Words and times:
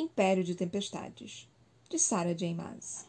Império 0.00 0.42
de 0.42 0.54
Tempestades, 0.54 1.46
de 1.90 1.98
Sarah 1.98 2.32
J. 2.32 2.54
Maas. 2.54 3.06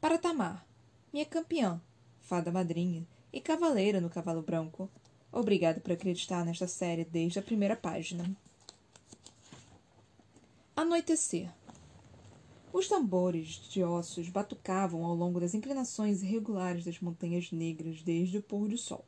Para 0.00 0.16
Tamar, 0.16 0.66
minha 1.12 1.26
campeã, 1.26 1.78
fada 2.22 2.50
madrinha 2.50 3.06
e 3.30 3.42
cavaleira 3.42 4.00
no 4.00 4.08
cavalo 4.08 4.40
branco. 4.40 4.88
Obrigado 5.30 5.82
por 5.82 5.92
acreditar 5.92 6.46
nesta 6.46 6.66
série 6.66 7.04
desde 7.04 7.38
a 7.38 7.42
primeira 7.42 7.76
página. 7.76 8.24
Anoitecer. 10.74 11.50
Os 12.72 12.88
tambores 12.88 13.68
de 13.68 13.84
ossos 13.84 14.30
batucavam 14.30 15.04
ao 15.04 15.14
longo 15.14 15.38
das 15.38 15.52
inclinações 15.52 16.22
irregulares 16.22 16.86
das 16.86 17.00
montanhas 17.00 17.52
negras 17.52 18.00
desde 18.00 18.38
o 18.38 18.42
pôr 18.42 18.66
do 18.66 18.78
sol. 18.78 19.04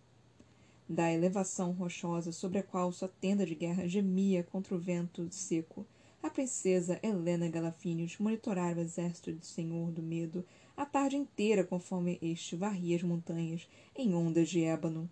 Da 0.86 1.10
elevação 1.10 1.72
rochosa 1.72 2.30
sobre 2.30 2.58
a 2.58 2.62
qual 2.62 2.92
sua 2.92 3.08
tenda 3.08 3.46
de 3.46 3.54
guerra 3.54 3.88
gemia 3.88 4.42
contra 4.42 4.74
o 4.74 4.78
vento 4.78 5.26
seco, 5.30 5.86
a 6.22 6.28
princesa 6.28 7.00
Helena 7.02 7.48
Galafinius 7.48 8.18
monitorara 8.18 8.78
o 8.78 8.82
exército 8.82 9.32
do 9.32 9.44
Senhor 9.44 9.90
do 9.90 10.02
Medo 10.02 10.44
a 10.76 10.84
tarde 10.84 11.16
inteira 11.16 11.64
conforme 11.64 12.18
este 12.20 12.56
varria 12.56 12.96
as 12.96 13.02
montanhas 13.02 13.66
em 13.96 14.14
ondas 14.14 14.48
de 14.48 14.62
ébano. 14.62 15.10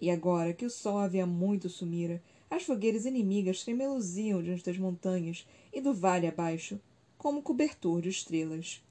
E 0.00 0.10
agora 0.10 0.52
que 0.52 0.64
o 0.64 0.70
sol 0.70 0.98
havia 0.98 1.26
muito 1.26 1.68
sumira, 1.68 2.22
as 2.50 2.64
fogueiras 2.64 3.06
inimigas 3.06 3.62
tremeluziam 3.62 4.42
diante 4.42 4.64
das 4.64 4.78
montanhas 4.78 5.46
e 5.72 5.80
do 5.80 5.94
vale 5.94 6.26
abaixo, 6.26 6.80
como 7.16 7.42
cobertor 7.42 8.00
de 8.00 8.08
estrelas. 8.08 8.82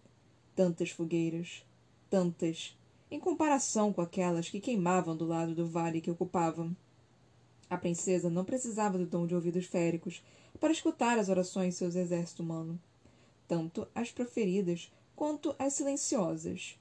Tantas 0.56 0.92
fogueiras, 0.92 1.66
tantas, 2.10 2.78
em 3.12 3.20
comparação 3.20 3.92
com 3.92 4.02
aquelas 4.02 4.50
que 4.50 4.60
queimavam 4.60 5.16
do 5.16 5.26
lado 5.26 5.54
do 5.54 5.68
vale 5.68 6.00
que 6.00 6.12
ocupavam. 6.12 6.76
A 7.70 7.78
princesa 7.78 8.30
não 8.30 8.46
precisava 8.46 8.98
do 8.98 9.06
dom 9.06 9.28
de 9.28 9.36
ouvidos 9.36 9.66
féricos 9.66 10.22
para 10.60 10.72
escutar 10.72 11.18
as 11.18 11.30
orações 11.30 11.74
de 11.74 11.78
seu 11.80 11.88
exército 11.88 12.44
humano, 12.44 12.80
tanto 13.48 13.88
as 13.96 14.12
proferidas 14.12 14.92
quanto 15.16 15.56
as 15.58 15.74
silenciosas. 15.74 16.78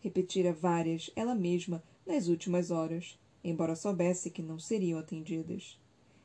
Repetira 0.00 0.52
várias 0.52 1.10
ela 1.14 1.34
mesma 1.34 1.82
nas 2.06 2.28
últimas 2.28 2.70
horas, 2.70 3.18
embora 3.42 3.76
soubesse 3.76 4.30
que 4.30 4.42
não 4.42 4.58
seriam 4.58 4.98
atendidas. 4.98 5.78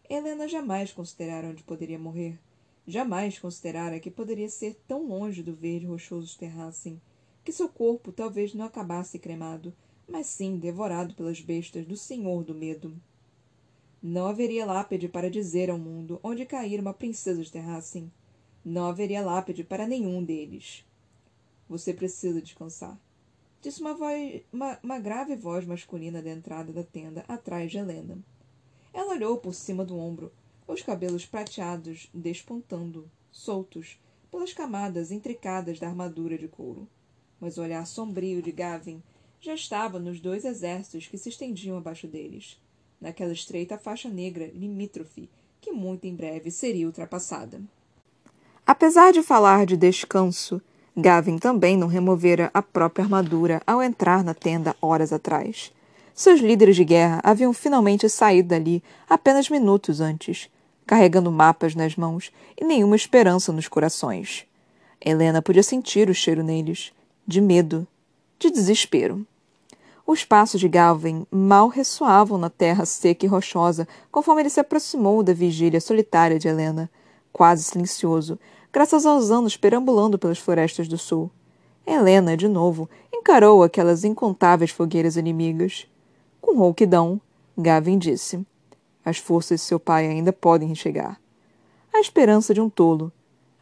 Helena 0.09 0.48
jamais 0.48 0.92
considerara 0.92 1.50
onde 1.50 1.64
poderia 1.64 1.98
morrer. 1.98 2.40
Jamais 2.86 3.40
considerara 3.40 4.00
que 4.00 4.12
poderia 4.12 4.50
ser 4.50 4.76
tão 4.88 5.08
longe 5.08 5.42
do 5.42 5.56
verde 5.56 5.86
rochoso 5.86 6.38
terracem, 6.38 7.02
que 7.44 7.52
seu 7.52 7.70
corpo 7.70 8.12
talvez 8.12 8.54
não 8.54 8.66
acabasse 8.66 9.18
cremado, 9.18 9.74
mas 10.08 10.28
sim 10.28 10.58
devorado 10.58 11.14
pelas 11.14 11.40
bestas 11.40 11.86
do 11.86 11.96
Senhor 11.96 12.44
do 12.44 12.54
Medo. 12.54 12.94
Não 14.06 14.28
haveria 14.28 14.66
lápide 14.66 15.08
para 15.08 15.32
dizer 15.32 15.70
ao 15.70 15.80
mundo 15.80 16.20
onde 16.22 16.46
cair 16.46 16.78
uma 16.78 16.94
princesa 16.94 17.42
de 17.42 17.50
Terracem. 17.50 18.12
Não 18.66 18.88
haveria 18.88 19.22
lápide 19.22 19.64
para 19.64 19.88
nenhum 19.88 20.22
deles. 20.22 20.86
Você 21.70 21.94
precisa 21.94 22.42
descansar. 22.42 23.00
Disse 23.62 23.80
uma, 23.80 23.94
voz, 23.94 24.42
uma, 24.52 24.78
uma 24.84 25.00
grave 25.00 25.38
voz 25.38 25.66
masculina 25.66 26.22
da 26.22 26.30
entrada 26.30 26.74
da 26.74 26.84
tenda, 26.84 27.24
atrás 27.30 27.72
de 27.72 27.78
Helena. 27.78 28.18
Ela 28.94 29.14
olhou 29.14 29.38
por 29.38 29.54
cima 29.54 29.86
do 29.86 29.98
ombro, 29.98 30.34
os 30.68 30.81
cabelos 30.81 31.26
prateados 31.26 32.09
despontando, 32.14 33.09
soltos, 33.31 33.98
pelas 34.30 34.52
camadas 34.52 35.12
intricadas 35.14 35.80
da 35.80 35.88
armadura 35.88 36.38
de 36.38 36.50
couro. 36.50 36.90
Mas 37.40 37.58
o 37.58 37.62
olhar 37.62 37.88
sombrio 37.88 38.42
de 38.42 38.52
Gavin 38.52 39.02
já 39.40 39.54
estava 39.54 39.98
nos 39.98 40.20
dois 40.20 40.44
exércitos 40.44 41.08
que 41.08 41.18
se 41.18 41.30
estendiam 41.30 41.78
abaixo 41.78 42.06
deles 42.06 42.59
naquela 43.04 43.34
estreita 43.34 43.78
faixa 43.78 44.09
negra 44.09 44.50
limítrofe, 44.56 45.30
que 45.59 45.72
muito 45.72 46.06
em 46.06 46.16
breve 46.16 46.50
seria 46.50 46.88
ultrapassada. 46.88 47.62
Apesar 48.66 49.12
de 49.12 49.22
falar 49.22 49.66
de 49.66 49.76
descanso, 49.76 50.62
Gavin 50.96 51.38
também 51.38 51.76
não 51.76 51.88
removera 51.88 52.50
a 52.54 52.62
própria 52.62 53.04
armadura 53.04 53.62
ao 53.68 53.84
entrar 53.84 54.24
na 54.24 54.34
tenda 54.34 54.75
horas 54.81 55.12
atrás. 55.12 55.72
Seus 56.16 56.40
líderes 56.40 56.78
de 56.78 56.86
guerra 56.86 57.19
haviam 57.24 57.53
finalmente 57.53 58.08
saído 58.08 58.50
dali 58.50 58.81
apenas 59.09 59.50
minutos 59.50 60.00
antes, 60.00 60.50
carregando 60.85 61.31
mapas 61.31 61.75
nas 61.75 61.96
mãos 61.97 62.31
e 62.59 62.64
nenhuma 62.64 62.96
esperança 62.96 63.52
nos 63.52 63.68
corações. 63.68 64.46
Helena 65.03 65.41
podia 65.41 65.64
sentir 65.64 66.09
o 66.09 66.14
cheiro 66.16 66.44
neles, 66.44 66.94
de 67.28 67.41
medo, 67.41 67.85
de 68.40 68.50
desespero. 68.50 69.25
Os 70.06 70.25
passos 70.25 70.59
de 70.59 70.68
Galvin 70.68 71.25
mal 71.31 71.69
ressoavam 71.69 72.38
na 72.38 72.50
terra 72.50 72.86
seca 72.86 73.25
e 73.25 73.30
rochosa 73.30 73.88
conforme 74.12 74.41
ele 74.41 74.50
se 74.50 74.59
aproximou 74.59 75.24
da 75.24 75.34
vigília 75.34 75.80
solitária 75.80 76.38
de 76.38 76.47
Helena, 76.47 76.91
quase 77.31 77.64
silencioso, 77.64 78.38
graças 78.72 79.06
aos 79.06 79.31
anos 79.31 79.56
perambulando 79.56 80.19
pelas 80.19 80.40
florestas 80.40 80.90
do 80.90 80.97
sul. 80.97 81.31
Helena, 81.88 82.36
de 82.36 82.50
novo, 82.50 82.90
encarou 83.14 83.64
aquelas 83.64 84.03
incontáveis 84.03 84.72
fogueiras 84.72 85.16
inimigas. 85.16 85.88
Com 86.41 86.58
rouquidão, 86.58 87.20
Gavin 87.58 87.97
disse: 87.97 88.46
As 89.06 89.18
forças 89.18 89.62
de 89.62 89.66
seu 89.66 89.80
pai 89.80 90.06
ainda 90.06 90.34
podem 90.34 90.75
chegar. 90.75 91.18
A 91.94 92.02
esperança 92.02 92.53
de 92.53 92.59
um 92.59 92.70
tolo, 92.70 93.09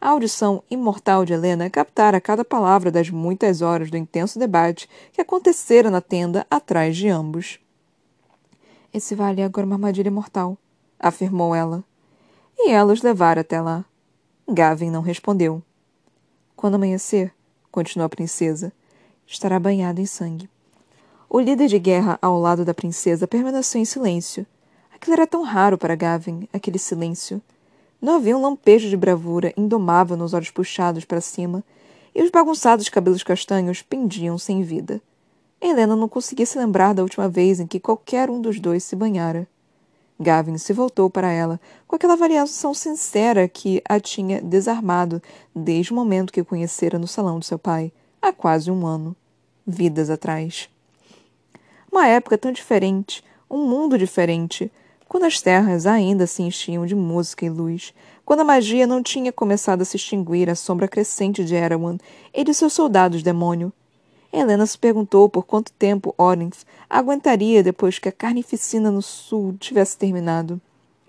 a 0.02 0.08
audição 0.08 0.64
imortal 0.68 1.24
de 1.24 1.32
Helena 1.32 1.70
captara 1.70 2.20
cada 2.20 2.44
palavra 2.44 2.90
das 2.90 3.08
muitas 3.08 3.62
horas 3.62 3.88
do 3.88 3.96
intenso 3.96 4.36
debate 4.36 4.88
que 5.12 5.20
acontecera 5.20 5.92
na 5.92 6.00
tenda 6.00 6.44
atrás 6.50 6.96
de 6.96 7.08
ambos. 7.08 7.60
Esse 8.92 9.14
vale 9.14 9.40
é 9.40 9.44
agora 9.44 9.64
uma 9.64 9.76
armadilha 9.76 10.10
mortal, 10.10 10.58
afirmou 10.98 11.54
ela. 11.54 11.84
E 12.58 12.72
ela 12.72 12.92
os 12.92 13.00
levara 13.00 13.42
até 13.42 13.60
lá. 13.60 13.84
Gavin 14.48 14.90
não 14.90 15.02
respondeu. 15.02 15.62
Quando 16.56 16.74
amanhecer, 16.74 17.32
continuou 17.70 18.06
a 18.06 18.08
princesa, 18.08 18.72
estará 19.24 19.60
banhado 19.60 20.00
em 20.00 20.06
sangue. 20.06 20.50
O 21.30 21.38
líder 21.38 21.68
de 21.68 21.78
guerra 21.78 22.18
ao 22.20 22.40
lado 22.40 22.64
da 22.64 22.74
princesa 22.74 23.28
permaneceu 23.28 23.80
em 23.80 23.84
silêncio. 23.84 24.44
Aquilo 24.92 25.14
era 25.14 25.28
tão 25.28 25.44
raro 25.44 25.78
para 25.78 25.94
Gavin, 25.94 26.48
aquele 26.52 26.78
silêncio. 26.78 27.40
Não 28.02 28.16
havia 28.16 28.36
um 28.36 28.42
lampejo 28.42 28.88
de 28.88 28.96
bravura 28.96 29.54
indomável 29.56 30.16
nos 30.16 30.34
olhos 30.34 30.50
puxados 30.50 31.04
para 31.04 31.20
cima, 31.20 31.62
e 32.12 32.20
os 32.20 32.30
bagunçados 32.30 32.88
cabelos 32.88 33.22
castanhos 33.22 33.80
pendiam 33.80 34.36
sem 34.36 34.60
vida. 34.62 35.00
Helena 35.60 35.94
não 35.94 36.08
conseguia 36.08 36.44
se 36.44 36.58
lembrar 36.58 36.94
da 36.94 37.02
última 37.04 37.28
vez 37.28 37.60
em 37.60 37.66
que 37.66 37.78
qualquer 37.78 38.28
um 38.28 38.40
dos 38.40 38.58
dois 38.58 38.82
se 38.82 38.96
banhara. 38.96 39.46
Gavin 40.18 40.58
se 40.58 40.72
voltou 40.72 41.08
para 41.08 41.30
ela 41.30 41.60
com 41.86 41.94
aquela 41.94 42.14
avaliação 42.14 42.74
sincera 42.74 43.46
que 43.46 43.80
a 43.88 44.00
tinha 44.00 44.42
desarmado 44.42 45.22
desde 45.54 45.92
o 45.92 45.96
momento 45.96 46.32
que 46.32 46.40
o 46.40 46.44
conhecera 46.44 46.98
no 46.98 47.06
salão 47.06 47.38
de 47.38 47.46
seu 47.46 47.58
pai, 47.58 47.92
há 48.20 48.32
quase 48.32 48.68
um 48.68 48.84
ano. 48.84 49.14
Vidas 49.64 50.10
atrás. 50.10 50.68
Uma 51.90 52.08
época 52.08 52.36
tão 52.36 52.50
diferente, 52.50 53.22
um 53.48 53.64
mundo 53.64 53.96
diferente, 53.96 54.72
quando 55.12 55.24
as 55.24 55.42
terras 55.42 55.86
ainda 55.86 56.26
se 56.26 56.42
enchiam 56.42 56.86
de 56.86 56.94
música 56.94 57.44
e 57.44 57.50
luz, 57.50 57.92
quando 58.24 58.40
a 58.40 58.44
magia 58.44 58.86
não 58.86 59.02
tinha 59.02 59.30
começado 59.30 59.82
a 59.82 59.84
se 59.84 59.98
extinguir 59.98 60.48
à 60.48 60.54
sombra 60.54 60.88
crescente 60.88 61.44
de 61.44 61.54
Erawan 61.54 61.98
e 62.32 62.42
de 62.42 62.54
seus 62.54 62.72
soldados 62.72 63.22
demônio. 63.22 63.70
Helena 64.32 64.64
se 64.64 64.78
perguntou 64.78 65.28
por 65.28 65.44
quanto 65.44 65.70
tempo 65.74 66.14
Orinth 66.16 66.64
aguentaria 66.88 67.62
depois 67.62 67.98
que 67.98 68.08
a 68.08 68.12
carnificina 68.12 68.90
no 68.90 69.02
sul 69.02 69.54
tivesse 69.60 69.98
terminado. 69.98 70.58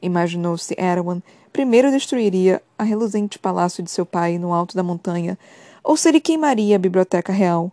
Imaginou 0.02 0.58
se 0.58 0.76
Erawan 0.78 1.22
primeiro 1.54 1.90
destruiria 1.90 2.62
a 2.78 2.84
reluzente 2.84 3.40
palácio 3.40 3.82
de 3.82 3.90
seu 3.90 4.06
pai 4.06 4.38
no 4.38 4.54
alto 4.54 4.76
da 4.76 4.84
montanha, 4.84 5.40
ou 5.82 5.96
se 5.96 6.10
ele 6.10 6.20
queimaria 6.20 6.76
a 6.76 6.80
biblioteca 6.80 7.32
real. 7.32 7.72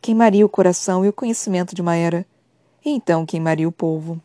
Queimaria 0.00 0.46
o 0.46 0.48
coração 0.48 1.04
e 1.04 1.10
o 1.10 1.12
conhecimento 1.12 1.74
de 1.74 1.82
Maera. 1.82 2.24
E 2.82 2.88
então 2.88 3.26
queimaria 3.26 3.68
o 3.68 3.72
povo. 3.72 4.18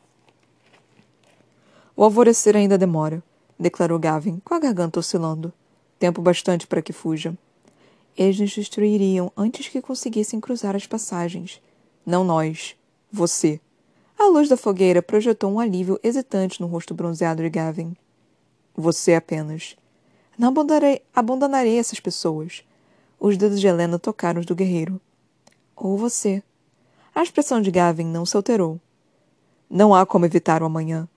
O 1.96 2.04
alvorecer 2.04 2.56
ainda 2.56 2.76
demora, 2.76 3.22
declarou 3.60 4.00
Gavin, 4.00 4.42
com 4.44 4.56
a 4.56 4.60
garganta 4.60 5.00
oscilando. 5.00 5.54
Tempo 6.00 6.22
bastante 6.24 6.66
para 6.66 6.82
que 6.82 6.92
fuja. 6.92 7.38
Eles 8.18 8.40
nos 8.40 8.52
destruiriam 8.52 9.32
antes 9.38 9.68
que 9.68 9.82
conseguissem 9.82 10.40
cruzar 10.40 10.76
as 10.76 10.88
passagens. 10.88 11.62
Não 12.04 12.24
nós. 12.24 12.76
Você. 13.12 13.60
A 14.18 14.26
luz 14.26 14.50
da 14.50 14.58
fogueira 14.58 15.04
projetou 15.04 15.52
um 15.52 15.60
alívio 15.60 16.00
hesitante 16.04 16.60
no 16.60 16.68
rosto 16.68 16.96
bronzeado 16.96 17.44
de 17.44 17.50
Gavin. 17.50 17.96
Você 18.76 19.14
apenas. 19.14 19.76
Não 20.36 20.48
abandonarei, 20.48 21.02
abandonarei 21.14 21.78
essas 21.78 22.00
pessoas. 22.00 22.64
Os 23.20 23.38
dedos 23.38 23.62
de 23.62 23.68
Helena 23.68 24.00
tocaram 24.00 24.40
os 24.40 24.48
do 24.48 24.56
guerreiro. 24.56 25.00
Ou 25.76 25.96
você. 25.96 26.42
A 27.14 27.22
expressão 27.22 27.62
de 27.62 27.70
Gavin 27.70 28.06
não 28.06 28.26
se 28.26 28.36
alterou. 28.36 28.80
Não 29.70 29.94
há 29.94 30.08
como 30.08 30.26
evitar 30.26 30.64
o 30.64 30.66
amanhã 30.66 31.08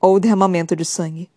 ou 0.00 0.16
o 0.16 0.20
derramamento 0.20 0.74
de 0.74 0.84
sangue. 0.84 1.28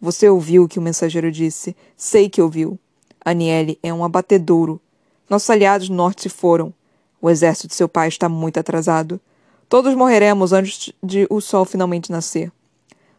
Você 0.00 0.28
ouviu 0.28 0.64
o 0.64 0.68
que 0.68 0.78
o 0.78 0.82
mensageiro 0.82 1.30
disse. 1.30 1.76
Sei 1.96 2.28
que 2.28 2.40
ouviu. 2.40 2.78
Aniele 3.24 3.78
é 3.82 3.92
um 3.92 4.04
abatedouro. 4.04 4.80
Nossos 5.28 5.50
aliados 5.50 5.88
no 5.88 5.96
norte 5.96 6.22
se 6.22 6.28
foram. 6.28 6.72
O 7.20 7.28
exército 7.28 7.68
de 7.68 7.74
seu 7.74 7.88
pai 7.88 8.08
está 8.08 8.28
muito 8.28 8.58
atrasado. 8.58 9.20
Todos 9.68 9.94
morreremos 9.94 10.52
antes 10.52 10.92
de 11.02 11.26
o 11.28 11.40
sol 11.40 11.64
finalmente 11.64 12.12
nascer. 12.12 12.52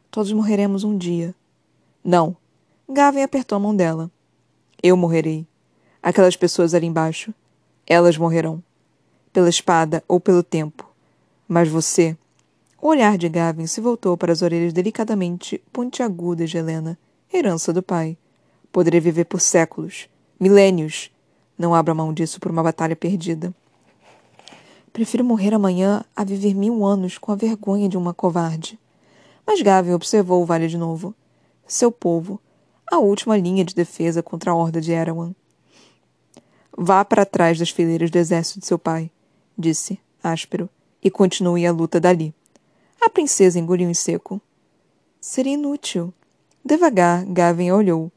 Todos 0.09 0.31
morreremos 0.31 0.83
um 0.83 0.97
dia. 0.97 1.35
Não. 2.03 2.35
Gavin 2.89 3.21
apertou 3.21 3.57
a 3.57 3.59
mão 3.59 3.75
dela. 3.75 4.09
Eu 4.81 4.95
morrerei. 4.95 5.45
Aquelas 6.01 6.37
pessoas 6.37 6.73
ali 6.73 6.87
embaixo, 6.87 7.33
elas 7.85 8.17
morrerão. 8.17 8.63
Pela 9.33 9.49
espada 9.49 10.01
ou 10.07 10.19
pelo 10.21 10.41
tempo. 10.41 10.89
Mas 11.47 11.67
você. 11.67 12.15
O 12.79 12.89
olhar 12.89 13.17
de 13.17 13.27
Gavin 13.27 13.65
se 13.65 13.81
voltou 13.81 14.15
para 14.15 14.31
as 14.31 14.43
orelhas 14.43 14.71
delicadamente 14.71 15.59
pontiagudas 15.73 16.51
de 16.51 16.57
Helena, 16.57 16.97
herança 17.33 17.73
do 17.73 17.81
pai. 17.81 18.15
Poderei 18.71 18.99
viver 18.99 19.25
por 19.25 19.41
séculos, 19.41 20.07
milênios. 20.39 21.11
Não 21.57 21.73
abra 21.73 21.95
mão 21.95 22.13
disso 22.13 22.39
por 22.39 22.51
uma 22.51 22.61
batalha 22.61 22.95
perdida. 22.95 23.51
Prefiro 24.93 25.23
morrer 25.23 25.55
amanhã 25.55 26.03
a 26.15 26.23
viver 26.23 26.53
mil 26.53 26.85
anos 26.85 27.17
com 27.17 27.31
a 27.31 27.35
vergonha 27.35 27.89
de 27.89 27.97
uma 27.97 28.13
covarde. 28.13 28.79
Mas 29.45 29.61
Gavin 29.61 29.93
observou 29.93 30.43
o 30.43 30.45
vale 30.45 30.67
de 30.67 30.77
novo. 30.77 31.15
Seu 31.65 31.91
povo, 31.91 32.39
a 32.91 32.99
última 32.99 33.35
linha 33.35 33.65
de 33.65 33.73
defesa 33.73 34.21
contra 34.21 34.51
a 34.51 34.55
horda 34.55 34.79
de 34.79 34.91
Erawan. 34.91 35.33
Vá 36.77 37.03
para 37.03 37.25
trás 37.25 37.57
das 37.57 37.71
fileiras 37.71 38.11
do 38.11 38.17
exército 38.17 38.59
de 38.59 38.67
seu 38.67 38.77
pai, 38.77 39.09
disse, 39.57 39.99
áspero, 40.23 40.69
e 41.03 41.09
continue 41.09 41.65
a 41.65 41.71
luta 41.71 41.99
dali. 41.99 42.33
A 43.07 43.09
princesa 43.09 43.57
engoliu 43.57 43.89
em 43.89 43.93
seco. 43.93 44.41
Seria 45.21 45.53
inútil. 45.53 46.13
Devagar, 46.61 47.25
Gavin 47.25 47.71
olhou. 47.71 48.11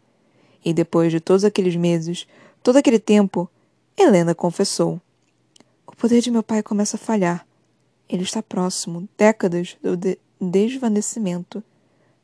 E 0.64 0.74
depois 0.74 1.12
de 1.12 1.20
todos 1.20 1.44
aqueles 1.44 1.76
meses, 1.76 2.26
todo 2.60 2.74
aquele 2.74 2.98
tempo, 2.98 3.48
Helena 3.96 4.34
confessou. 4.34 5.00
O 5.86 5.94
poder 5.94 6.20
de 6.20 6.32
meu 6.32 6.42
pai 6.42 6.60
começa 6.60 6.96
a 6.96 6.98
falhar. 6.98 7.46
Ele 8.08 8.24
está 8.24 8.42
próximo, 8.42 9.08
décadas 9.16 9.76
do 9.80 9.96
de 9.96 10.18
desvanecimento. 10.40 11.62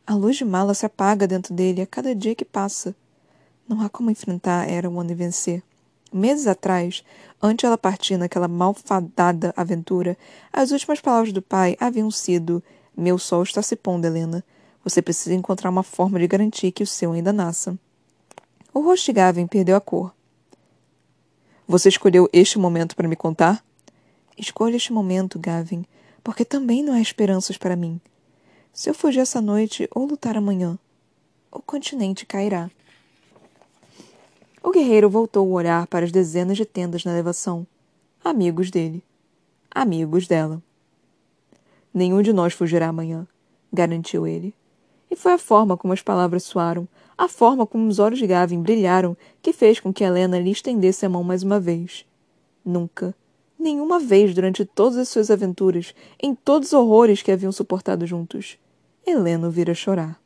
A 0.04 0.16
luz 0.16 0.34
de 0.34 0.44
mala 0.44 0.74
se 0.74 0.84
apaga 0.84 1.24
dentro 1.24 1.54
dele 1.54 1.82
a 1.82 1.86
cada 1.86 2.16
dia 2.16 2.34
que 2.34 2.44
passa. 2.44 2.96
Não 3.68 3.80
há 3.80 3.88
como 3.88 4.10
enfrentar 4.10 4.68
Erewhon 4.68 5.06
e 5.08 5.14
vencer. 5.14 5.62
Meses 6.12 6.48
atrás, 6.48 7.04
antes 7.42 7.64
ela 7.64 7.78
partir 7.78 8.16
naquela 8.16 8.48
malfadada 8.48 9.52
aventura, 9.56 10.16
as 10.52 10.70
últimas 10.70 11.00
palavras 11.00 11.32
do 11.32 11.42
pai 11.42 11.76
haviam 11.80 12.10
sido: 12.10 12.62
Meu 12.96 13.18
sol 13.18 13.42
está 13.42 13.62
se 13.62 13.76
pondo, 13.76 14.04
Helena. 14.04 14.44
Você 14.84 15.02
precisa 15.02 15.34
encontrar 15.34 15.70
uma 15.70 15.82
forma 15.82 16.18
de 16.18 16.26
garantir 16.28 16.70
que 16.70 16.82
o 16.82 16.86
seu 16.86 17.12
ainda 17.12 17.32
nasça. 17.32 17.76
O 18.72 18.80
rosto 18.80 19.06
de 19.06 19.12
Gavin 19.14 19.46
perdeu 19.46 19.76
a 19.76 19.80
cor. 19.80 20.14
Você 21.66 21.88
escolheu 21.88 22.28
este 22.32 22.58
momento 22.58 22.94
para 22.94 23.08
me 23.08 23.16
contar? 23.16 23.64
Escolha 24.38 24.76
este 24.76 24.92
momento, 24.92 25.38
Gavin, 25.38 25.84
porque 26.22 26.44
também 26.44 26.82
não 26.82 26.92
há 26.92 27.00
esperanças 27.00 27.56
para 27.56 27.74
mim. 27.74 28.00
Se 28.72 28.90
eu 28.90 28.94
fugir 28.94 29.20
essa 29.20 29.40
noite 29.40 29.88
ou 29.92 30.06
lutar 30.06 30.36
amanhã, 30.36 30.78
o 31.50 31.60
continente 31.60 32.26
cairá. 32.26 32.70
O 34.66 34.72
guerreiro 34.72 35.08
voltou 35.08 35.46
o 35.46 35.52
olhar 35.52 35.86
para 35.86 36.04
as 36.04 36.10
dezenas 36.10 36.56
de 36.56 36.64
tendas 36.64 37.04
na 37.04 37.12
elevação. 37.12 37.64
Amigos 38.24 38.68
dele. 38.68 39.00
Amigos 39.70 40.26
dela. 40.26 40.60
Nenhum 41.94 42.20
de 42.20 42.32
nós 42.32 42.52
fugirá 42.52 42.88
amanhã, 42.88 43.28
garantiu 43.72 44.26
ele. 44.26 44.52
E 45.08 45.14
foi 45.14 45.34
a 45.34 45.38
forma 45.38 45.76
como 45.76 45.92
as 45.92 46.02
palavras 46.02 46.42
soaram, 46.42 46.88
a 47.16 47.28
forma 47.28 47.64
como 47.64 47.86
os 47.86 48.00
olhos 48.00 48.18
de 48.18 48.26
Gavin 48.26 48.60
brilharam, 48.60 49.16
que 49.40 49.52
fez 49.52 49.78
com 49.78 49.92
que 49.92 50.02
Helena 50.02 50.36
lhe 50.36 50.50
estendesse 50.50 51.06
a 51.06 51.08
mão 51.08 51.22
mais 51.22 51.44
uma 51.44 51.60
vez. 51.60 52.04
Nunca, 52.64 53.14
nenhuma 53.56 54.00
vez 54.00 54.34
durante 54.34 54.64
todas 54.64 54.98
as 54.98 55.08
suas 55.08 55.30
aventuras, 55.30 55.94
em 56.20 56.34
todos 56.34 56.70
os 56.70 56.74
horrores 56.74 57.22
que 57.22 57.30
haviam 57.30 57.52
suportado 57.52 58.04
juntos, 58.04 58.58
Helena 59.06 59.46
o 59.46 59.50
vira 59.52 59.74
chorar. 59.74 60.20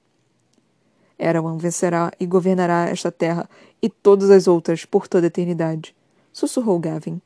Erawan 1.21 1.59
vencerá 1.59 2.11
e 2.19 2.25
governará 2.25 2.89
esta 2.89 3.13
terra 3.13 3.49
e 3.83 3.89
todas 3.89 4.31
as 4.31 4.49
outras 4.49 4.85
por 4.85 5.07
toda 5.07 5.27
a 5.27 5.29
eternidade, 5.29 5.95
sussurrou 6.33 6.79
Gavin. 6.79 7.21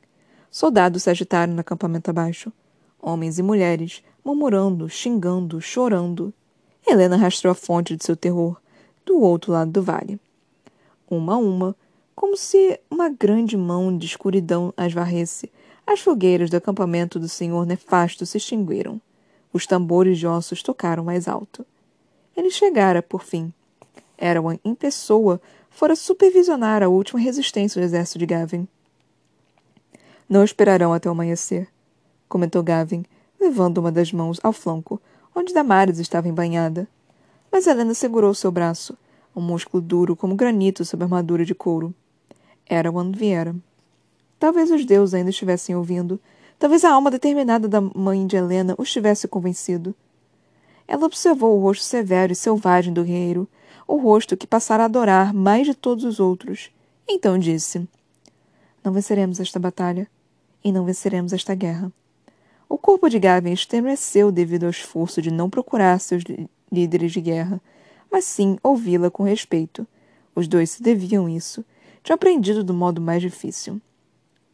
Soldados 0.51 1.03
se 1.03 1.09
agitaram 1.09 1.53
no 1.53 1.61
acampamento 1.61 2.09
abaixo. 2.09 2.51
Homens 3.01 3.39
e 3.39 3.43
mulheres, 3.43 4.03
murmurando, 4.23 4.89
xingando, 4.89 5.61
chorando. 5.61 6.33
Helena 6.85 7.17
rastreou 7.17 7.51
a 7.51 7.55
fonte 7.55 7.95
de 7.95 8.03
seu 8.03 8.15
terror, 8.15 8.59
do 9.05 9.19
outro 9.19 9.51
lado 9.51 9.71
do 9.71 9.81
vale. 9.81 10.19
Uma 11.09 11.35
a 11.35 11.37
uma, 11.37 11.75
como 12.15 12.37
se 12.37 12.79
uma 12.89 13.09
grande 13.09 13.57
mão 13.57 13.95
de 13.95 14.05
escuridão 14.05 14.73
as 14.75 14.93
varresse, 14.93 15.51
as 15.85 15.99
fogueiras 15.99 16.49
do 16.49 16.57
acampamento 16.57 17.19
do 17.19 17.29
senhor 17.29 17.65
nefasto 17.65 18.25
se 18.25 18.37
extinguiram. 18.37 18.99
Os 19.53 19.67
tambores 19.67 20.17
de 20.17 20.25
ossos 20.25 20.63
tocaram 20.63 21.03
mais 21.03 21.27
alto. 21.27 21.65
Ele 22.35 22.49
chegara, 22.49 23.01
por 23.03 23.23
fim. 23.23 23.53
Erawan, 24.17 24.57
em 24.63 24.73
pessoa, 24.73 25.41
fora 25.69 25.95
supervisionar 25.95 26.83
a 26.83 26.87
última 26.87 27.19
resistência 27.19 27.79
do 27.81 27.85
exército 27.85 28.19
de 28.19 28.25
Gavin. 28.25 28.67
Não 30.27 30.43
esperarão 30.43 30.93
até 30.93 31.07
o 31.07 31.11
amanhecer, 31.11 31.67
comentou 32.27 32.63
Gavin, 32.63 33.05
levando 33.39 33.77
uma 33.77 33.91
das 33.91 34.11
mãos 34.11 34.39
ao 34.43 34.53
flanco, 34.53 35.01
onde 35.35 35.53
Damares 35.53 35.99
estava 35.99 36.27
embanhada. 36.27 36.87
Mas 37.51 37.67
Helena 37.67 37.93
segurou 37.93 38.33
seu 38.33 38.51
braço, 38.51 38.97
um 39.35 39.41
músculo 39.41 39.81
duro 39.81 40.15
como 40.15 40.35
granito 40.35 40.83
sob 40.83 41.03
a 41.03 41.05
armadura 41.05 41.45
de 41.45 41.53
couro. 41.53 41.93
Erawan 42.69 43.11
viera. 43.11 43.55
Talvez 44.39 44.71
os 44.71 44.85
deuses 44.85 45.13
ainda 45.13 45.29
estivessem 45.29 45.75
ouvindo, 45.75 46.19
Talvez 46.57 46.85
a 46.85 46.91
alma 46.91 47.11
determinada 47.11 47.67
da 47.67 47.81
mãe 47.81 48.25
de 48.25 48.37
Helena 48.37 48.75
os 48.77 48.91
tivesse 48.91 49.27
convencido. 49.27 49.93
Ela 50.87 51.05
observou 51.05 51.57
o 51.57 51.61
rosto 51.61 51.83
severo 51.83 52.31
e 52.31 52.35
selvagem 52.35 52.93
do 52.93 53.03
guerreiro, 53.03 53.47
o 53.87 53.97
rosto 53.97 54.37
que 54.37 54.47
passara 54.47 54.83
a 54.83 54.85
adorar 54.85 55.33
mais 55.33 55.67
de 55.67 55.73
todos 55.73 56.03
os 56.03 56.19
outros. 56.19 56.71
Então 57.07 57.37
disse: 57.37 57.87
Não 58.83 58.91
venceremos 58.91 59.39
esta 59.39 59.59
batalha, 59.59 60.07
e 60.63 60.71
não 60.71 60.85
venceremos 60.85 61.33
esta 61.33 61.53
guerra. 61.53 61.91
O 62.67 62.77
corpo 62.77 63.07
de 63.07 63.19
Gavin 63.19 63.51
estremeceu 63.51 64.31
devido 64.31 64.63
ao 64.63 64.71
esforço 64.71 65.21
de 65.21 65.29
não 65.29 65.49
procurar 65.49 65.99
seus 65.99 66.23
líderes 66.71 67.11
de 67.11 67.21
guerra, 67.21 67.61
mas 68.11 68.25
sim 68.25 68.57
ouvi-la 68.63 69.11
com 69.11 69.23
respeito. 69.23 69.87
Os 70.33 70.47
dois 70.47 70.71
se 70.71 70.81
deviam 70.81 71.29
isso. 71.29 71.63
Tinha 72.03 72.15
aprendido 72.15 72.63
do 72.63 72.73
modo 72.73 72.99
mais 72.99 73.21
difícil. 73.21 73.79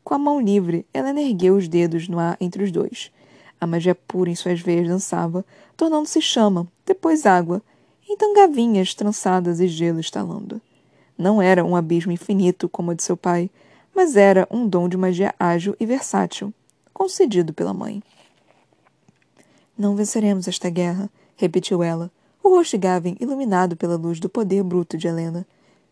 Com 0.03 0.13
a 0.13 0.19
mão 0.19 0.41
livre, 0.41 0.85
ela 0.93 1.09
ergueu 1.19 1.55
os 1.55 1.67
dedos 1.67 2.07
no 2.07 2.19
ar 2.19 2.35
entre 2.41 2.63
os 2.63 2.71
dois. 2.71 3.11
A 3.59 3.67
magia 3.67 3.95
pura 3.95 4.29
em 4.29 4.35
suas 4.35 4.59
veias 4.59 4.87
dançava, 4.87 5.45
tornando-se 5.77 6.21
chama, 6.21 6.67
depois 6.85 7.25
água, 7.25 7.61
então 8.11 8.33
gavinhas 8.33 8.93
trançadas 8.93 9.61
e 9.61 9.67
gelo 9.67 10.01
estalando. 10.01 10.61
Não 11.17 11.41
era 11.41 11.63
um 11.63 11.75
abismo 11.75 12.11
infinito 12.11 12.67
como 12.67 12.91
o 12.91 12.95
de 12.95 13.03
seu 13.03 13.15
pai, 13.15 13.49
mas 13.95 14.17
era 14.17 14.47
um 14.51 14.67
dom 14.67 14.89
de 14.89 14.97
magia 14.97 15.33
ágil 15.39 15.75
e 15.79 15.85
versátil, 15.85 16.53
concedido 16.93 17.53
pela 17.53 17.73
mãe. 17.73 18.03
Não 19.77 19.95
venceremos 19.95 20.47
esta 20.47 20.69
guerra, 20.69 21.09
repetiu 21.37 21.81
ela, 21.81 22.11
o 22.43 22.49
rosto 22.49 22.71
de 22.71 22.79
Gavin 22.79 23.15
iluminado 23.19 23.77
pela 23.77 23.95
luz 23.95 24.19
do 24.19 24.27
poder 24.27 24.61
bruto 24.61 24.97
de 24.97 25.07
Helena. 25.07 25.47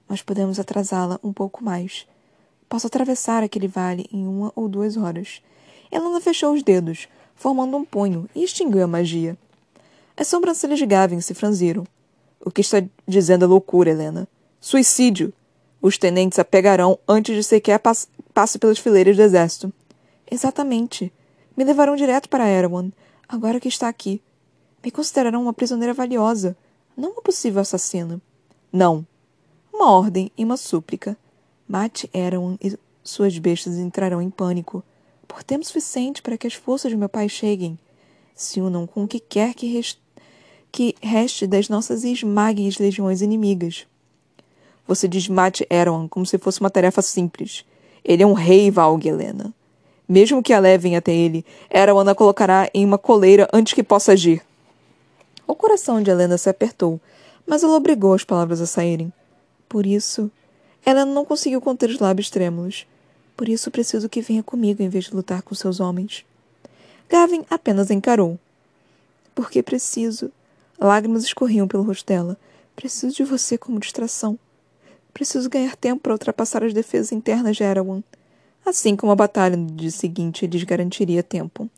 Mas 0.07 0.21
podemos 0.21 0.59
atrasá-la 0.59 1.19
um 1.23 1.31
pouco 1.31 1.63
mais. 1.63 2.05
Posso 2.67 2.88
atravessar 2.88 3.43
aquele 3.43 3.67
vale 3.67 4.07
em 4.11 4.27
uma 4.27 4.51
ou 4.55 4.67
duas 4.67 4.97
horas. 4.97 5.41
Helena 5.91 6.19
fechou 6.19 6.53
os 6.53 6.63
dedos, 6.63 7.07
formando 7.33 7.77
um 7.77 7.85
punho, 7.85 8.29
e 8.35 8.43
extinguiu 8.43 8.83
a 8.83 8.88
magia. 8.88 9.38
As 10.17 10.27
sobrancelhas 10.27 10.79
de 10.79 10.85
Gavin 10.85 11.21
se 11.21 11.33
franziram. 11.33 11.85
O 12.39 12.51
que 12.51 12.62
está 12.62 12.84
dizendo 13.08 13.46
é 13.46 13.48
loucura, 13.48 13.89
Helena. 13.89 14.27
Suicídio! 14.60 15.34
Os 15.81 15.98
tenentes 15.98 16.39
a 16.39 16.46
pegarão 16.46 17.00
antes 17.08 17.36
de 17.36 17.43
sequer 17.43 17.79
pass 17.79 18.08
passe 18.34 18.60
pelas 18.60 18.79
fileiras 18.79 19.15
do 19.15 19.22
exército. 19.22 19.74
Exatamente. 20.29 21.12
Me 21.55 21.63
levarão 21.63 21.96
direto 21.96 22.29
para 22.29 22.50
Erewhon, 22.50 22.89
agora 23.27 23.60
que 23.60 23.67
está 23.67 23.88
aqui. 23.88 24.22
Me 24.84 24.91
considerarão 24.91 25.41
uma 25.41 25.53
prisioneira 25.53 25.93
valiosa, 25.93 26.55
não 26.96 27.12
uma 27.12 27.22
possível 27.22 27.62
assassina. 27.62 28.22
Não. 28.72 29.05
Uma 29.74 29.91
ordem 29.91 30.31
e 30.38 30.43
uma 30.43 30.58
súplica. 30.58 31.17
Mate 31.67 32.10
Erawan 32.13 32.58
e 32.62 32.77
suas 33.03 33.38
bestas 33.38 33.77
entrarão 33.77 34.22
em 34.22 34.29
pânico, 34.29 34.84
por 35.27 35.43
tempo 35.43 35.65
suficiente 35.65 36.22
para 36.22 36.38
que 36.38 36.48
as 36.48 36.53
forças 36.53 36.91
de 36.91 36.98
meu 36.98 37.10
pai 37.10 37.29
cheguem. 37.29 37.77
Se 38.36 38.62
unam 38.62 38.88
com 38.88 39.03
o 39.03 39.08
que 39.08 39.19
quer 39.19 39.53
que, 39.53 39.67
rest... 39.67 40.00
que 40.71 40.95
reste 41.01 41.47
das 41.47 41.69
nossas 41.69 42.03
e 42.03 42.11
esmaguem 42.11 42.67
as 42.67 42.77
legiões 42.77 43.21
inimigas. 43.21 43.85
Você 44.88 45.07
diz 45.07 45.27
mate 45.27 45.67
Erawan 45.69 46.07
como 46.07 46.25
se 46.25 46.38
fosse 46.38 46.59
uma 46.59 46.69
tarefa 46.69 47.01
simples. 47.01 47.65
Ele 48.03 48.23
é 48.23 48.25
um 48.25 48.33
rei, 48.33 48.71
Valg, 48.71 49.07
Helena. 49.07 49.53
Mesmo 50.07 50.41
que 50.41 50.53
a 50.53 50.59
levem 50.59 50.95
até 50.95 51.13
ele, 51.13 51.45
Erawan 51.69 52.09
a 52.09 52.15
colocará 52.15 52.69
em 52.73 52.83
uma 52.83 52.97
coleira 52.97 53.47
antes 53.53 53.73
que 53.73 53.83
possa 53.83 54.13
agir. 54.13 54.41
O 55.45 55.53
coração 55.53 56.01
de 56.01 56.09
Helena 56.09 56.38
se 56.38 56.49
apertou, 56.49 56.99
mas 57.45 57.63
ela 57.63 57.75
obrigou 57.75 58.13
as 58.13 58.23
palavras 58.23 58.61
a 58.61 58.65
saírem. 58.65 59.13
Por 59.67 59.85
isso, 59.85 60.31
ela 60.85 61.05
não 61.05 61.25
conseguiu 61.25 61.61
conter 61.61 61.89
os 61.89 61.99
lábios 61.99 62.29
trêmulos. 62.29 62.88
Por 63.38 63.47
isso 63.47 63.71
preciso 63.71 64.09
que 64.09 64.21
venha 64.21 64.43
comigo 64.43 64.81
em 64.81 64.89
vez 64.89 65.05
de 65.05 65.15
lutar 65.15 65.41
com 65.41 65.53
seus 65.53 65.79
homens. 65.79 66.25
Gavin 67.07 67.45
apenas 67.49 67.91
encarou. 67.91 68.39
Porque 69.33 69.63
preciso. 69.63 70.31
Lágrimas 70.79 71.24
escorriam 71.24 71.67
pelo 71.67 71.83
rosto 71.83 72.05
dela. 72.05 72.38
Preciso 72.75 73.15
de 73.15 73.24
você 73.24 73.57
como 73.57 73.79
distração. 73.79 74.39
Preciso 75.13 75.50
ganhar 75.50 75.75
tempo 75.75 76.01
para 76.01 76.13
ultrapassar 76.13 76.63
as 76.63 76.74
defesas 76.74 77.12
internas 77.12 77.57
de 77.57 77.63
Erawan. 77.63 78.01
Assim 78.65 78.95
como 78.95 79.12
a 79.12 79.15
batalha 79.15 79.57
no 79.57 79.67
dia 79.67 79.91
seguinte 79.91 80.48
lhes 80.48 80.63
garantiria 80.63 81.21
tempo. 81.21 81.69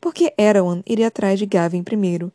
Porque 0.00 0.34
Erawan 0.36 0.82
iria 0.84 1.06
atrás 1.06 1.38
de 1.38 1.46
Gavin 1.46 1.82
primeiro. 1.82 2.30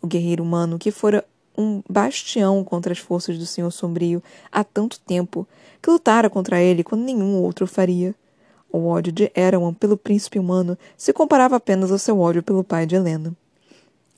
O 0.00 0.06
guerreiro 0.06 0.44
humano 0.44 0.78
que 0.78 0.90
fora 0.90 1.24
um 1.56 1.82
bastião 1.88 2.62
contra 2.62 2.92
as 2.92 2.98
forças 2.98 3.38
do 3.38 3.46
Senhor 3.46 3.70
Sombrio 3.70 4.22
há 4.52 4.62
tanto 4.62 5.00
tempo 5.00 5.46
que 5.80 5.90
lutara 5.90 6.28
contra 6.28 6.60
ele 6.60 6.84
quando 6.84 7.02
nenhum 7.02 7.42
outro 7.42 7.64
o 7.64 7.68
faria. 7.68 8.14
O 8.70 8.86
ódio 8.86 9.12
de 9.12 9.30
Erawan 9.34 9.72
pelo 9.72 9.96
príncipe 9.96 10.38
humano 10.38 10.76
se 10.96 11.12
comparava 11.12 11.56
apenas 11.56 11.90
ao 11.90 11.98
seu 11.98 12.18
ódio 12.20 12.42
pelo 12.42 12.64
pai 12.64 12.86
de 12.86 12.96
Helena. 12.96 13.34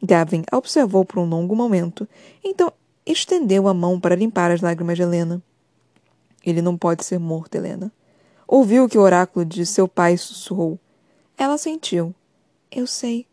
Gavin 0.03 0.43
a 0.51 0.57
observou 0.57 1.05
por 1.05 1.19
um 1.21 1.29
longo 1.29 1.55
momento, 1.55 2.09
então 2.45 2.73
estendeu 3.05 3.69
a 3.69 3.75
mão 3.75 3.99
para 3.99 4.17
limpar 4.17 4.51
as 4.51 4.61
lágrimas 4.61 4.97
de 4.97 5.03
Helena. 5.03 5.43
Ele 6.45 6.63
não 6.63 6.77
pode 6.77 7.05
ser 7.05 7.19
morto, 7.19 7.55
Helena. 7.55 7.91
Ouviu 8.47 8.85
o 8.85 8.89
que 8.89 8.99
o 8.99 9.03
oráculo 9.03 9.45
de 9.45 9.67
seu 9.67 9.89
pai 9.89 10.17
sussurrou. 10.17 10.79
Ela 11.37 11.59
sentiu. 11.59 12.15
Eu 12.71 12.87
sei. 12.87 13.27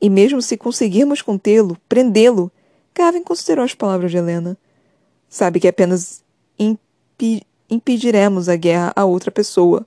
E 0.00 0.10
mesmo 0.10 0.42
se 0.42 0.56
conseguirmos 0.56 1.22
contê-lo, 1.22 1.76
prendê-lo, 1.88 2.50
Gavin 2.94 3.22
considerou 3.22 3.64
as 3.64 3.74
palavras 3.74 4.10
de 4.10 4.16
Helena. 4.16 4.56
Sabe 5.28 5.60
que 5.60 5.68
apenas 5.68 6.24
impi 6.58 7.46
impediremos 7.68 8.48
a 8.48 8.56
guerra 8.56 8.92
a 8.96 9.04
outra 9.04 9.30
pessoa, 9.30 9.86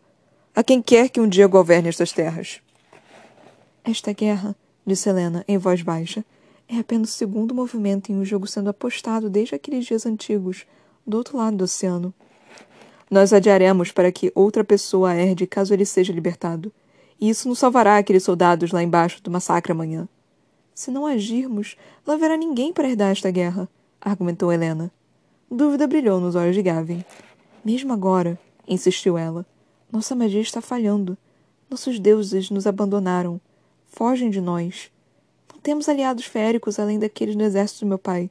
a 0.55 0.63
quem 0.63 0.82
quer 0.82 1.10
que 1.10 1.20
um 1.20 1.27
dia 1.27 1.48
governe 1.48 1.89
estas 1.89 2.13
terras. 2.13 2.62
Esta 3.84 4.13
guerra, 4.13 4.55
disse 4.86 5.10
Helena 5.10 5.44
em 5.48 5.58
voz 5.58 5.82
baixa, 5.82 6.24
é 6.68 6.80
apenas 6.80 7.10
o 7.10 7.18
segundo 7.18 7.54
movimento 7.54 8.12
em 8.12 8.16
um 8.16 8.25
jogo 8.25 8.48
sendo 8.48 8.70
apostado 8.70 9.30
desde 9.30 9.56
aqueles 9.56 9.86
dias 9.86 10.06
antigos, 10.06 10.66
do 11.06 11.18
outro 11.18 11.38
lado 11.38 11.58
do 11.58 11.63
oceano. 11.66 12.13
Nós 13.10 13.34
adiaremos 13.34 13.92
para 13.92 14.12
que 14.12 14.32
outra 14.34 14.63
pessoa 14.63 15.13
herde 15.13 15.46
caso 15.46 15.74
ele 15.74 15.86
seja 15.86 16.12
libertado. 16.12 16.72
E 17.20 17.30
isso 17.30 17.48
nos 17.48 17.60
salvará 17.60 17.98
aqueles 17.98 18.24
soldados 18.24 18.72
lá 18.72 18.82
embaixo 18.82 19.22
do 19.22 19.30
massacre 19.30 19.72
amanhã. 19.72 20.08
Se 20.74 20.90
não 20.90 21.06
agirmos, 21.06 21.78
não 22.06 22.16
haverá 22.16 22.36
ninguém 22.36 22.74
para 22.74 22.90
herdar 22.90 23.12
esta 23.12 23.30
guerra, 23.30 23.70
argumentou 24.02 24.52
Helena. 24.52 24.92
Dúvida 25.50 25.86
brilhou 25.86 26.20
nos 26.20 26.34
olhos 26.34 26.56
de 26.56 26.63
Gavin. 26.63 27.06
Mesmo 27.63 27.94
agora, 27.94 28.40
insistiu 28.68 29.18
ela, 29.18 29.46
nossa 29.92 30.16
magia 30.16 30.42
está 30.42 30.60
falhando. 30.60 31.16
Nossos 31.70 32.00
deuses 32.00 32.50
nos 32.50 32.66
abandonaram. 32.66 33.40
Fogem 33.95 34.31
de 34.31 34.41
nós. 34.41 34.91
Não 35.53 35.62
temos 35.62 35.88
aliados 35.88 36.25
féricos 36.25 36.79
além 36.79 36.97
daqueles 36.97 37.35
do 37.35 37.43
exército 37.43 37.81
do 37.81 37.89
meu 37.89 38.00
pai. 38.00 38.27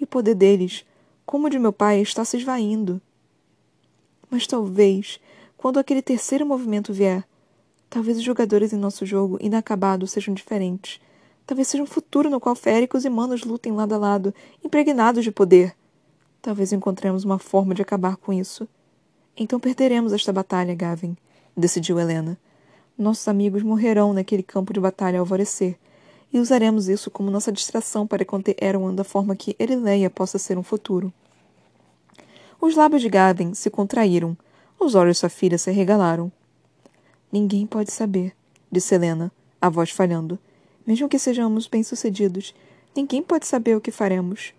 E 0.00 0.02
o 0.02 0.06
poder 0.06 0.34
deles, 0.34 0.84
como 1.24 1.46
o 1.46 1.50
de 1.50 1.60
meu 1.60 1.72
pai, 1.72 2.00
está 2.00 2.24
se 2.24 2.36
esvaindo. 2.36 3.00
Mas 4.28 4.48
talvez, 4.48 5.20
quando 5.56 5.78
aquele 5.78 6.02
terceiro 6.02 6.44
movimento 6.44 6.92
vier, 6.92 7.22
talvez 7.88 8.18
os 8.18 8.24
jogadores 8.24 8.72
em 8.72 8.76
nosso 8.76 9.06
jogo 9.06 9.38
inacabado 9.40 10.08
sejam 10.08 10.34
diferentes. 10.34 11.00
Talvez 11.46 11.68
seja 11.68 11.84
um 11.84 11.86
futuro 11.86 12.28
no 12.28 12.40
qual 12.40 12.56
féricos 12.56 13.04
e 13.04 13.08
manos 13.08 13.44
lutem 13.44 13.72
lado 13.72 13.94
a 13.94 13.98
lado, 13.98 14.34
impregnados 14.64 15.22
de 15.22 15.30
poder. 15.30 15.72
Talvez 16.42 16.72
encontremos 16.72 17.22
uma 17.22 17.38
forma 17.38 17.76
de 17.76 17.82
acabar 17.82 18.16
com 18.16 18.32
isso. 18.32 18.66
Então 19.36 19.60
perderemos 19.60 20.12
esta 20.12 20.32
batalha, 20.32 20.74
Gavin, 20.74 21.16
decidiu 21.56 21.96
Helena. 21.96 22.36
Nossos 22.98 23.28
amigos 23.28 23.62
morrerão 23.62 24.12
naquele 24.12 24.42
campo 24.42 24.72
de 24.72 24.80
batalha 24.80 25.18
ao 25.18 25.22
alvorecer, 25.22 25.76
e 26.32 26.38
usaremos 26.38 26.88
isso 26.88 27.10
como 27.10 27.30
nossa 27.30 27.52
distração 27.52 28.06
para 28.06 28.24
conter 28.24 28.56
Erwan 28.60 28.94
da 28.94 29.04
forma 29.04 29.36
que 29.36 29.54
Erileia 29.58 30.08
possa 30.08 30.38
ser 30.38 30.56
um 30.56 30.62
futuro. 30.62 31.12
Os 32.60 32.74
lábios 32.74 33.02
de 33.02 33.08
Gavin 33.08 33.52
se 33.54 33.68
contraíram. 33.68 34.36
Os 34.80 34.94
olhos 34.94 35.16
de 35.16 35.20
sua 35.20 35.28
filha 35.28 35.58
se 35.58 35.70
regalaram. 35.70 36.32
Ninguém 37.30 37.66
pode 37.66 37.92
saber, 37.92 38.34
disse 38.72 38.94
Helena, 38.94 39.30
a 39.60 39.68
voz 39.68 39.90
falhando. 39.90 40.38
Mesmo 40.86 41.08
que 41.08 41.18
sejamos 41.18 41.66
bem-sucedidos, 41.66 42.54
ninguém 42.94 43.22
pode 43.22 43.46
saber 43.46 43.76
o 43.76 43.80
que 43.80 43.90
faremos. 43.90 44.54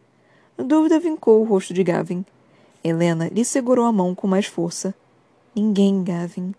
A 0.57 0.63
dúvida 0.63 0.99
vincou 0.99 1.41
o 1.41 1.43
rosto 1.43 1.73
de 1.73 1.83
Gavin. 1.83 2.23
Helena 2.83 3.29
lhe 3.29 3.43
segurou 3.43 3.85
a 3.85 3.91
mão 3.91 4.13
com 4.13 4.27
mais 4.27 4.45
força. 4.45 4.93
Ninguém, 5.55 6.03
Gavin. 6.03 6.53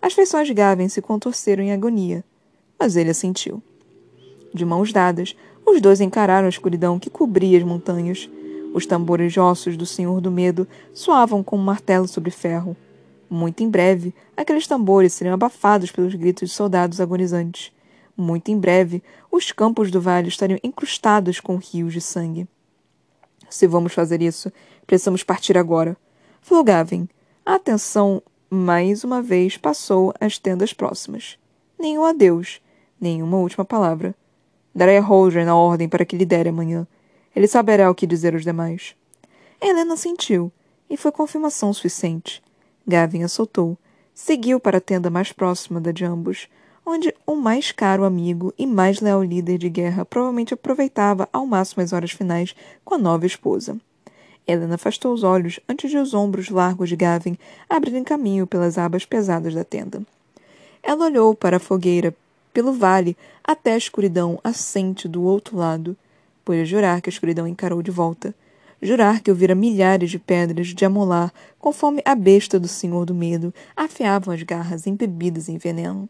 As 0.00 0.12
feições 0.12 0.46
de 0.46 0.54
Gavin 0.54 0.88
se 0.88 1.02
contorceram 1.02 1.62
em 1.62 1.72
agonia, 1.72 2.24
mas 2.78 2.96
ele 2.96 3.10
assentiu. 3.10 3.62
De 4.54 4.64
mãos 4.64 4.92
dadas, 4.92 5.36
os 5.66 5.80
dois 5.80 6.00
encararam 6.00 6.46
a 6.46 6.50
escuridão 6.50 6.98
que 6.98 7.10
cobria 7.10 7.58
as 7.58 7.64
montanhas. 7.64 8.30
Os 8.72 8.86
tambores 8.86 9.36
ossos 9.36 9.76
do 9.76 9.84
Senhor 9.84 10.20
do 10.20 10.30
Medo 10.30 10.66
soavam 10.94 11.42
como 11.42 11.62
um 11.62 11.66
martelo 11.66 12.06
sobre 12.06 12.30
ferro. 12.30 12.76
Muito 13.28 13.62
em 13.62 13.68
breve, 13.68 14.14
aqueles 14.36 14.66
tambores 14.66 15.12
seriam 15.12 15.34
abafados 15.34 15.90
pelos 15.90 16.14
gritos 16.14 16.48
de 16.48 16.54
soldados 16.54 17.00
agonizantes. 17.00 17.72
Muito 18.16 18.50
em 18.50 18.58
breve, 18.58 19.02
os 19.30 19.52
campos 19.52 19.90
do 19.90 20.00
vale 20.00 20.28
estariam 20.28 20.58
incrustados 20.62 21.40
com 21.40 21.56
rios 21.56 21.92
de 21.92 22.00
sangue. 22.00 22.48
Se 23.50 23.66
vamos 23.66 23.92
fazer 23.92 24.22
isso, 24.22 24.50
precisamos 24.86 25.22
partir 25.22 25.56
agora. 25.58 25.96
Falou 26.40 26.64
Gavin. 26.64 27.08
A 27.44 27.54
atenção, 27.54 28.22
mais 28.50 29.04
uma 29.04 29.20
vez, 29.20 29.56
passou 29.56 30.14
às 30.20 30.38
tendas 30.38 30.72
próximas. 30.72 31.38
Nenhum 31.78 32.04
adeus, 32.04 32.60
nenhuma 33.00 33.36
última 33.36 33.64
palavra. 33.64 34.14
Darei 34.74 34.96
a 34.96 35.02
Holdren 35.02 35.48
a 35.48 35.54
ordem 35.54 35.88
para 35.88 36.04
que 36.04 36.16
lidere 36.16 36.48
amanhã. 36.48 36.86
Ele 37.34 37.46
saberá 37.46 37.90
o 37.90 37.94
que 37.94 38.06
dizer 38.06 38.34
aos 38.34 38.44
demais. 38.44 38.96
Helena 39.60 39.96
sentiu, 39.96 40.50
e 40.88 40.96
foi 40.96 41.12
confirmação 41.12 41.72
suficiente. 41.72 42.42
Gavin 42.86 43.22
a 43.22 43.28
soltou. 43.28 43.76
Seguiu 44.14 44.58
para 44.58 44.78
a 44.78 44.80
tenda 44.80 45.10
mais 45.10 45.30
próxima 45.30 45.80
da 45.80 45.92
de 45.92 46.04
ambos, 46.04 46.48
onde 46.84 47.14
o 47.26 47.36
mais 47.36 47.70
caro 47.70 48.04
amigo 48.04 48.52
e 48.58 48.66
mais 48.66 49.00
leal 49.00 49.22
líder 49.22 49.58
de 49.58 49.68
guerra 49.68 50.04
provavelmente 50.04 50.54
aproveitava 50.54 51.28
ao 51.32 51.46
máximo 51.46 51.82
as 51.82 51.92
horas 51.92 52.12
finais 52.12 52.54
com 52.84 52.94
a 52.94 52.98
nova 52.98 53.26
esposa. 53.26 53.78
Helena 54.48 54.76
afastou 54.76 55.12
os 55.12 55.22
olhos 55.22 55.60
antes 55.68 55.90
de 55.90 55.98
os 55.98 56.14
ombros 56.14 56.48
largos 56.48 56.88
de 56.88 56.96
Gavin 56.96 57.36
abrirem 57.68 58.02
caminho 58.02 58.46
pelas 58.46 58.78
abas 58.78 59.04
pesadas 59.04 59.54
da 59.54 59.62
tenda. 59.62 60.02
Ela 60.82 61.04
olhou 61.04 61.34
para 61.34 61.58
a 61.58 61.60
fogueira, 61.60 62.14
pelo 62.54 62.72
vale, 62.72 63.14
até 63.44 63.74
a 63.74 63.76
escuridão 63.76 64.40
assente 64.42 65.06
do 65.06 65.22
outro 65.22 65.58
lado. 65.58 65.94
Podia 66.46 66.64
jurar 66.64 67.02
que 67.02 67.10
a 67.10 67.12
escuridão 67.12 67.46
encarou 67.46 67.82
de 67.82 67.90
volta. 67.90 68.34
Jurar 68.80 69.20
que 69.20 69.30
ouvira 69.30 69.54
milhares 69.54 70.10
de 70.10 70.18
pedras 70.18 70.68
de 70.68 70.84
amolar, 70.84 71.30
conforme 71.58 72.00
a 72.06 72.14
besta 72.14 72.58
do 72.58 72.68
Senhor 72.68 73.04
do 73.04 73.14
Medo 73.14 73.52
afiavam 73.76 74.32
as 74.32 74.42
garras 74.42 74.86
embebidas 74.86 75.50
em 75.50 75.58
veneno. 75.58 76.08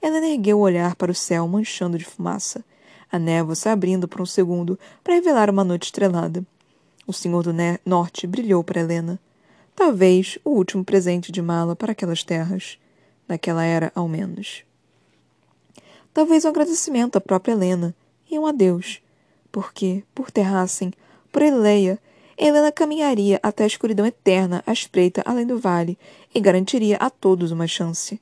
Ela 0.00 0.24
ergueu 0.24 0.58
o 0.58 0.62
olhar 0.62 0.94
para 0.94 1.10
o 1.10 1.14
céu 1.14 1.48
manchando 1.48 1.98
de 1.98 2.04
fumaça. 2.04 2.64
A 3.10 3.18
névoa 3.18 3.56
se 3.56 3.68
abrindo 3.68 4.06
por 4.06 4.20
um 4.20 4.26
segundo 4.26 4.78
para 5.02 5.14
revelar 5.14 5.50
uma 5.50 5.64
noite 5.64 5.86
estrelada. 5.86 6.44
O 7.10 7.12
Senhor 7.12 7.42
do 7.42 7.52
Norte 7.84 8.24
brilhou 8.24 8.62
para 8.62 8.78
Helena. 8.78 9.18
Talvez 9.74 10.38
o 10.44 10.50
último 10.50 10.84
presente 10.84 11.32
de 11.32 11.42
Mala 11.42 11.74
para 11.74 11.90
aquelas 11.90 12.22
terras. 12.22 12.78
Naquela 13.26 13.64
era, 13.64 13.90
ao 13.96 14.06
menos. 14.06 14.62
Talvez 16.14 16.44
um 16.44 16.50
agradecimento 16.50 17.16
à 17.16 17.20
própria 17.20 17.50
Helena 17.50 17.92
e 18.30 18.38
um 18.38 18.46
adeus 18.46 19.02
porque, 19.50 20.04
por 20.14 20.30
Terrassen, 20.30 20.92
por 21.32 21.42
Eleia, 21.42 21.98
Helena 22.38 22.70
caminharia 22.70 23.40
até 23.42 23.64
a 23.64 23.66
escuridão 23.66 24.06
eterna 24.06 24.62
à 24.64 24.72
espreita 24.72 25.20
além 25.26 25.44
do 25.44 25.58
vale 25.58 25.98
e 26.32 26.38
garantiria 26.38 26.96
a 26.98 27.10
todos 27.10 27.50
uma 27.50 27.66
chance. 27.66 28.20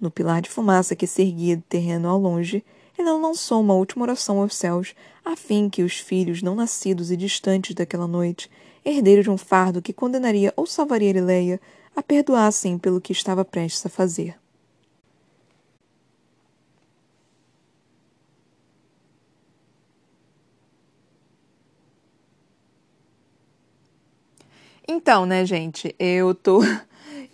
No 0.00 0.10
pilar 0.10 0.40
de 0.40 0.48
fumaça 0.48 0.96
que 0.96 1.06
se 1.06 1.20
erguia 1.20 1.58
do 1.58 1.64
terreno 1.64 2.08
ao 2.08 2.18
longe, 2.18 2.64
Helena 3.02 3.16
lançou 3.16 3.60
uma 3.60 3.74
última 3.74 4.04
oração 4.04 4.40
aos 4.40 4.54
céus, 4.54 4.94
a 5.24 5.34
fim 5.34 5.68
que 5.68 5.82
os 5.82 5.98
filhos 5.98 6.40
não 6.40 6.54
nascidos 6.54 7.10
e 7.10 7.16
distantes 7.16 7.74
daquela 7.74 8.06
noite, 8.06 8.48
herdeiros 8.84 9.24
de 9.24 9.30
um 9.30 9.36
fardo 9.36 9.82
que 9.82 9.92
condenaria 9.92 10.52
ou 10.56 10.66
salvaria 10.66 11.10
Eleia, 11.10 11.60
a 11.96 12.02
perdoassem 12.02 12.78
pelo 12.78 13.00
que 13.00 13.12
estava 13.12 13.44
prestes 13.44 13.84
a 13.84 13.88
fazer. 13.88 14.36
Então, 24.86 25.26
né, 25.26 25.44
gente, 25.44 25.94
eu 25.98 26.34
tô. 26.34 26.60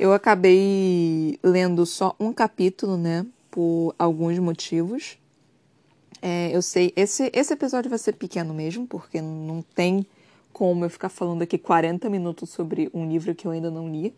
Eu 0.01 0.13
acabei 0.13 1.41
lendo 1.43 1.85
só 1.85 2.15
um 2.21 2.33
capítulo, 2.33 2.97
né, 2.97 3.27
por 3.51 3.97
alguns 3.99 4.39
motivos. 4.39 5.19
É, 6.21 6.55
eu 6.55 6.63
sei, 6.63 6.93
esse, 6.97 7.31
esse 7.33 7.53
episódio 7.53 7.89
vai 7.89 7.99
ser 7.99 8.15
pequeno 8.15 8.53
mesmo, 8.53 8.87
porque 8.87 9.21
não 9.21 9.63
tem 9.75 10.07
como 10.53 10.85
eu 10.85 10.91
ficar 10.91 11.09
falando 11.09 11.43
aqui 11.43 11.57
40 11.57 12.11
minutos 12.11 12.51
sobre 12.51 12.91
um 12.93 13.09
livro 13.09 13.35
que 13.35 13.47
eu 13.47 13.53
ainda 13.53 13.71
não 13.71 13.89
li, 13.89 14.13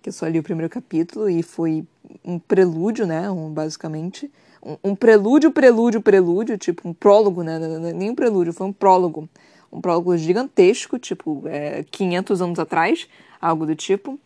que 0.00 0.08
eu 0.08 0.12
só 0.12 0.26
li 0.26 0.38
o 0.38 0.42
primeiro 0.42 0.70
capítulo 0.70 1.28
e 1.28 1.42
foi 1.42 1.84
um 2.24 2.38
prelúdio, 2.38 3.06
né, 3.06 3.30
um, 3.30 3.50
basicamente. 3.50 4.30
Um, 4.62 4.90
um 4.90 4.94
prelúdio, 4.94 5.50
prelúdio, 5.50 6.00
prelúdio, 6.00 6.56
tipo 6.56 6.88
um 6.88 6.92
prólogo, 6.92 7.42
né, 7.42 7.58
nem 7.92 8.10
um 8.10 8.14
prelúdio, 8.14 8.52
foi 8.52 8.66
um 8.66 8.72
prólogo 8.72 9.28
um 9.72 9.80
prólogo 9.80 10.16
gigantesco, 10.16 10.98
tipo, 10.98 11.44
é, 11.46 11.84
500 11.90 12.42
anos 12.42 12.58
atrás, 12.58 13.08
algo 13.40 13.64
do 13.64 13.76
tipo. 13.76 14.18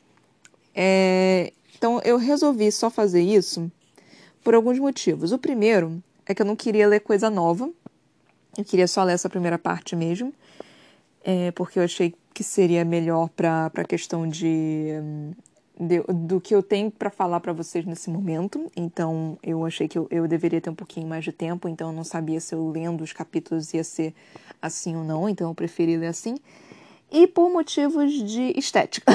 É, 0.74 1.52
então 1.76 2.00
eu 2.04 2.16
resolvi 2.16 2.72
só 2.72 2.88
fazer 2.88 3.22
isso 3.22 3.70
por 4.42 4.54
alguns 4.54 4.78
motivos. 4.78 5.32
O 5.32 5.38
primeiro 5.38 6.02
é 6.26 6.34
que 6.34 6.42
eu 6.42 6.46
não 6.46 6.56
queria 6.56 6.86
ler 6.88 7.00
coisa 7.00 7.28
nova, 7.30 7.70
eu 8.56 8.64
queria 8.64 8.86
só 8.86 9.02
ler 9.02 9.14
essa 9.14 9.28
primeira 9.28 9.58
parte 9.58 9.96
mesmo, 9.96 10.32
é, 11.22 11.50
porque 11.52 11.78
eu 11.78 11.82
achei 11.82 12.14
que 12.32 12.42
seria 12.42 12.84
melhor 12.84 13.28
para 13.28 13.70
a 13.74 13.84
questão 13.84 14.28
de, 14.28 14.88
de, 15.78 16.00
do 16.12 16.40
que 16.40 16.54
eu 16.54 16.62
tenho 16.62 16.90
para 16.90 17.10
falar 17.10 17.40
para 17.40 17.52
vocês 17.52 17.84
nesse 17.86 18.10
momento. 18.10 18.70
Então 18.76 19.38
eu 19.42 19.64
achei 19.64 19.86
que 19.86 19.96
eu, 19.96 20.06
eu 20.10 20.26
deveria 20.26 20.60
ter 20.60 20.70
um 20.70 20.74
pouquinho 20.74 21.06
mais 21.06 21.24
de 21.24 21.32
tempo, 21.32 21.68
então 21.68 21.88
eu 21.90 21.94
não 21.94 22.04
sabia 22.04 22.40
se 22.40 22.54
eu 22.54 22.68
lendo 22.68 23.02
os 23.02 23.12
capítulos 23.12 23.72
ia 23.72 23.84
ser 23.84 24.14
assim 24.60 24.96
ou 24.96 25.04
não, 25.04 25.28
então 25.28 25.48
eu 25.48 25.54
preferi 25.54 25.96
ler 25.96 26.08
assim. 26.08 26.36
E 27.10 27.26
por 27.26 27.50
motivos 27.50 28.12
de 28.12 28.52
estética. 28.58 29.12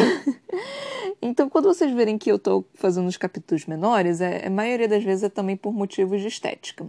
então, 1.21 1.49
quando 1.49 1.65
vocês 1.65 1.91
verem 1.91 2.17
que 2.17 2.31
eu 2.31 2.37
estou 2.37 2.65
fazendo 2.75 3.07
os 3.07 3.17
capítulos 3.17 3.65
menores, 3.65 4.21
é, 4.21 4.47
a 4.47 4.49
maioria 4.49 4.87
das 4.87 5.03
vezes 5.03 5.23
é 5.23 5.29
também 5.29 5.57
por 5.57 5.73
motivos 5.73 6.21
de 6.21 6.27
estética. 6.27 6.87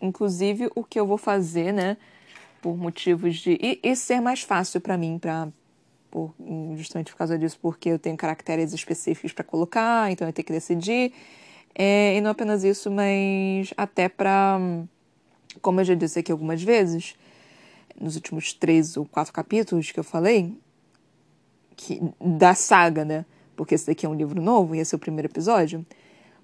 Inclusive, 0.00 0.70
o 0.74 0.82
que 0.82 0.98
eu 0.98 1.06
vou 1.06 1.18
fazer, 1.18 1.72
né? 1.72 1.96
Por 2.62 2.76
motivos 2.76 3.36
de. 3.36 3.58
E, 3.60 3.80
e 3.82 3.94
ser 3.96 4.20
mais 4.20 4.42
fácil 4.42 4.80
para 4.80 4.96
mim, 4.96 5.18
pra, 5.18 5.48
por, 6.10 6.34
justamente 6.74 7.12
por 7.12 7.18
causa 7.18 7.38
disso, 7.38 7.58
porque 7.60 7.90
eu 7.90 7.98
tenho 7.98 8.16
caracteres 8.16 8.72
específicos 8.72 9.32
para 9.32 9.44
colocar, 9.44 10.10
então 10.10 10.26
eu 10.26 10.32
tenho 10.32 10.46
que 10.46 10.52
decidir. 10.52 11.12
É, 11.74 12.16
e 12.16 12.20
não 12.20 12.30
apenas 12.30 12.64
isso, 12.64 12.90
mas 12.90 13.72
até 13.76 14.08
para. 14.08 14.58
Como 15.60 15.80
eu 15.80 15.84
já 15.84 15.94
disse 15.94 16.18
aqui 16.18 16.32
algumas 16.32 16.62
vezes, 16.62 17.16
nos 18.00 18.16
últimos 18.16 18.52
três 18.52 18.96
ou 18.96 19.04
quatro 19.04 19.32
capítulos 19.32 19.92
que 19.92 20.00
eu 20.00 20.04
falei, 20.04 20.56
que, 21.76 22.00
da 22.20 22.54
saga, 22.54 23.04
né? 23.04 23.24
Porque 23.54 23.74
esse 23.74 23.86
daqui 23.86 24.06
é 24.06 24.08
um 24.08 24.14
livro 24.14 24.40
novo 24.40 24.74
e 24.74 24.78
esse 24.78 24.94
é 24.94 24.96
o 24.96 24.98
primeiro 24.98 25.28
episódio. 25.28 25.84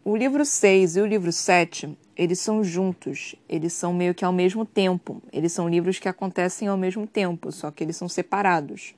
O 0.05 0.15
livro 0.15 0.45
6 0.45 0.97
e 0.97 1.01
o 1.01 1.07
livro 1.07 1.33
7 1.33 1.97
eles 2.17 2.39
são 2.39 2.65
juntos, 2.65 3.35
eles 3.49 3.73
são 3.75 3.93
meio 3.93 4.15
que 4.15 4.25
ao 4.25 4.33
mesmo 4.33 4.65
tempo. 4.65 5.23
Eles 5.33 5.53
são 5.53 5.69
livros 5.69 5.99
que 5.99 6.09
acontecem 6.09 6.67
ao 6.67 6.77
mesmo 6.77 7.07
tempo, 7.07 7.53
só 7.53 7.71
que 7.71 7.85
eles 7.85 7.97
são 7.97 8.09
separados. 8.09 8.95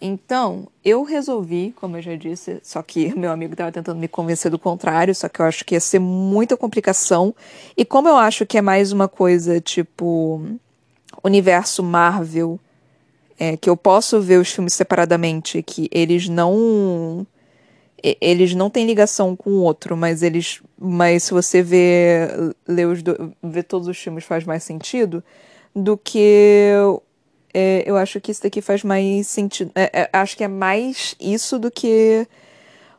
Então, 0.00 0.68
eu 0.84 1.04
resolvi, 1.04 1.72
como 1.76 1.96
eu 1.96 2.02
já 2.02 2.16
disse, 2.16 2.58
só 2.62 2.82
que 2.82 3.14
meu 3.16 3.30
amigo 3.30 3.54
estava 3.54 3.70
tentando 3.70 3.98
me 3.98 4.08
convencer 4.08 4.50
do 4.50 4.58
contrário, 4.58 5.14
só 5.14 5.28
que 5.28 5.40
eu 5.40 5.46
acho 5.46 5.64
que 5.64 5.74
ia 5.74 5.80
ser 5.80 6.00
muita 6.00 6.56
complicação. 6.56 7.34
E 7.76 7.84
como 7.84 8.08
eu 8.08 8.16
acho 8.16 8.44
que 8.44 8.58
é 8.58 8.62
mais 8.62 8.92
uma 8.92 9.08
coisa 9.08 9.60
tipo 9.60 10.58
universo 11.26 11.82
Marvel, 11.82 12.58
é, 13.38 13.56
que 13.56 13.68
eu 13.68 13.76
posso 13.76 14.20
ver 14.20 14.40
os 14.40 14.50
filmes 14.50 14.74
separadamente, 14.74 15.62
que 15.62 15.88
eles 15.92 16.28
não 16.28 17.26
eles 18.20 18.54
não 18.54 18.70
têm 18.70 18.86
ligação 18.86 19.34
com 19.34 19.50
o 19.50 19.62
outro, 19.62 19.96
mas 19.96 20.22
eles. 20.22 20.62
Mas 20.78 21.24
se 21.24 21.32
você 21.32 21.62
vê, 21.62 22.28
lê 22.66 22.84
os 22.84 23.02
do, 23.02 23.32
vê 23.42 23.62
todos 23.62 23.88
os 23.88 23.98
filmes 23.98 24.24
faz 24.24 24.44
mais 24.44 24.62
sentido 24.62 25.24
do 25.74 25.96
que. 25.96 26.70
É, 27.52 27.82
eu 27.86 27.96
acho 27.96 28.20
que 28.20 28.30
isso 28.30 28.42
daqui 28.42 28.60
faz 28.60 28.84
mais 28.84 29.26
sentido. 29.26 29.72
É, 29.74 30.02
é, 30.02 30.10
acho 30.12 30.36
que 30.36 30.44
é 30.44 30.48
mais 30.48 31.16
isso 31.18 31.58
do 31.58 31.70
que. 31.70 32.26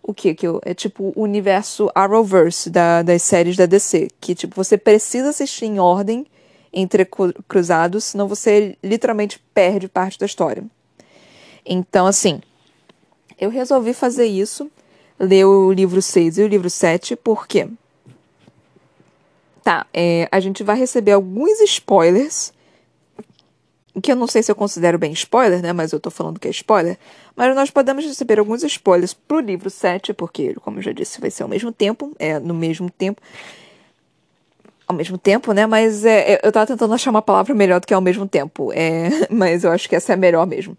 O 0.02 0.14
que? 0.14 0.34
que 0.34 0.48
eu, 0.48 0.62
é 0.64 0.74
tipo 0.74 1.14
o 1.16 1.22
universo 1.22 1.90
Arrowverse 1.94 2.70
da, 2.70 3.04
das 3.04 3.22
séries 3.22 3.56
da 3.56 3.66
DC. 3.66 4.08
Que 4.20 4.34
tipo, 4.34 4.56
você 4.56 4.78
precisa 4.78 5.30
assistir 5.30 5.66
em 5.66 5.80
ordem 5.80 6.26
entre 6.72 7.08
cruzados, 7.48 8.06
senão 8.06 8.28
você 8.28 8.78
literalmente 8.84 9.40
perde 9.54 9.88
parte 9.88 10.20
da 10.20 10.26
história. 10.26 10.64
Então, 11.66 12.08
assim, 12.08 12.42
eu 13.40 13.50
resolvi 13.50 13.94
fazer 13.94 14.26
isso 14.26 14.70
ler 15.20 15.46
o 15.46 15.72
livro 15.72 16.02
6 16.02 16.38
e 16.38 16.44
o 16.44 16.48
livro 16.48 16.70
7, 16.70 17.16
por 17.16 17.48
quê? 17.48 17.68
Tá, 19.64 19.86
é, 19.94 20.30
a 20.32 20.40
gente 20.40 20.64
vai 20.64 20.78
receber 20.78 21.12
alguns 21.12 21.60
spoilers, 21.62 22.54
que 24.02 24.12
eu 24.12 24.16
não 24.16 24.28
sei 24.28 24.44
se 24.44 24.52
eu 24.52 24.56
considero 24.56 24.98
bem 24.98 25.12
spoiler, 25.12 25.62
né? 25.62 25.74
Mas 25.74 25.92
eu 25.92 26.00
tô 26.00 26.10
falando 26.10 26.40
que 26.40 26.48
é 26.48 26.52
spoiler. 26.52 26.98
Mas 27.36 27.54
nós 27.56 27.70
podemos 27.70 28.06
receber 28.06 28.40
alguns 28.40 28.64
spoilers 28.64 29.14
pro 29.14 29.40
livro 29.40 29.70
7, 29.70 30.14
porque, 30.14 30.54
como 30.56 30.78
eu 30.78 30.84
já 30.84 30.92
disse, 30.92 31.20
vai 31.20 31.32
ser 31.32 31.44
ao 31.44 31.50
mesmo 31.50 31.72
tempo, 31.72 32.14
é 32.20 32.40
no 32.40 32.54
mesmo 32.54 32.90
tempo. 32.90 33.22
Ao 34.88 34.96
mesmo 34.96 35.18
tempo, 35.18 35.52
né? 35.52 35.66
Mas 35.66 36.06
é, 36.06 36.34
é 36.34 36.42
eu 36.44 36.52
tava 36.52 36.66
tentando 36.66 36.94
achar 36.94 37.12
uma 37.12 37.22
palavra 37.22 37.54
melhor 37.54 37.80
do 37.80 37.88
que 37.88 37.94
ao 37.94 38.02
mesmo 38.02 38.28
tempo. 38.28 38.72
É, 38.74 39.10
mas 39.30 39.64
eu 39.64 39.72
acho 39.72 39.88
que 39.90 39.96
essa 39.96 40.14
é 40.14 40.16
a 40.16 40.18
melhor 40.18 40.48
mesmo. 40.48 40.78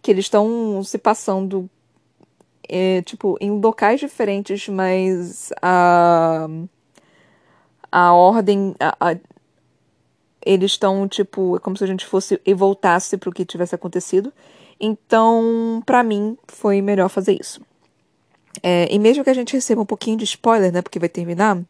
Que 0.00 0.10
eles 0.10 0.26
estão 0.26 0.82
se 0.84 0.98
passando 0.98 1.68
é, 2.68 3.02
tipo, 3.02 3.36
em 3.40 3.50
locais 3.50 4.00
diferentes, 4.00 4.68
mas 4.68 5.52
a, 5.60 6.48
a 7.90 8.12
ordem. 8.12 8.74
A, 8.80 9.10
a, 9.10 9.16
eles 10.44 10.72
estão, 10.72 11.06
tipo, 11.06 11.56
é 11.56 11.60
como 11.60 11.76
se 11.76 11.84
a 11.84 11.86
gente 11.86 12.04
fosse 12.04 12.40
e 12.44 12.52
voltasse 12.52 13.16
para 13.16 13.30
o 13.30 13.32
que 13.32 13.44
tivesse 13.44 13.74
acontecido. 13.74 14.32
Então, 14.80 15.82
para 15.86 16.02
mim, 16.02 16.36
foi 16.48 16.82
melhor 16.82 17.08
fazer 17.08 17.38
isso. 17.40 17.60
É, 18.62 18.92
e 18.92 18.98
mesmo 18.98 19.22
que 19.22 19.30
a 19.30 19.34
gente 19.34 19.52
receba 19.52 19.80
um 19.80 19.86
pouquinho 19.86 20.16
de 20.16 20.24
spoiler, 20.24 20.72
né? 20.72 20.82
Porque 20.82 20.98
vai 20.98 21.08
terminar. 21.08 21.60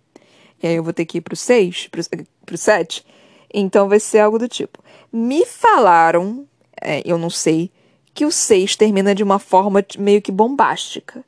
E 0.63 0.69
aí 0.69 0.75
eu 0.77 0.83
vou 0.83 0.93
ter 0.93 1.05
que 1.05 1.19
ir 1.19 1.21
pro 1.21 1.35
6, 1.35 1.89
pro, 1.89 2.03
pro 2.47 2.57
7. 2.57 3.05
Então 3.53 3.89
vai 3.89 4.01
ser 4.01 4.21
algo 4.21 4.39
do 4.39 4.49
tipo. 4.49 4.83
Me 5.13 5.45
falaram, 5.45 6.47
é, 6.81 7.03
eu 7.05 7.19
não 7.19 7.31
sei, 7.31 7.71
que 8.15 8.25
o 8.25 8.31
6 8.31 8.77
termina 8.77 9.15
de 9.15 9.23
uma 9.23 9.39
forma 9.39 9.85
meio 9.99 10.23
que 10.23 10.31
bombástica. 10.31 11.25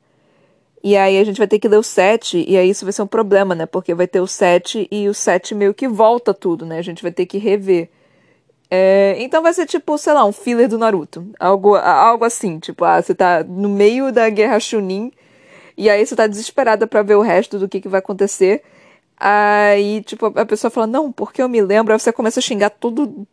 E 0.83 0.95
aí 0.95 1.17
a 1.17 1.23
gente 1.23 1.37
vai 1.37 1.47
ter 1.47 1.57
que 1.57 1.67
ler 1.67 1.77
o 1.77 1.83
7, 1.83 2.45
e 2.47 2.55
aí 2.55 2.69
isso 2.69 2.85
vai 2.85 2.93
ser 2.93 3.01
um 3.01 3.07
problema, 3.07 3.55
né? 3.55 3.65
Porque 3.65 3.95
vai 3.95 4.07
ter 4.07 4.21
o 4.21 4.27
7 4.27 4.87
e 4.91 5.09
o 5.09 5.15
7 5.15 5.55
meio 5.55 5.73
que 5.73 5.87
volta 5.87 6.31
tudo, 6.31 6.63
né? 6.63 6.77
A 6.77 6.83
gente 6.83 7.01
vai 7.01 7.11
ter 7.11 7.25
que 7.25 7.39
rever. 7.39 7.89
É, 8.69 9.15
então 9.19 9.41
vai 9.41 9.53
ser 9.53 9.65
tipo, 9.65 9.97
sei 9.97 10.13
lá, 10.13 10.23
um 10.25 10.31
filler 10.31 10.67
do 10.67 10.77
Naruto. 10.77 11.27
Algo, 11.39 11.75
algo 11.75 12.23
assim, 12.23 12.59
tipo, 12.59 12.85
ah, 12.85 13.01
você 13.01 13.15
tá 13.15 13.43
no 13.43 13.67
meio 13.67 14.11
da 14.11 14.29
guerra 14.29 14.59
Chunin, 14.59 15.11
e 15.75 15.89
aí 15.89 16.05
você 16.05 16.15
tá 16.15 16.27
desesperada 16.27 16.85
para 16.85 17.01
ver 17.01 17.15
o 17.15 17.21
resto 17.21 17.57
do 17.57 17.67
que, 17.67 17.81
que 17.81 17.89
vai 17.89 17.99
acontecer. 17.99 18.61
Aí, 19.17 20.03
tipo, 20.03 20.25
a 20.25 20.45
pessoa 20.45 20.69
fala, 20.69 20.87
não, 20.87 21.11
porque 21.11 21.41
eu 21.41 21.47
me 21.47 21.61
lembro. 21.61 21.93
Aí 21.93 21.99
você 21.99 22.11
começa 22.11 22.39
a 22.39 22.43
xingar 22.43 22.69
todo, 22.69 23.25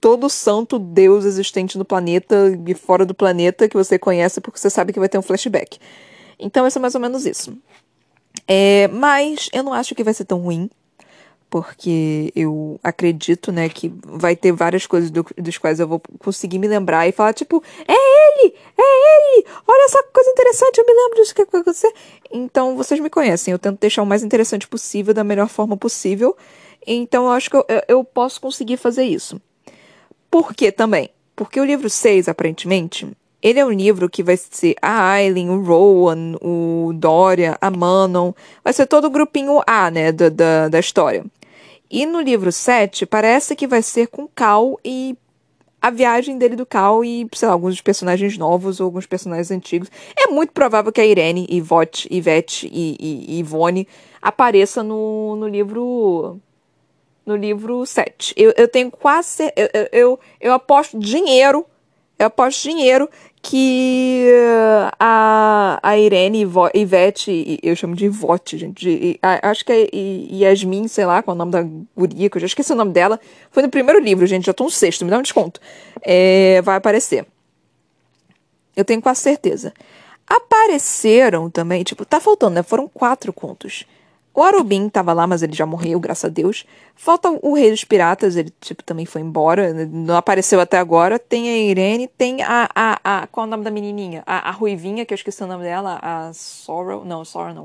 todo 0.00 0.30
santo 0.30 0.78
Deus 0.78 1.24
existente 1.24 1.76
no 1.76 1.84
planeta 1.84 2.58
e 2.66 2.74
fora 2.74 3.04
do 3.04 3.14
planeta 3.14 3.68
que 3.68 3.76
você 3.76 3.98
conhece, 3.98 4.40
porque 4.40 4.58
você 4.58 4.70
sabe 4.70 4.92
que 4.92 4.98
vai 4.98 5.08
ter 5.08 5.18
um 5.18 5.22
flashback. 5.22 5.78
Então, 6.38 6.66
é 6.66 6.78
mais 6.78 6.94
ou 6.94 7.00
menos 7.00 7.26
isso. 7.26 7.56
É, 8.48 8.88
mas 8.88 9.48
eu 9.52 9.62
não 9.62 9.72
acho 9.72 9.94
que 9.94 10.04
vai 10.04 10.14
ser 10.14 10.24
tão 10.24 10.38
ruim 10.38 10.70
porque 11.48 12.32
eu 12.34 12.78
acredito, 12.82 13.52
né, 13.52 13.68
que 13.68 13.92
vai 14.04 14.34
ter 14.34 14.52
várias 14.52 14.86
coisas 14.86 15.10
do, 15.10 15.24
dos 15.38 15.56
quais 15.58 15.80
eu 15.80 15.86
vou 15.86 16.02
conseguir 16.18 16.58
me 16.58 16.66
lembrar 16.66 17.06
e 17.06 17.12
falar, 17.12 17.32
tipo, 17.32 17.62
é 17.86 17.92
ele! 18.38 18.54
É 18.78 19.38
ele! 19.38 19.46
Olha 19.66 19.88
só 19.88 20.02
que 20.02 20.10
coisa 20.12 20.30
interessante, 20.30 20.78
eu 20.78 20.86
me 20.86 20.92
lembro 20.92 21.16
disso 21.16 21.34
que 21.34 21.44
vai 21.44 21.60
acontecer. 21.60 21.92
Então, 22.30 22.76
vocês 22.76 23.00
me 23.00 23.10
conhecem, 23.10 23.52
eu 23.52 23.58
tento 23.58 23.80
deixar 23.80 24.02
o 24.02 24.06
mais 24.06 24.22
interessante 24.22 24.66
possível, 24.66 25.14
da 25.14 25.24
melhor 25.24 25.48
forma 25.48 25.76
possível. 25.76 26.36
Então, 26.86 27.24
eu 27.24 27.32
acho 27.32 27.50
que 27.50 27.56
eu, 27.56 27.64
eu 27.88 28.04
posso 28.04 28.40
conseguir 28.40 28.76
fazer 28.76 29.04
isso. 29.04 29.40
Por 30.30 30.54
quê 30.54 30.70
também? 30.70 31.10
Porque 31.34 31.60
o 31.60 31.64
livro 31.64 31.88
6, 31.90 32.28
aparentemente, 32.28 33.06
ele 33.42 33.60
é 33.60 33.64
um 33.64 33.70
livro 33.70 34.08
que 34.08 34.22
vai 34.22 34.36
ser 34.36 34.74
a 34.80 35.12
Aileen, 35.12 35.50
o 35.50 35.62
Rowan, 35.62 36.36
o 36.40 36.92
Dorian, 36.94 37.56
a 37.60 37.70
Manon. 37.70 38.32
Vai 38.64 38.72
ser 38.72 38.86
todo 38.86 39.06
o 39.06 39.10
grupinho 39.10 39.60
A, 39.66 39.90
né, 39.90 40.10
da, 40.12 40.28
da, 40.28 40.68
da 40.68 40.80
história. 40.80 41.24
E 41.90 42.04
no 42.06 42.20
livro 42.20 42.50
7, 42.50 43.06
parece 43.06 43.54
que 43.54 43.66
vai 43.66 43.82
ser 43.82 44.08
com 44.08 44.26
Cal 44.26 44.80
e 44.84 45.16
a 45.86 45.90
viagem 45.90 46.36
dele 46.36 46.56
do 46.56 46.66
Cal 46.66 47.04
e, 47.04 47.28
sei 47.32 47.46
lá, 47.46 47.54
alguns 47.54 47.80
personagens 47.80 48.36
novos 48.36 48.80
ou 48.80 48.86
alguns 48.86 49.06
personagens 49.06 49.52
antigos. 49.52 49.88
É 50.18 50.26
muito 50.26 50.52
provável 50.52 50.90
que 50.90 51.00
a 51.00 51.06
Irene, 51.06 51.46
Ivete, 51.48 52.08
Ivete 52.10 52.68
e, 52.72 52.96
e, 52.98 53.36
e 53.36 53.38
Ivone 53.38 53.86
apareça 54.20 54.82
no, 54.82 55.36
no 55.36 55.46
livro 55.46 56.40
no 57.24 57.36
livro 57.36 57.86
7. 57.86 58.34
Eu, 58.36 58.52
eu 58.56 58.66
tenho 58.66 58.90
quase. 58.90 59.44
Eu, 59.54 59.88
eu, 59.92 60.20
eu 60.40 60.52
aposto 60.52 60.98
dinheiro. 60.98 61.64
Eu 62.18 62.26
aposto 62.26 62.62
dinheiro 62.64 63.08
que 63.48 64.28
a, 64.98 65.78
a 65.80 65.96
Irene 65.96 66.42
e 66.42 66.80
Ivete, 66.80 67.60
eu 67.62 67.76
chamo 67.76 67.94
de 67.94 68.06
Ivote, 68.06 68.58
gente, 68.58 68.84
de, 68.84 69.18
a, 69.22 69.50
acho 69.50 69.64
que 69.64 69.72
é 69.72 69.88
Yasmin, 70.34 70.88
sei 70.88 71.06
lá 71.06 71.22
qual 71.22 71.34
é 71.34 71.36
o 71.36 71.38
nome 71.38 71.52
da 71.52 71.62
guria, 71.96 72.28
que 72.28 72.36
eu 72.36 72.40
já 72.40 72.46
esqueci 72.46 72.72
o 72.72 72.76
nome 72.76 72.92
dela, 72.92 73.20
foi 73.52 73.62
no 73.62 73.68
primeiro 73.68 74.00
livro, 74.00 74.26
gente, 74.26 74.46
já 74.46 74.52
tô 74.52 74.64
no 74.64 74.70
sexto, 74.70 75.04
me 75.04 75.12
dá 75.12 75.18
um 75.18 75.22
desconto, 75.22 75.60
é, 76.02 76.60
vai 76.62 76.76
aparecer. 76.76 77.24
Eu 78.74 78.84
tenho 78.84 79.00
quase 79.00 79.20
certeza. 79.20 79.72
Apareceram 80.26 81.48
também, 81.48 81.84
tipo, 81.84 82.04
tá 82.04 82.18
faltando, 82.18 82.56
né? 82.56 82.62
Foram 82.64 82.88
quatro 82.88 83.32
contos. 83.32 83.86
O 84.36 84.42
Arubin 84.42 84.90
tava 84.90 85.14
lá, 85.14 85.26
mas 85.26 85.42
ele 85.42 85.54
já 85.54 85.64
morreu, 85.64 85.98
graças 85.98 86.26
a 86.26 86.28
Deus. 86.28 86.66
Falta 86.94 87.30
o 87.40 87.54
Rei 87.54 87.70
dos 87.70 87.84
Piratas, 87.84 88.36
ele, 88.36 88.52
tipo, 88.60 88.84
também 88.84 89.06
foi 89.06 89.22
embora. 89.22 89.72
Não 89.86 90.14
apareceu 90.14 90.60
até 90.60 90.76
agora. 90.76 91.18
Tem 91.18 91.48
a 91.48 91.56
Irene, 91.56 92.06
tem 92.06 92.42
a... 92.42 92.68
a, 92.74 93.22
a 93.22 93.26
qual 93.28 93.46
é 93.46 93.48
o 93.48 93.50
nome 93.50 93.64
da 93.64 93.70
menininha? 93.70 94.22
A, 94.26 94.50
a 94.50 94.52
Ruivinha, 94.52 95.06
que 95.06 95.14
eu 95.14 95.16
esqueci 95.16 95.42
o 95.42 95.46
nome 95.46 95.64
dela. 95.64 95.98
A 96.02 96.34
Sorrow. 96.34 97.02
Não, 97.02 97.24
Sorrow 97.24 97.54
não. 97.54 97.64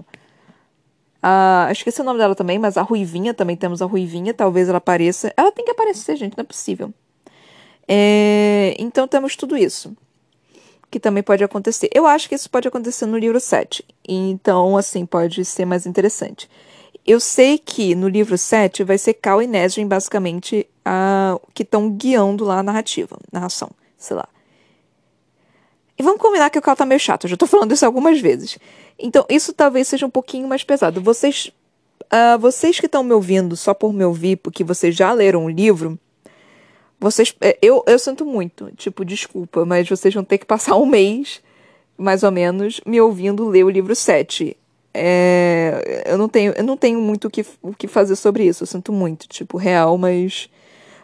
Uh, 1.20 1.70
esqueci 1.74 2.00
o 2.00 2.06
nome 2.06 2.20
dela 2.20 2.36
também, 2.36 2.58
mas 2.58 2.78
a 2.78 2.84
Ruivinha, 2.84 3.34
também 3.34 3.58
temos 3.58 3.82
a 3.82 3.86
Ruivinha. 3.86 4.34
Talvez 4.34 4.70
ela 4.70 4.78
apareça. 4.78 5.34
Ela 5.36 5.52
tem 5.52 5.66
que 5.66 5.72
aparecer, 5.72 6.16
gente, 6.16 6.38
não 6.38 6.44
é 6.44 6.46
possível. 6.46 6.94
É, 7.86 8.78
então 8.80 9.10
temos 9.10 9.36
tudo 9.36 9.58
isso 9.58 9.94
que 10.92 11.00
também 11.00 11.24
pode 11.24 11.42
acontecer. 11.42 11.90
Eu 11.94 12.06
acho 12.06 12.28
que 12.28 12.36
isso 12.36 12.50
pode 12.50 12.68
acontecer 12.68 13.06
no 13.06 13.18
livro 13.18 13.40
7. 13.40 13.84
Então, 14.08 14.76
assim, 14.76 15.06
pode 15.06 15.46
ser 15.46 15.64
mais 15.64 15.86
interessante. 15.86 16.50
Eu 17.08 17.20
sei 17.20 17.58
que 17.58 17.96
no 17.96 18.10
livro 18.10 18.38
7 18.38 18.84
vai 18.84 18.98
ser 18.98 19.14
Cal 19.14 19.42
e 19.42 19.48
Nesrin, 19.48 19.88
basicamente, 19.88 20.68
a, 20.86 21.40
que 21.54 21.64
estão 21.64 21.90
guiando 21.90 22.44
lá 22.44 22.60
a 22.60 22.64
narrativa, 22.64 23.18
narração, 23.32 23.72
sei 23.98 24.18
lá. 24.18 24.28
E 25.98 26.04
vamos 26.04 26.22
combinar 26.22 26.50
que 26.50 26.60
o 26.60 26.62
Cal 26.62 26.76
tá 26.76 26.86
meio 26.86 27.00
chato, 27.00 27.24
eu 27.24 27.30
já 27.30 27.38
tô 27.38 27.48
falando 27.48 27.72
isso 27.72 27.86
algumas 27.86 28.20
vezes. 28.20 28.60
Então, 29.00 29.26
isso 29.30 29.54
talvez 29.54 29.88
seja 29.88 30.06
um 30.06 30.10
pouquinho 30.10 30.48
mais 30.48 30.64
pesado. 30.64 31.02
Vocês, 31.02 31.52
uh, 32.06 32.38
vocês 32.38 32.80
que 32.80 32.86
estão 32.86 33.04
me 33.04 33.14
ouvindo 33.14 33.56
só 33.56 33.74
por 33.74 33.94
me 33.94 34.04
ouvir, 34.04 34.36
porque 34.38 34.64
vocês 34.64 34.96
já 34.96 35.12
leram 35.14 35.46
o 35.46 35.50
livro, 35.50 35.98
vocês. 37.02 37.36
É, 37.42 37.58
eu, 37.62 37.84
eu 37.88 37.98
sinto 37.98 38.24
muito, 38.24 38.72
tipo, 38.78 39.04
desculpa, 39.04 39.66
mas 39.66 39.90
vocês 39.90 40.14
vão 40.14 40.24
ter 40.24 40.38
que 40.38 40.46
passar 40.46 40.78
um 40.78 40.86
mês, 40.86 41.42
mais 41.98 42.22
ou 42.22 42.32
menos, 42.32 42.80
me 42.86 43.02
ouvindo 43.02 43.50
ler 43.50 43.64
o 43.64 43.70
livro 43.70 43.96
7. 43.96 44.56
É, 44.94 46.04
eu, 46.06 46.18
não 46.18 46.30
tenho, 46.30 46.54
eu 46.56 46.64
não 46.64 46.78
tenho 46.78 47.02
muito 47.02 47.28
o 47.28 47.32
que, 47.32 47.44
o 47.62 47.74
que 47.74 47.88
fazer 47.88 48.16
sobre 48.16 48.46
isso. 48.46 48.64
Eu 48.64 48.68
sinto 48.68 48.94
muito, 48.94 49.28
tipo, 49.28 49.58
real, 49.58 49.98
mas 49.98 50.48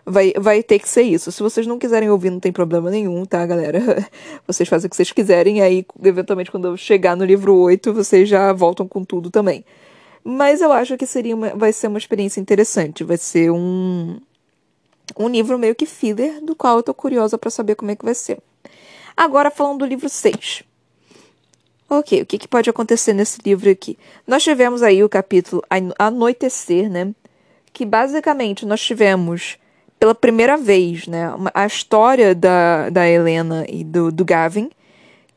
vai, 0.06 0.34
vai 0.38 0.62
ter 0.62 0.78
que 0.78 0.88
ser 0.88 1.02
isso. 1.02 1.32
Se 1.32 1.42
vocês 1.42 1.66
não 1.66 1.80
quiserem 1.80 2.12
ouvir, 2.12 2.30
não 2.30 2.40
tem 2.40 2.52
problema 2.52 2.92
nenhum, 2.92 3.26
tá, 3.26 3.44
galera? 3.46 3.80
Vocês 4.46 4.70
fazem 4.70 4.88
o 4.88 4.90
que 4.90 4.96
vocês 4.96 5.12
quiserem, 5.12 5.62
aí, 5.62 5.86
eventualmente, 6.04 6.52
quando 6.52 6.68
eu 6.68 6.78
chegar 6.78 7.18
no 7.18 7.26
livro 7.26 7.56
8, 7.56 7.92
vocês 7.94 8.30
já 8.30 8.54
voltam 8.54 8.88
com 8.88 9.04
tudo 9.04 9.30
também. 9.30 9.66
Mas 10.24 10.62
eu 10.62 10.72
acho 10.72 10.96
que 10.98 11.06
seria 11.06 11.36
uma, 11.36 11.50
vai 11.56 11.74
ser 11.74 11.88
uma 11.88 11.98
experiência 11.98 12.40
interessante. 12.40 13.04
Vai 13.04 13.18
ser 13.18 13.52
um, 13.52 14.18
um 15.16 15.30
livro 15.30 15.58
meio 15.58 15.76
que 15.76 15.86
filler, 15.86 16.44
do 16.44 16.56
qual 16.56 16.78
eu 16.78 16.84
tô 16.84 16.94
curiosa 16.94 17.38
para 17.38 17.50
saber 17.50 17.76
como 17.76 17.92
é 17.92 17.96
que 17.96 18.06
vai 18.06 18.16
ser. 18.16 18.40
Agora 19.16 19.50
falando 19.50 19.80
do 19.80 19.86
livro 19.86 20.10
6. 20.10 20.64
Ok, 21.90 22.22
o 22.22 22.26
que, 22.26 22.38
que 22.38 22.48
pode 22.48 22.70
acontecer 22.70 23.14
nesse 23.14 23.40
livro 23.46 23.70
aqui? 23.70 23.98
Nós 24.28 24.44
tivemos 24.44 24.84
aí 24.84 25.04
o 25.04 25.10
capítulo 25.10 25.64
Anoitecer, 25.98 26.90
né? 26.90 27.14
Que 27.72 27.86
basicamente 27.86 28.66
nós 28.66 28.82
tivemos 28.82 29.58
pela 29.98 30.14
primeira 30.14 30.58
vez, 30.58 31.08
né? 31.08 31.32
A 31.54 31.66
história 31.66 32.36
da, 32.36 32.90
da 32.90 33.08
Helena 33.08 33.66
e 33.70 33.86
do, 33.86 34.12
do 34.12 34.26
Gavin, 34.26 34.70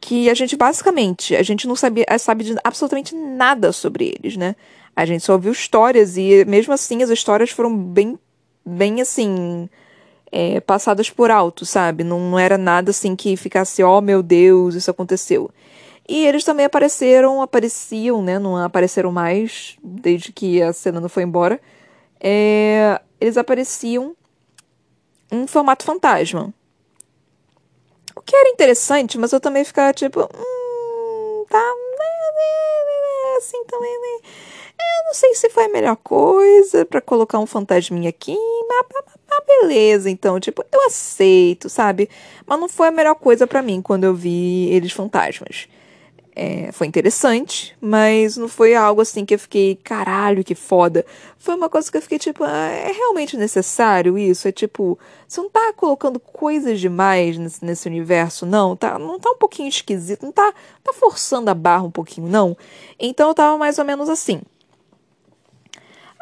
que 0.00 0.28
a 0.28 0.34
gente 0.34 0.56
basicamente, 0.56 1.36
a 1.36 1.42
gente 1.42 1.68
não 1.68 1.76
sabia, 1.76 2.04
sabe 2.18 2.44
de 2.44 2.56
absolutamente 2.64 3.14
nada 3.14 3.70
sobre 3.70 4.08
eles, 4.18 4.36
né? 4.36 4.56
A 4.96 5.04
gente 5.06 5.24
só 5.24 5.34
ouviu 5.34 5.52
histórias 5.52 6.16
e 6.16 6.44
mesmo 6.46 6.72
assim 6.72 7.02
as 7.02 7.10
histórias 7.10 7.50
foram 7.50 7.76
bem 7.76 8.18
bem 8.64 9.00
assim. 9.00 9.68
É, 10.32 10.60
passadas 10.60 11.10
por 11.10 11.28
alto, 11.28 11.66
sabe? 11.66 12.04
Não, 12.04 12.20
não 12.20 12.38
era 12.38 12.56
nada 12.56 12.90
assim 12.90 13.16
que 13.16 13.36
ficasse, 13.36 13.82
ó 13.82 13.98
oh, 13.98 14.00
meu 14.00 14.22
Deus, 14.22 14.76
isso 14.76 14.88
aconteceu. 14.88 15.50
E 16.08 16.26
eles 16.26 16.44
também 16.44 16.66
apareceram, 16.66 17.42
apareciam, 17.42 18.22
né? 18.22 18.38
Não 18.38 18.56
apareceram 18.56 19.12
mais 19.12 19.76
desde 19.82 20.32
que 20.32 20.62
a 20.62 20.72
cena 20.72 21.00
não 21.00 21.08
foi 21.08 21.22
embora. 21.24 21.60
É, 22.20 23.00
eles 23.20 23.36
apareciam 23.36 24.16
em 25.30 25.46
formato 25.46 25.84
fantasma. 25.84 26.52
O 28.16 28.20
que 28.20 28.34
era 28.34 28.48
interessante, 28.48 29.16
mas 29.16 29.32
eu 29.32 29.40
também 29.40 29.64
ficava 29.64 29.92
tipo, 29.92 30.20
hum, 30.20 31.44
tá, 31.48 31.58
né, 31.58 32.10
né, 32.34 33.30
né, 33.30 33.36
assim 33.38 33.64
também, 33.64 33.92
né? 34.00 34.28
Eu 34.80 35.06
não 35.06 35.14
sei 35.14 35.34
se 35.34 35.50
foi 35.50 35.64
a 35.64 35.68
melhor 35.68 35.96
coisa 35.96 36.84
para 36.84 37.00
colocar 37.00 37.38
um 37.38 37.46
fantasminha 37.46 38.08
aqui, 38.08 38.36
mas, 38.68 38.86
mas, 38.94 39.04
mas, 39.28 39.40
beleza, 39.46 40.08
então, 40.10 40.38
tipo, 40.40 40.64
eu 40.72 40.86
aceito, 40.86 41.68
sabe? 41.68 42.08
Mas 42.46 42.60
não 42.60 42.68
foi 42.68 42.88
a 42.88 42.92
melhor 42.92 43.14
coisa 43.14 43.46
para 43.46 43.62
mim 43.62 43.82
quando 43.82 44.04
eu 44.04 44.14
vi 44.14 44.68
eles 44.70 44.92
fantasmas. 44.92 45.68
É, 46.34 46.70
foi 46.72 46.86
interessante, 46.86 47.76
mas 47.80 48.36
não 48.36 48.48
foi 48.48 48.74
algo 48.74 49.02
assim 49.02 49.24
que 49.24 49.34
eu 49.34 49.38
fiquei, 49.38 49.74
caralho, 49.74 50.44
que 50.44 50.54
foda. 50.54 51.04
Foi 51.36 51.54
uma 51.54 51.68
coisa 51.68 51.90
que 51.90 51.96
eu 51.96 52.02
fiquei 52.02 52.18
tipo, 52.18 52.44
ah, 52.44 52.68
é 52.68 52.92
realmente 52.92 53.36
necessário 53.36 54.16
isso? 54.16 54.46
É 54.46 54.52
tipo, 54.52 54.98
você 55.26 55.40
não 55.40 55.50
tá 55.50 55.72
colocando 55.76 56.20
coisas 56.20 56.80
demais 56.80 57.36
nesse, 57.36 57.64
nesse 57.64 57.88
universo, 57.88 58.46
não? 58.46 58.76
Tá, 58.76 58.98
não 58.98 59.18
tá 59.18 59.30
um 59.30 59.36
pouquinho 59.36 59.68
esquisito, 59.68 60.24
não 60.24 60.32
tá, 60.32 60.52
tá 60.84 60.92
forçando 60.92 61.50
a 61.50 61.54
barra 61.54 61.82
um 61.82 61.90
pouquinho, 61.90 62.28
não? 62.28 62.56
Então 62.98 63.28
eu 63.28 63.34
tava 63.34 63.58
mais 63.58 63.78
ou 63.78 63.84
menos 63.84 64.08
assim. 64.08 64.40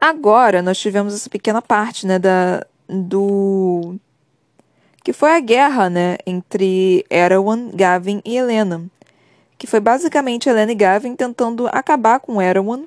Agora 0.00 0.62
nós 0.62 0.78
tivemos 0.78 1.14
essa 1.14 1.28
pequena 1.28 1.60
parte, 1.60 2.06
né, 2.06 2.18
da 2.18 2.64
do 2.88 3.96
que 5.04 5.12
foi 5.12 5.30
a 5.32 5.40
guerra, 5.40 5.88
né, 5.88 6.18
entre 6.26 7.04
Erewhon, 7.10 7.70
Gavin 7.74 8.20
e 8.24 8.36
Helena, 8.36 8.84
que 9.56 9.66
foi 9.66 9.80
basicamente 9.80 10.48
Helena 10.48 10.72
e 10.72 10.74
Gavin 10.74 11.16
tentando 11.16 11.66
acabar 11.68 12.20
com 12.20 12.40
Erewhon 12.40 12.84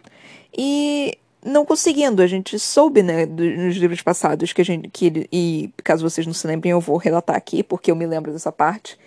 e 0.55 1.17
não 1.43 1.65
conseguindo. 1.65 2.21
A 2.21 2.27
gente 2.27 2.57
soube, 2.59 3.03
né, 3.03 3.25
nos 3.25 3.75
livros 3.75 4.01
passados 4.01 4.53
que 4.53 4.61
a 4.61 4.65
gente 4.65 4.89
que 4.89 5.27
e 5.31 5.71
caso 5.83 6.07
vocês 6.07 6.25
não 6.25 6.33
se 6.33 6.47
lembrem, 6.47 6.71
eu 6.71 6.79
vou 6.79 6.97
relatar 6.97 7.35
aqui 7.35 7.63
porque 7.63 7.91
eu 7.91 7.95
me 7.95 8.05
lembro 8.05 8.31
dessa 8.31 8.51
parte. 8.51 8.97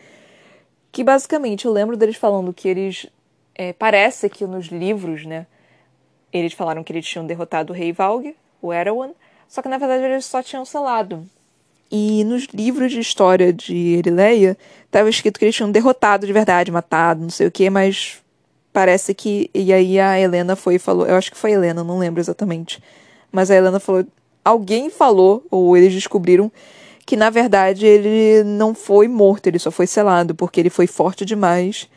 Que 0.93 1.03
basicamente 1.03 1.65
eu 1.65 1.73
lembro 1.73 1.97
deles 1.97 2.17
falando 2.17 2.53
que 2.53 2.69
eles 2.69 3.07
é, 3.55 3.73
parece 3.73 4.29
que 4.29 4.47
nos 4.47 4.67
livros, 4.67 5.25
né, 5.25 5.47
eles 6.39 6.53
falaram 6.53 6.83
que 6.83 6.93
eles 6.93 7.07
tinham 7.07 7.27
derrotado 7.27 7.73
o 7.73 7.77
rei 7.77 7.93
Valg, 7.93 8.35
o 8.61 8.73
Erewhon, 8.73 9.11
só 9.49 9.63
que 9.63 9.69
na 9.69 9.79
verdade 9.79 10.05
eles 10.05 10.25
só 10.25 10.43
tinham 10.43 10.65
selado. 10.65 11.25
E 11.91 12.25
nos 12.25 12.47
livros 12.47 12.91
de 12.91 12.99
história 12.99 13.53
de 13.53 13.99
Erileia, 13.99 14.57
estava 14.85 15.09
escrito 15.09 15.39
que 15.39 15.45
eles 15.45 15.55
tinham 15.55 15.71
derrotado 15.71 16.27
de 16.27 16.33
verdade, 16.33 16.73
matado, 16.73 17.23
não 17.23 17.31
sei 17.31 17.47
o 17.47 17.51
que, 17.51 17.71
mas 17.71 18.21
parece 18.73 19.15
que. 19.15 19.49
E 19.55 19.73
aí 19.73 20.01
a 20.01 20.19
Helena 20.19 20.57
foi 20.57 20.75
e 20.75 20.79
falou. 20.79 21.07
Eu 21.07 21.15
acho 21.15 21.31
que 21.31 21.37
foi 21.37 21.53
a 21.53 21.55
Helena, 21.55 21.85
não 21.85 21.99
lembro 21.99 22.21
exatamente. 22.21 22.83
Mas 23.31 23.51
a 23.51 23.55
Helena 23.55 23.79
falou. 23.79 24.05
Alguém 24.45 24.91
falou, 24.91 25.47
ou 25.51 25.77
eles 25.77 25.93
descobriram, 25.93 26.51
que 27.07 27.17
na 27.17 27.31
verdade 27.31 27.87
ele 27.87 28.43
não 28.45 28.75
foi 28.75 29.09
morto, 29.09 29.47
ele 29.47 29.59
só 29.59 29.71
foi 29.71 29.87
selado, 29.87 30.35
porque 30.35 30.61
ele 30.61 30.71
foi 30.71 30.87
forte 30.87 31.25
demais. 31.25 31.89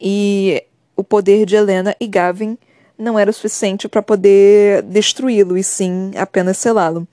E 0.00 0.64
o 0.96 1.04
poder 1.04 1.44
de 1.46 1.54
Helena 1.54 1.94
e 2.00 2.06
Gavin 2.06 2.58
não 2.98 3.18
era 3.18 3.30
o 3.30 3.34
suficiente 3.34 3.88
para 3.88 4.02
poder 4.02 4.82
destruí-lo, 4.82 5.56
e 5.56 5.64
sim 5.64 6.12
apenas 6.16 6.58
selá-lo. 6.58 7.06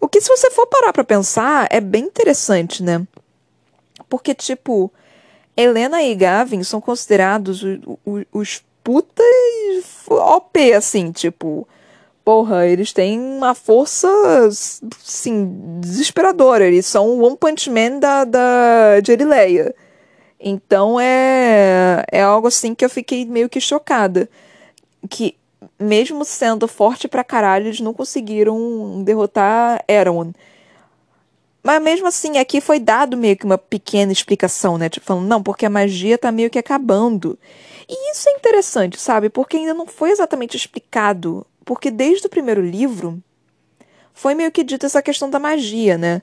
O 0.00 0.08
que, 0.08 0.20
se 0.20 0.28
você 0.28 0.50
for 0.50 0.66
parar 0.66 0.92
para 0.92 1.04
pensar, 1.04 1.68
é 1.70 1.80
bem 1.80 2.04
interessante, 2.04 2.82
né? 2.82 3.06
Porque, 4.08 4.34
tipo, 4.34 4.90
Helena 5.56 6.02
e 6.02 6.14
Gavin 6.14 6.62
são 6.62 6.80
considerados 6.80 7.62
os, 7.62 7.78
os, 8.04 8.24
os 8.32 8.64
putas 8.82 9.26
OP, 10.08 10.72
assim, 10.72 11.12
tipo. 11.12 11.68
Porra, 12.24 12.66
eles 12.66 12.92
têm 12.92 13.18
uma 13.18 13.54
força, 13.54 14.08
assim, 14.46 15.80
desesperadora. 15.80 16.66
Eles 16.66 16.86
são 16.86 17.08
o 17.08 17.24
One 17.24 17.36
Punch 17.36 17.68
Man 17.70 17.98
da, 17.98 18.24
da, 18.24 19.00
de 19.02 19.12
Erileia. 19.12 19.74
Então 20.38 20.98
é, 21.00 22.04
é 22.10 22.22
algo 22.22 22.48
assim 22.48 22.74
que 22.74 22.84
eu 22.84 22.90
fiquei 22.90 23.24
meio 23.26 23.48
que 23.48 23.60
chocada 23.60 24.28
que, 25.08 25.36
mesmo 25.78 26.24
sendo 26.24 26.66
forte 26.68 27.08
pra 27.08 27.24
caralho, 27.24 27.66
eles 27.66 27.80
não 27.80 27.94
conseguiram 27.94 29.02
derrotar 29.04 29.84
Erewhon. 29.88 30.32
Mas 31.62 31.82
mesmo 31.82 32.06
assim, 32.06 32.38
aqui 32.38 32.60
foi 32.60 32.78
dado 32.78 33.16
meio 33.16 33.36
que 33.36 33.44
uma 33.44 33.58
pequena 33.58 34.12
explicação, 34.12 34.78
né? 34.78 34.88
Tipo, 34.88 35.06
falando, 35.06 35.26
não, 35.26 35.42
porque 35.42 35.66
a 35.66 35.70
magia 35.70 36.16
tá 36.16 36.32
meio 36.32 36.48
que 36.48 36.58
acabando. 36.58 37.38
E 37.88 38.12
isso 38.12 38.28
é 38.28 38.32
interessante, 38.32 38.98
sabe? 38.98 39.28
Porque 39.28 39.56
ainda 39.56 39.74
não 39.74 39.86
foi 39.86 40.10
exatamente 40.10 40.56
explicado. 40.56 41.46
Porque 41.64 41.90
desde 41.90 42.26
o 42.26 42.30
primeiro 42.30 42.62
livro, 42.62 43.22
foi 44.14 44.34
meio 44.34 44.50
que 44.50 44.64
dito 44.64 44.86
essa 44.86 45.02
questão 45.02 45.28
da 45.28 45.38
magia, 45.38 45.98
né? 45.98 46.22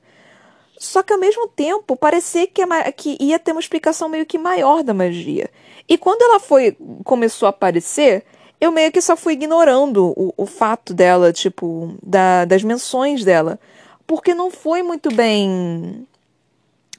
Só 0.80 1.02
que 1.02 1.14
ao 1.14 1.20
mesmo 1.20 1.48
tempo, 1.48 1.96
parecia 1.96 2.48
que, 2.48 2.62
que 2.96 3.18
ia 3.20 3.40
ter 3.40 3.52
uma 3.52 3.62
explicação 3.62 4.10
meio 4.10 4.26
que 4.26 4.38
maior 4.38 4.84
da 4.84 4.94
magia. 4.94 5.50
E 5.88 5.98
quando 5.98 6.22
ela 6.22 6.40
foi 6.40 6.78
começou 7.04 7.48
a 7.48 7.50
aparecer, 7.50 8.24
eu 8.60 8.72
meio 8.72 8.92
que 8.92 9.02
só 9.02 9.16
fui 9.16 9.34
ignorando 9.34 10.14
o, 10.18 10.34
o 10.36 10.46
fato 10.46 10.94
dela, 10.94 11.32
tipo, 11.32 11.96
da, 12.02 12.46
das 12.46 12.64
menções 12.64 13.24
dela. 13.24 13.60
Porque 14.06 14.34
não 14.34 14.50
foi 14.50 14.82
muito 14.82 15.14
bem 15.14 16.08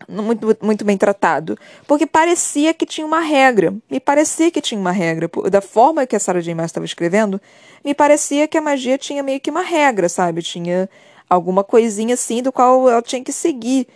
muito, 0.06 0.56
muito 0.62 0.84
bem 0.84 0.96
tratado. 0.96 1.58
Porque 1.86 2.06
parecia 2.06 2.72
que 2.72 2.86
tinha 2.86 3.06
uma 3.06 3.20
regra. 3.20 3.74
Me 3.90 3.98
parecia 3.98 4.50
que 4.50 4.60
tinha 4.60 4.80
uma 4.80 4.92
regra. 4.92 5.28
Da 5.50 5.60
forma 5.60 6.06
que 6.06 6.14
a 6.14 6.20
Sarah 6.20 6.40
J. 6.40 6.54
Maas 6.54 6.70
estava 6.70 6.86
escrevendo, 6.86 7.40
me 7.84 7.94
parecia 7.94 8.46
que 8.46 8.56
a 8.56 8.60
magia 8.60 8.96
tinha 8.96 9.22
meio 9.22 9.40
que 9.40 9.50
uma 9.50 9.62
regra, 9.62 10.08
sabe? 10.08 10.42
Tinha 10.42 10.88
alguma 11.28 11.64
coisinha 11.64 12.14
assim 12.14 12.42
do 12.42 12.52
qual 12.52 12.88
ela 12.88 13.02
tinha 13.02 13.22
que 13.22 13.32
seguir. 13.32 13.88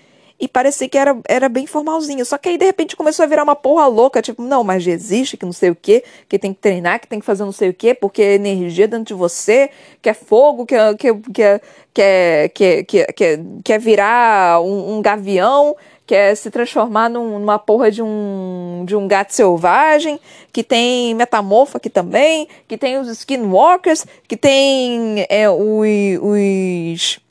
E 0.42 0.48
parecia 0.48 0.88
que 0.88 0.98
era, 0.98 1.16
era 1.28 1.48
bem 1.48 1.68
formalzinho. 1.68 2.24
Só 2.26 2.36
que 2.36 2.48
aí, 2.48 2.58
de 2.58 2.64
repente, 2.64 2.96
começou 2.96 3.22
a 3.22 3.28
virar 3.28 3.44
uma 3.44 3.54
porra 3.54 3.86
louca. 3.86 4.20
Tipo, 4.20 4.42
não, 4.42 4.64
magia 4.64 4.92
existe, 4.92 5.36
que 5.36 5.46
não 5.46 5.52
sei 5.52 5.70
o 5.70 5.76
quê, 5.76 6.02
que 6.28 6.36
tem 6.36 6.52
que 6.52 6.58
treinar, 6.58 6.98
que 6.98 7.06
tem 7.06 7.20
que 7.20 7.24
fazer 7.24 7.44
não 7.44 7.52
sei 7.52 7.68
o 7.68 7.74
quê, 7.74 7.94
porque 7.94 8.20
é 8.20 8.34
energia 8.34 8.88
dentro 8.88 9.04
de 9.04 9.14
você, 9.14 9.70
que 10.02 10.08
é 10.08 10.14
fogo, 10.14 10.66
que 10.66 10.74
é, 10.74 10.94
que, 10.96 11.08
é, 11.08 11.14
que, 11.14 11.42
é, 11.42 11.60
que, 11.94 12.02
é, 12.02 12.48
que, 12.48 12.64
é, 12.64 12.82
que, 12.82 13.24
é, 13.24 13.40
que 13.62 13.72
é 13.72 13.78
virar 13.78 14.60
um, 14.60 14.96
um 14.96 15.00
gavião, 15.00 15.76
que 16.04 16.12
é 16.16 16.34
se 16.34 16.50
transformar 16.50 17.08
num, 17.08 17.38
numa 17.38 17.60
porra 17.60 17.88
de 17.88 18.02
um, 18.02 18.82
de 18.84 18.96
um 18.96 19.06
gato 19.06 19.32
selvagem, 19.32 20.18
que 20.52 20.64
tem 20.64 21.14
metamorfo 21.14 21.76
aqui 21.76 21.88
também, 21.88 22.48
que 22.66 22.76
tem 22.76 22.98
os 22.98 23.06
skinwalkers, 23.06 24.04
que 24.26 24.36
tem 24.36 25.24
é, 25.28 25.48
os, 25.48 25.86
os 26.20 27.21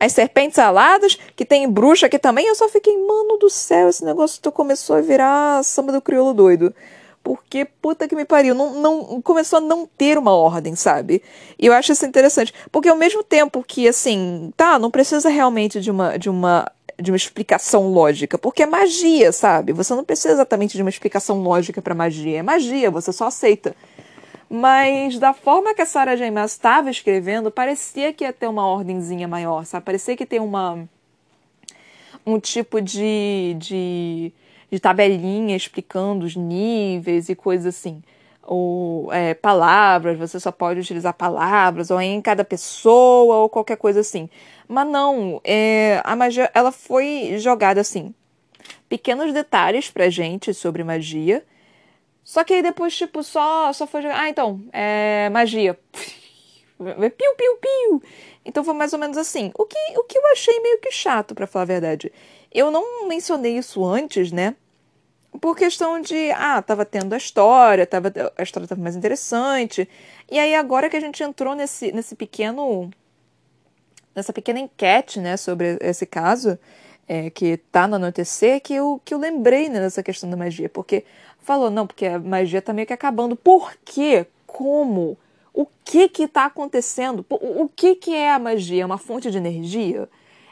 as 0.00 0.12
serpentes 0.12 0.58
aladas, 0.58 1.18
que 1.34 1.44
tem 1.44 1.68
bruxa 1.68 2.06
aqui 2.06 2.18
também. 2.18 2.46
Eu 2.46 2.54
só 2.54 2.68
fiquei, 2.68 2.96
mano 2.96 3.36
do 3.38 3.50
céu, 3.50 3.88
esse 3.88 4.04
negócio 4.04 4.40
começou 4.52 4.96
a 4.96 5.00
virar 5.00 5.62
samba 5.64 5.92
do 5.92 6.00
crioulo 6.00 6.32
doido. 6.32 6.74
Porque, 7.22 7.64
puta 7.64 8.08
que 8.08 8.16
me 8.16 8.24
pariu, 8.24 8.54
não, 8.54 8.74
não, 8.80 9.20
começou 9.20 9.58
a 9.58 9.60
não 9.60 9.86
ter 9.86 10.16
uma 10.16 10.32
ordem, 10.32 10.74
sabe? 10.74 11.22
E 11.58 11.66
eu 11.66 11.72
acho 11.72 11.92
isso 11.92 12.06
interessante. 12.06 12.54
Porque 12.70 12.88
ao 12.88 12.96
mesmo 12.96 13.22
tempo 13.22 13.62
que, 13.66 13.86
assim, 13.88 14.52
tá, 14.56 14.78
não 14.78 14.90
precisa 14.90 15.28
realmente 15.28 15.80
de 15.80 15.90
uma, 15.90 16.16
de 16.16 16.30
uma, 16.30 16.70
de 16.98 17.10
uma 17.10 17.16
explicação 17.16 17.92
lógica. 17.92 18.38
Porque 18.38 18.62
é 18.62 18.66
magia, 18.66 19.30
sabe? 19.32 19.72
Você 19.72 19.94
não 19.94 20.04
precisa 20.04 20.32
exatamente 20.32 20.76
de 20.76 20.82
uma 20.82 20.88
explicação 20.88 21.42
lógica 21.42 21.82
para 21.82 21.94
magia. 21.94 22.38
É 22.38 22.42
magia, 22.42 22.90
você 22.90 23.12
só 23.12 23.26
aceita. 23.26 23.74
Mas 24.50 25.18
da 25.18 25.34
forma 25.34 25.74
que 25.74 25.82
a 25.82 25.86
Sarah 25.86 26.16
J. 26.16 26.30
Maas 26.30 26.52
estava 26.52 26.90
escrevendo, 26.90 27.50
parecia 27.50 28.12
que 28.12 28.24
ia 28.24 28.32
ter 28.32 28.46
uma 28.46 28.66
ordemzinha 28.66 29.28
maior, 29.28 29.64
sabe? 29.66 29.84
Parecia 29.84 30.16
que 30.16 30.24
tem 30.24 30.40
uma 30.40 30.88
um 32.24 32.38
tipo 32.38 32.80
de, 32.80 33.56
de, 33.58 34.32
de 34.70 34.80
tabelinha 34.80 35.56
explicando 35.56 36.26
os 36.26 36.36
níveis 36.36 37.28
e 37.28 37.34
coisas 37.34 37.74
assim. 37.74 38.02
Ou 38.42 39.12
é, 39.12 39.34
palavras, 39.34 40.18
você 40.18 40.40
só 40.40 40.50
pode 40.50 40.80
utilizar 40.80 41.12
palavras, 41.14 41.90
ou 41.90 42.00
em 42.00 42.20
cada 42.20 42.44
pessoa, 42.44 43.36
ou 43.36 43.48
qualquer 43.48 43.76
coisa 43.76 44.00
assim. 44.00 44.28
Mas 44.66 44.86
não, 44.86 45.40
é, 45.44 46.00
a 46.04 46.16
magia 46.16 46.50
ela 46.54 46.72
foi 46.72 47.36
jogada 47.38 47.80
assim. 47.80 48.14
Pequenos 48.88 49.32
detalhes 49.32 49.90
pra 49.90 50.08
gente 50.08 50.54
sobre 50.54 50.82
magia 50.82 51.44
só 52.28 52.44
que 52.44 52.52
aí 52.52 52.62
depois, 52.62 52.94
tipo, 52.94 53.22
só, 53.22 53.72
só 53.72 53.86
foi 53.86 54.02
jogar. 54.02 54.20
Ah, 54.20 54.28
então, 54.28 54.62
é 54.70 55.30
magia. 55.30 55.78
Piu, 56.76 57.34
piu, 57.36 57.56
piu. 57.56 58.02
Então 58.44 58.62
foi 58.62 58.74
mais 58.74 58.92
ou 58.92 58.98
menos 58.98 59.16
assim. 59.16 59.50
O 59.58 59.64
que, 59.64 59.78
o 59.96 60.04
que 60.04 60.18
eu 60.18 60.26
achei 60.30 60.60
meio 60.60 60.78
que 60.78 60.92
chato, 60.92 61.34
para 61.34 61.46
falar 61.46 61.62
a 61.62 61.66
verdade. 61.66 62.12
Eu 62.52 62.70
não 62.70 63.08
mencionei 63.08 63.56
isso 63.56 63.82
antes, 63.82 64.30
né? 64.30 64.54
Por 65.40 65.56
questão 65.56 66.02
de, 66.02 66.30
ah, 66.32 66.60
tava 66.60 66.84
tendo 66.84 67.14
a 67.14 67.16
história, 67.16 67.86
tava, 67.86 68.12
a 68.36 68.42
história 68.42 68.68
tava 68.68 68.82
mais 68.82 68.94
interessante. 68.94 69.88
E 70.30 70.38
aí 70.38 70.54
agora 70.54 70.90
que 70.90 70.98
a 70.98 71.00
gente 71.00 71.22
entrou 71.22 71.54
nesse, 71.54 71.90
nesse 71.92 72.14
pequeno. 72.14 72.90
nessa 74.14 74.34
pequena 74.34 74.60
enquete, 74.60 75.18
né, 75.18 75.38
sobre 75.38 75.78
esse 75.80 76.04
caso, 76.04 76.58
é, 77.08 77.30
que 77.30 77.56
tá 77.72 77.88
no 77.88 77.96
anoitecer, 77.96 78.60
que 78.60 78.74
eu, 78.74 79.00
que 79.02 79.14
eu 79.14 79.18
lembrei 79.18 79.70
né, 79.70 79.80
dessa 79.80 80.02
questão 80.02 80.28
da 80.28 80.36
magia. 80.36 80.68
Porque 80.68 81.04
falou, 81.48 81.70
não, 81.70 81.86
porque 81.86 82.04
a 82.04 82.18
magia 82.18 82.60
tá 82.60 82.74
meio 82.74 82.86
que 82.86 82.92
acabando. 82.92 83.34
Por 83.34 83.72
quê? 83.82 84.26
Como? 84.46 85.16
O 85.54 85.66
que 85.82 86.06
que 86.06 86.28
tá 86.28 86.44
acontecendo? 86.44 87.24
O 87.30 87.70
que 87.74 87.94
que 87.94 88.14
é 88.14 88.30
a 88.30 88.38
magia? 88.38 88.82
É 88.82 88.86
uma 88.86 88.98
fonte 88.98 89.30
de 89.30 89.38
energia? 89.38 90.10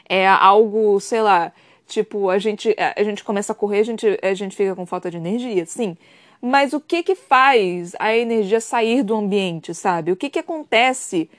É 0.09 0.27
algo, 0.27 0.99
sei 0.99 1.21
lá, 1.21 1.53
tipo, 1.85 2.31
a 2.31 2.39
gente, 2.39 2.75
a 2.95 3.03
gente 3.03 3.23
começa 3.23 3.51
a 3.51 3.55
correr, 3.55 3.81
a 3.81 3.83
gente, 3.83 4.19
a 4.23 4.33
gente 4.33 4.55
fica 4.55 4.75
com 4.75 4.87
falta 4.87 5.11
de 5.11 5.17
energia, 5.17 5.67
sim. 5.67 5.95
Mas 6.41 6.73
o 6.73 6.79
que 6.79 7.03
que 7.03 7.13
faz 7.13 7.95
a 7.99 8.15
energia 8.15 8.59
sair 8.59 9.03
do 9.03 9.15
ambiente, 9.15 9.75
sabe? 9.75 10.11
O 10.11 10.15
que 10.15 10.31
que 10.31 10.39
acontece 10.39 11.29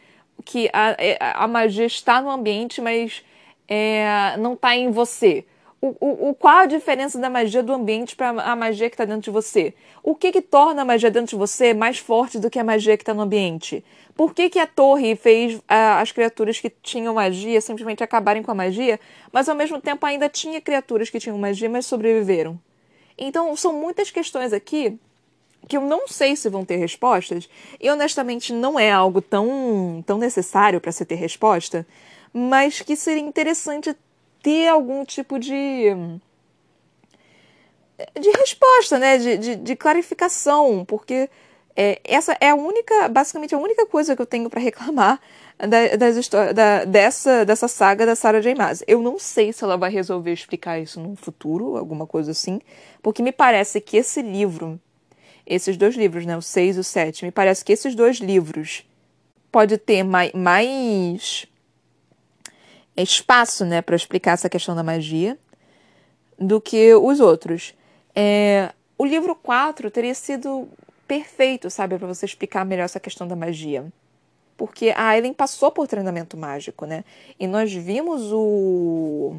que 0.44 0.70
a, 0.72 1.44
a 1.44 1.48
magia 1.48 1.86
está 1.86 2.22
no 2.22 2.30
ambiente, 2.30 2.80
mas 2.80 3.24
é, 3.66 4.36
não 4.38 4.52
está 4.52 4.76
em 4.76 4.90
você? 4.92 5.44
O, 5.80 6.30
o, 6.30 6.34
qual 6.34 6.58
a 6.58 6.66
diferença 6.66 7.18
da 7.18 7.30
magia 7.30 7.62
do 7.62 7.72
ambiente 7.72 8.16
para 8.16 8.30
a 8.30 8.56
magia 8.56 8.90
que 8.90 8.94
está 8.94 9.04
dentro 9.04 9.22
de 9.22 9.30
você? 9.30 9.72
O 10.02 10.14
que, 10.14 10.32
que 10.32 10.42
torna 10.42 10.82
a 10.82 10.84
magia 10.84 11.10
dentro 11.10 11.30
de 11.30 11.36
você 11.36 11.72
mais 11.72 11.98
forte 11.98 12.38
do 12.38 12.50
que 12.50 12.58
a 12.58 12.64
magia 12.64 12.96
que 12.96 13.02
está 13.02 13.14
no 13.14 13.22
ambiente? 13.22 13.84
Por 14.16 14.34
que, 14.34 14.50
que 14.50 14.58
a 14.58 14.66
torre 14.66 15.14
fez 15.14 15.54
uh, 15.54 15.62
as 16.00 16.10
criaturas 16.10 16.58
que 16.58 16.68
tinham 16.68 17.14
magia 17.14 17.60
simplesmente 17.60 18.02
acabarem 18.02 18.42
com 18.42 18.50
a 18.50 18.54
magia, 18.54 18.98
mas 19.32 19.48
ao 19.48 19.54
mesmo 19.54 19.80
tempo 19.80 20.04
ainda 20.04 20.28
tinha 20.28 20.60
criaturas 20.60 21.10
que 21.10 21.20
tinham 21.20 21.38
magia, 21.38 21.70
mas 21.70 21.86
sobreviveram? 21.86 22.58
Então, 23.16 23.54
são 23.54 23.72
muitas 23.72 24.10
questões 24.10 24.52
aqui 24.52 24.98
que 25.68 25.76
eu 25.76 25.82
não 25.82 26.08
sei 26.08 26.34
se 26.34 26.48
vão 26.48 26.64
ter 26.64 26.76
respostas, 26.76 27.48
e 27.80 27.90
honestamente 27.90 28.52
não 28.52 28.78
é 28.78 28.90
algo 28.90 29.20
tão, 29.20 30.02
tão 30.06 30.18
necessário 30.18 30.80
para 30.80 30.90
se 30.90 31.04
ter 31.04 31.16
resposta, 31.16 31.86
mas 32.32 32.80
que 32.80 32.96
seria 32.96 33.22
interessante 33.22 33.94
ter 34.42 34.68
algum 34.68 35.05
tipo 35.05 35.38
de 35.38 35.94
de 38.18 38.31
resposta, 38.31 38.98
né? 38.98 39.18
De, 39.18 39.38
de, 39.38 39.57
de 39.57 39.77
clarificação, 39.77 40.85
porque 40.85 41.29
é, 41.81 42.01
essa 42.05 42.37
é 42.40 42.51
a 42.51 42.55
única, 42.55 43.09
basicamente 43.09 43.55
a 43.55 43.59
única 43.59 43.87
coisa 43.87 44.16
que 44.16 44.22
eu 44.22 44.27
tenho 44.27 44.51
para 44.51 44.61
reclamar 44.61 45.20
da, 45.57 45.96
das 45.96 46.29
da, 46.29 46.85
dessa, 46.85 47.44
dessa 47.44 47.68
saga 47.68 48.05
da 48.05 48.16
Sarah 48.16 48.40
J. 48.40 48.55
Maas. 48.55 48.83
Eu 48.87 49.01
não 49.01 49.18
sei 49.18 49.53
se 49.53 49.62
ela 49.62 49.77
vai 49.77 49.90
resolver 49.90 50.33
explicar 50.33 50.81
isso 50.81 51.01
no 51.01 51.14
futuro, 51.16 51.77
alguma 51.77 52.07
coisa 52.07 52.31
assim, 52.33 52.61
porque 53.03 53.22
me 53.22 53.33
parece 53.33 53.81
que 53.81 53.96
esse 53.96 54.22
livro, 54.22 54.81
esses 55.46 55.77
dois 55.77 55.94
livros, 55.94 56.27
né, 56.27 56.37
o 56.37 56.42
6 56.42 56.77
e 56.77 56.81
o 56.81 56.85
7, 56.85 57.24
me 57.24 57.31
parece 57.31 57.64
que 57.64 57.72
esses 57.72 57.94
dois 57.94 58.16
livros 58.16 58.85
pode 59.51 59.79
ter 59.79 60.03
mais, 60.03 60.33
mais 60.33 61.46
espaço 63.02 63.64
né, 63.64 63.82
para 63.82 63.96
explicar 63.96 64.32
essa 64.32 64.48
questão 64.48 64.74
da 64.74 64.82
magia 64.82 65.38
do 66.38 66.61
que 66.61 66.94
os 66.94 67.20
outros. 67.20 67.74
É, 68.14 68.70
o 68.96 69.04
livro 69.04 69.34
4 69.34 69.90
teria 69.90 70.14
sido 70.14 70.68
perfeito, 71.06 71.70
sabe, 71.70 71.98
para 71.98 72.06
você 72.06 72.26
explicar 72.26 72.64
melhor 72.64 72.84
essa 72.84 73.00
questão 73.00 73.26
da 73.26 73.34
magia. 73.34 73.87
Porque 74.56 74.90
a 74.90 75.08
Aileen 75.08 75.32
passou 75.32 75.70
por 75.70 75.87
treinamento 75.87 76.37
mágico, 76.37 76.84
né? 76.84 77.04
E 77.38 77.46
nós 77.46 77.72
vimos 77.72 78.32
o, 78.32 79.37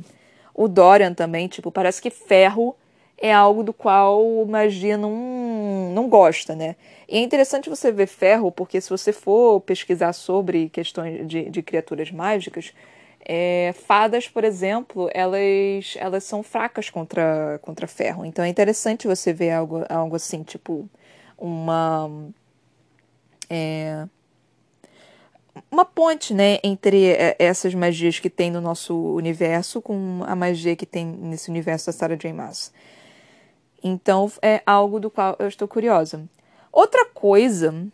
o 0.53 0.67
Dorian 0.67 1.13
também, 1.13 1.47
tipo, 1.47 1.71
parece 1.71 2.01
que 2.01 2.09
ferro 2.09 2.75
é 3.17 3.33
algo 3.33 3.63
do 3.63 3.73
qual 3.73 4.45
magia 4.45 4.97
não, 4.97 5.91
não 5.93 6.07
gosta, 6.07 6.55
né? 6.55 6.77
E 7.07 7.17
é 7.17 7.19
interessante 7.19 7.69
você 7.69 7.91
ver 7.91 8.07
ferro, 8.07 8.49
porque 8.51 8.79
se 8.79 8.89
você 8.89 9.11
for 9.11 9.59
pesquisar 9.59 10.13
sobre 10.13 10.69
questões 10.69 11.27
de, 11.27 11.49
de 11.49 11.61
criaturas 11.61 12.11
mágicas, 12.11 12.73
é, 13.25 13.73
fadas, 13.85 14.27
por 14.27 14.43
exemplo, 14.43 15.09
elas, 15.13 15.95
elas 15.97 16.23
são 16.23 16.41
fracas 16.41 16.89
contra, 16.89 17.59
contra 17.61 17.87
ferro. 17.87 18.25
Então 18.25 18.43
é 18.43 18.47
interessante 18.47 19.07
você 19.07 19.33
ver 19.33 19.51
algo, 19.51 19.83
algo 19.89 20.15
assim, 20.15 20.43
tipo 20.43 20.89
uma. 21.37 22.09
É, 23.49 24.07
uma 25.69 25.83
ponte 25.83 26.33
né, 26.33 26.59
entre 26.63 27.15
essas 27.37 27.73
magias 27.75 28.19
que 28.19 28.29
tem 28.29 28.49
no 28.49 28.61
nosso 28.61 28.95
universo 29.13 29.81
com 29.81 30.23
a 30.25 30.35
magia 30.35 30.75
que 30.75 30.85
tem 30.85 31.05
nesse 31.05 31.49
universo 31.49 31.87
da 31.87 31.91
Sarah 31.91 32.15
J. 32.15 32.31
Maas. 32.31 32.71
Então 33.83 34.31
é 34.41 34.61
algo 34.65 34.99
do 34.99 35.11
qual 35.11 35.35
eu 35.39 35.47
estou 35.47 35.67
curiosa. 35.67 36.27
Outra 36.71 37.05
coisa 37.05 37.87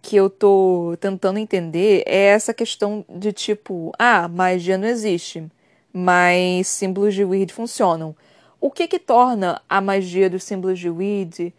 que 0.00 0.16
eu 0.16 0.30
tô 0.30 0.96
tentando 1.00 1.38
entender 1.38 2.02
é 2.06 2.26
essa 2.26 2.54
questão 2.54 3.04
de 3.08 3.32
tipo, 3.32 3.92
ah, 3.98 4.28
magia 4.28 4.78
não 4.78 4.88
existe, 4.88 5.44
mas 5.92 6.66
símbolos 6.68 7.14
de 7.14 7.24
Weird 7.24 7.52
funcionam. 7.52 8.14
O 8.60 8.70
que 8.70 8.88
que 8.88 8.98
torna 8.98 9.60
a 9.68 9.80
magia 9.80 10.28
dos 10.28 10.44
símbolos 10.44 10.78
de 10.78 10.90
Weird 10.90 11.54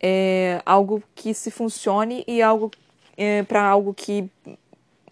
é, 0.00 0.62
algo 0.64 1.02
que 1.14 1.34
se 1.34 1.50
funcione 1.50 2.24
e 2.26 2.40
algo 2.42 2.70
é, 3.16 3.42
para 3.42 3.62
algo 3.62 3.92
que 3.94 4.30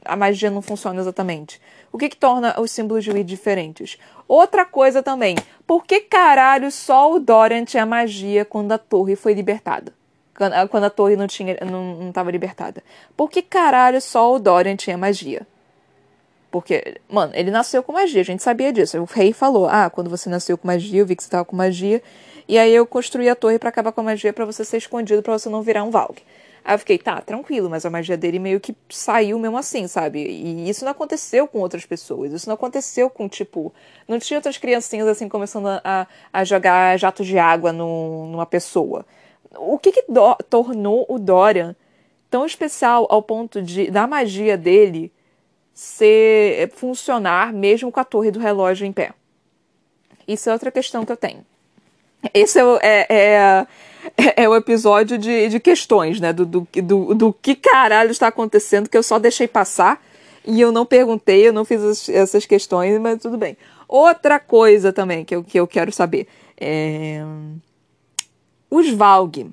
a 0.05 0.17
magia 0.17 0.51
não 0.51 0.63
funciona 0.63 1.01
exatamente? 1.01 1.61
O 1.93 1.99
que 1.99 2.09
que 2.09 2.17
torna 2.17 2.59
os 2.61 2.71
símbolos 2.71 3.05
de 3.05 3.11
Weird 3.11 3.29
diferentes? 3.29 3.99
Outra 4.29 4.65
coisa 4.65 5.03
também, 5.03 5.37
por 5.67 5.85
que 5.85 6.01
caralho 6.01 6.71
só 6.71 7.13
o 7.13 7.19
Dorian 7.19 7.65
tinha 7.65 7.85
magia 7.85 8.45
quando 8.45 8.73
a 8.73 8.79
torre 8.79 9.17
foi 9.17 9.35
libertada? 9.35 9.93
Quando 10.71 10.85
a 10.85 10.91
torre 10.91 11.17
não 11.17 11.27
tinha 11.27 11.59
não, 11.65 11.95
não 11.97 12.13
tava 12.13 12.31
libertada. 12.31 12.83
Por 13.17 13.31
que 13.31 13.43
caralho 13.43 14.01
só 14.01 14.35
o 14.35 14.39
Dorian 14.39 14.77
tinha 14.77 14.97
magia? 14.97 15.47
Porque, 16.51 16.97
mano, 17.09 17.33
ele 17.35 17.51
nasceu 17.51 17.83
com 17.83 17.93
magia, 17.93 18.21
a 18.21 18.25
gente 18.25 18.43
sabia 18.43 18.73
disso. 18.73 18.99
O 19.01 19.05
rei 19.05 19.33
falou: 19.33 19.69
Ah, 19.69 19.89
quando 19.89 20.11
você 20.11 20.29
nasceu 20.29 20.59
com 20.59 20.67
magia, 20.67 21.01
eu 21.01 21.07
vi 21.07 21.15
que 21.15 21.23
você 21.23 21.31
tava 21.31 21.45
com 21.45 21.55
magia. 21.55 22.03
E 22.49 22.59
aí 22.59 22.75
eu 22.75 22.85
construí 22.85 23.29
a 23.29 23.37
torre 23.37 23.59
para 23.59 23.69
acabar 23.69 23.93
com 23.93 24.01
a 24.01 24.05
magia 24.05 24.33
para 24.33 24.45
você 24.45 24.65
ser 24.65 24.79
escondido, 24.79 25.23
para 25.23 25.39
você 25.39 25.49
não 25.49 25.63
virar 25.63 25.85
um 25.85 25.91
Valg. 25.91 26.21
Aí 26.65 26.75
eu 26.75 26.79
fiquei, 26.79 26.99
tá, 26.99 27.21
tranquilo, 27.21 27.71
mas 27.71 27.87
a 27.87 27.91
magia 27.91 28.17
dele 28.17 28.39
meio 28.39 28.61
que 28.61 28.75
saiu 28.89 29.39
mesmo 29.39 29.57
assim, 29.57 29.87
sabe? 29.87 30.21
E 30.21 30.69
isso 30.69 30.85
não 30.85 30.93
aconteceu 30.93 31.47
com 31.47 31.61
outras 31.61 31.87
pessoas. 31.87 32.33
Isso 32.33 32.49
não 32.49 32.55
aconteceu 32.55 33.09
com, 33.09 33.29
tipo. 33.29 33.73
Não 34.07 34.19
tinha 34.19 34.39
outras 34.39 34.59
criancinhas 34.59 35.09
assim 35.09 35.29
começando 35.29 35.69
a, 35.69 36.07
a 36.33 36.45
jogar 36.45 36.99
jatos 36.99 37.27
de 37.27 37.39
água 37.39 37.73
no, 37.73 38.27
numa 38.27 38.47
pessoa. 38.47 39.07
O 39.57 39.79
que, 39.79 39.93
que 39.93 40.05
do, 40.09 40.35
tornou 40.49 41.05
o 41.09 41.19
Dorian 41.19 41.75
tão 42.31 42.47
especial 42.47 43.07
ao 43.11 43.23
ponto 43.23 43.61
de 43.61 43.91
da 43.91 44.07
magia 44.07 44.57
dele 44.57 45.13
ser 45.75 46.71
funcionar 46.75 47.53
mesmo 47.53 47.91
com 47.91 48.01
a 48.01 48.05
torre 48.05 48.31
do 48.31 48.39
relógio 48.39 48.87
em 48.87 48.93
pé? 48.93 49.13
Isso 50.27 50.49
é 50.49 50.53
outra 50.53 50.71
questão 50.71 51.05
que 51.05 51.13
eu 51.13 51.17
tenho. 51.17 51.45
Esse 52.35 52.61
é, 52.61 52.65
é, 52.83 53.07
é 53.09 53.67
é, 54.37 54.49
o 54.49 54.55
episódio 54.55 55.19
de, 55.19 55.49
de 55.49 55.61
questões, 55.61 56.21
né? 56.21 56.33
Do, 56.33 56.47
do, 56.47 56.69
do, 56.83 57.15
do 57.15 57.33
que 57.33 57.55
caralho 57.55 58.11
está 58.11 58.29
acontecendo 58.29 58.89
que 58.89 58.97
eu 58.97 59.03
só 59.03 59.19
deixei 59.19 59.47
passar 59.49 60.03
e 60.47 60.61
eu 60.61 60.73
não 60.73 60.87
perguntei, 60.87 61.47
eu 61.47 61.53
não 61.53 61.65
fiz 61.65 62.09
essas 62.09 62.47
questões, 62.47 62.99
mas 62.99 63.21
tudo 63.21 63.37
bem. 63.37 63.57
Outra 63.87 64.39
coisa 64.39 64.93
também 64.93 65.25
que 65.25 65.35
eu, 65.35 65.45
que 65.45 65.59
eu 65.59 65.67
quero 65.67 65.93
saber 65.93 66.27
é. 66.57 67.23
Os 68.71 68.89
Valg. 68.91 69.51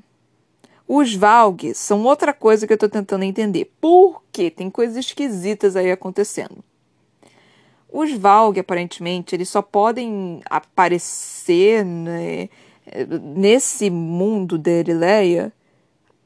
Os 0.88 1.16
Valg 1.16 1.74
são 1.74 2.04
outra 2.04 2.34
coisa 2.34 2.66
que 2.66 2.72
eu 2.72 2.76
estou 2.76 2.88
tentando 2.88 3.24
entender. 3.24 3.74
Por 3.82 4.22
quê? 4.32 4.50
Tem 4.50 4.70
coisas 4.70 4.96
esquisitas 4.96 5.76
aí 5.76 5.92
acontecendo. 5.92 6.64
Os 7.92 8.14
Valg, 8.14 8.60
aparentemente, 8.60 9.36
eles 9.36 9.50
só 9.50 9.62
podem 9.62 10.42
aparecer 10.50 11.84
né, 11.84 12.48
nesse 13.36 13.90
mundo 13.90 14.58
de 14.58 14.70
Erileia 14.70 15.52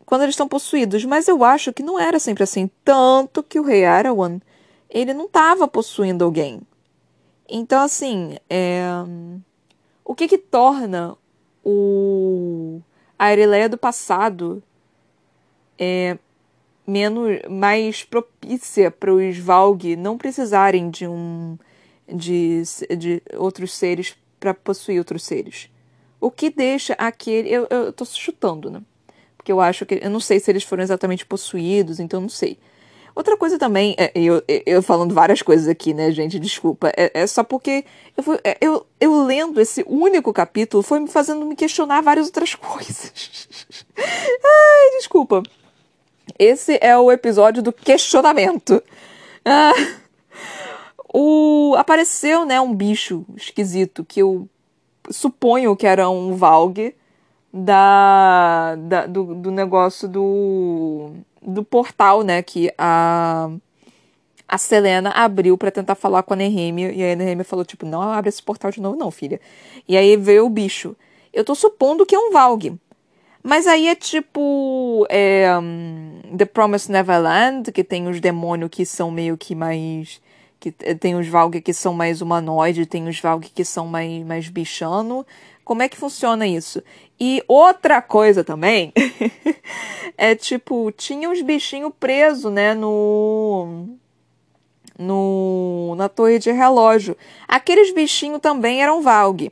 quando 0.06 0.24
eles 0.24 0.34
estão 0.34 0.48
possuídos, 0.48 1.06
mas 1.06 1.30
eu 1.30 1.42
acho 1.42 1.72
que 1.72 1.82
não 1.82 1.98
era 1.98 2.20
sempre 2.20 2.44
assim, 2.44 2.70
tanto 2.84 3.42
que 3.42 3.58
o 3.58 3.64
rei 3.64 3.86
Arawan, 3.86 4.42
ele 4.90 5.14
não 5.14 5.26
estava 5.26 5.70
possuindo 5.70 6.26
alguém. 6.26 6.60
Então, 7.48 7.82
assim, 7.82 8.36
é... 8.50 8.84
o 10.04 10.14
que 10.14 10.28
que 10.28 10.38
torna 10.38 11.18
o... 11.63 12.82
a 13.17 13.32
Erileia 13.32 13.69
do 13.69 13.78
passado 13.78 14.62
é, 15.78 16.17
menos, 16.86 17.39
mais 17.50 18.04
propícia 18.04 18.91
para 18.91 19.13
os 19.13 19.38
Valg 19.38 19.95
não 19.95 20.17
precisarem 20.17 20.89
de 20.89 21.08
um 21.08 21.58
de, 22.08 22.63
de 22.97 23.24
outros 23.36 23.74
seres 23.74 24.15
para 24.39 24.54
possuir 24.54 25.00
outros 25.00 25.24
seres. 25.24 25.69
O 26.19 26.30
que 26.30 26.50
deixa 26.50 26.93
aquele. 26.93 27.50
Eu, 27.50 27.67
eu 27.69 27.93
tô 27.93 28.06
chutando, 28.06 28.69
né? 28.69 28.82
Porque 29.38 29.52
eu 29.52 29.60
acho 29.60 29.86
que. 29.86 30.00
Eu 30.04 30.10
não 30.10 30.19
sei 30.19 30.39
se 30.39 30.52
eles 30.52 30.63
foram 30.63 30.84
exatamente 30.84 31.26
possuídos, 31.26 32.00
então 32.00 32.21
não 32.21 32.30
sei. 32.30 32.60
Outra 33.22 33.38
coisa 33.38 33.60
também, 33.60 33.94
é, 34.00 34.12
eu, 34.16 34.42
eu 34.66 34.82
falando 34.82 35.14
várias 35.14 35.44
coisas 35.44 35.68
aqui, 35.68 35.94
né, 35.94 36.10
gente? 36.10 36.40
Desculpa. 36.40 36.92
É, 36.98 37.22
é 37.22 37.28
só 37.28 37.44
porque 37.44 37.86
eu, 38.18 38.24
fui, 38.24 38.40
é, 38.44 38.58
eu, 38.60 38.84
eu 39.00 39.24
lendo 39.24 39.62
esse 39.62 39.86
único 39.88 40.34
capítulo 40.34 40.82
foi 40.82 41.00
me 41.00 41.08
fazendo 41.08 41.46
me 41.46 41.56
questionar 41.56 42.02
várias 42.02 42.26
outras 42.26 42.56
coisas. 42.58 43.48
Ai, 43.96 44.98
desculpa. 44.98 45.44
Esse 46.40 46.80
é 46.82 46.98
o 46.98 47.12
episódio 47.12 47.62
do 47.62 47.72
questionamento. 47.72 48.82
Ah, 49.46 49.72
o, 51.14 51.76
apareceu, 51.78 52.44
né, 52.44 52.60
um 52.60 52.74
bicho 52.74 53.24
esquisito 53.38 54.04
que 54.04 54.24
eu 54.24 54.50
suponho 55.12 55.76
que 55.76 55.86
era 55.86 56.10
um 56.10 56.34
Valg 56.36 56.96
da, 57.54 58.76
da 58.80 59.06
do, 59.06 59.36
do 59.36 59.52
negócio 59.52 60.08
do, 60.08 61.12
do 61.42 61.64
portal, 61.64 62.22
né, 62.24 62.42
que 62.42 62.72
a 62.78 63.50
a 64.52 64.58
Selena 64.58 65.12
abriu 65.12 65.58
para 65.58 65.72
tentar 65.72 65.96
falar 65.96 66.24
com 66.24 66.34
a 66.34 66.36
Nehemia 66.36 66.92
e 66.92 67.10
a 67.10 67.16
Nehemia 67.16 67.46
falou 67.46 67.64
tipo, 67.64 67.86
não 67.86 68.02
abre 68.02 68.28
esse 68.28 68.44
portal 68.44 68.70
de 68.70 68.82
novo 68.82 68.98
não, 68.98 69.10
filha. 69.10 69.40
E 69.88 69.96
aí 69.96 70.18
veio 70.18 70.46
o 70.46 70.50
bicho. 70.50 70.94
Eu 71.32 71.46
tô 71.46 71.56
supondo 71.56 72.06
que 72.06 72.14
é 72.14 72.20
um 72.20 72.34
Valg. 72.34 72.78
Mas 73.42 73.66
aí 73.66 73.88
é 73.88 73.96
tipo 73.96 75.08
é, 75.10 75.58
um, 75.58 76.22
The 76.38 76.44
Promised 76.44 76.92
Neverland, 76.92 77.72
que 77.72 77.82
tem 77.82 78.10
os 78.10 78.20
demônios 78.20 78.70
que 78.70 78.86
são 78.86 79.10
meio 79.10 79.38
que 79.38 79.56
mais 79.56 80.22
que 80.60 80.70
tem 80.72 81.16
os 81.16 81.28
Valg 81.28 81.60
que 81.60 81.74
são 81.74 81.92
mais 81.92 82.22
humanoide, 82.22 82.86
tem 82.86 83.08
os 83.08 83.20
Valg 83.20 83.50
que 83.50 83.66
são 83.66 83.88
mais, 83.88 84.24
mais 84.24 84.48
bichano. 84.50 85.26
Como 85.72 85.84
é 85.84 85.88
que 85.88 85.96
funciona 85.96 86.46
isso? 86.46 86.84
E 87.18 87.42
outra 87.48 88.02
coisa 88.02 88.44
também 88.44 88.92
é 90.18 90.36
tipo, 90.36 90.92
tinha 90.92 91.30
os 91.30 91.42
bichinhos 91.42 91.94
presos, 91.98 92.52
né, 92.52 92.74
no 92.74 93.88
no 95.00 95.96
na 95.96 96.10
torre 96.10 96.40
de 96.40 96.52
relógio. 96.52 97.16
Aqueles 97.48 97.94
bichinhos 97.94 98.42
também 98.42 98.84
eram 98.84 99.02
Valg. 99.02 99.50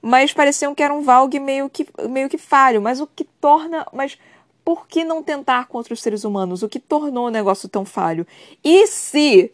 Mas 0.00 0.32
pareciam 0.32 0.72
que 0.72 0.84
eram 0.84 1.02
Valg 1.02 1.40
meio 1.40 1.68
que 1.68 1.84
meio 2.08 2.28
que 2.28 2.38
falho, 2.38 2.80
mas 2.80 3.00
o 3.00 3.06
que 3.08 3.24
torna, 3.24 3.84
mas 3.92 4.16
por 4.64 4.86
que 4.86 5.02
não 5.02 5.20
tentar 5.20 5.66
contra 5.66 5.92
os 5.92 6.00
seres 6.00 6.22
humanos? 6.22 6.62
O 6.62 6.68
que 6.68 6.78
tornou 6.78 7.26
o 7.26 7.30
negócio 7.30 7.68
tão 7.68 7.84
falho? 7.84 8.24
E 8.62 8.86
se 8.86 9.50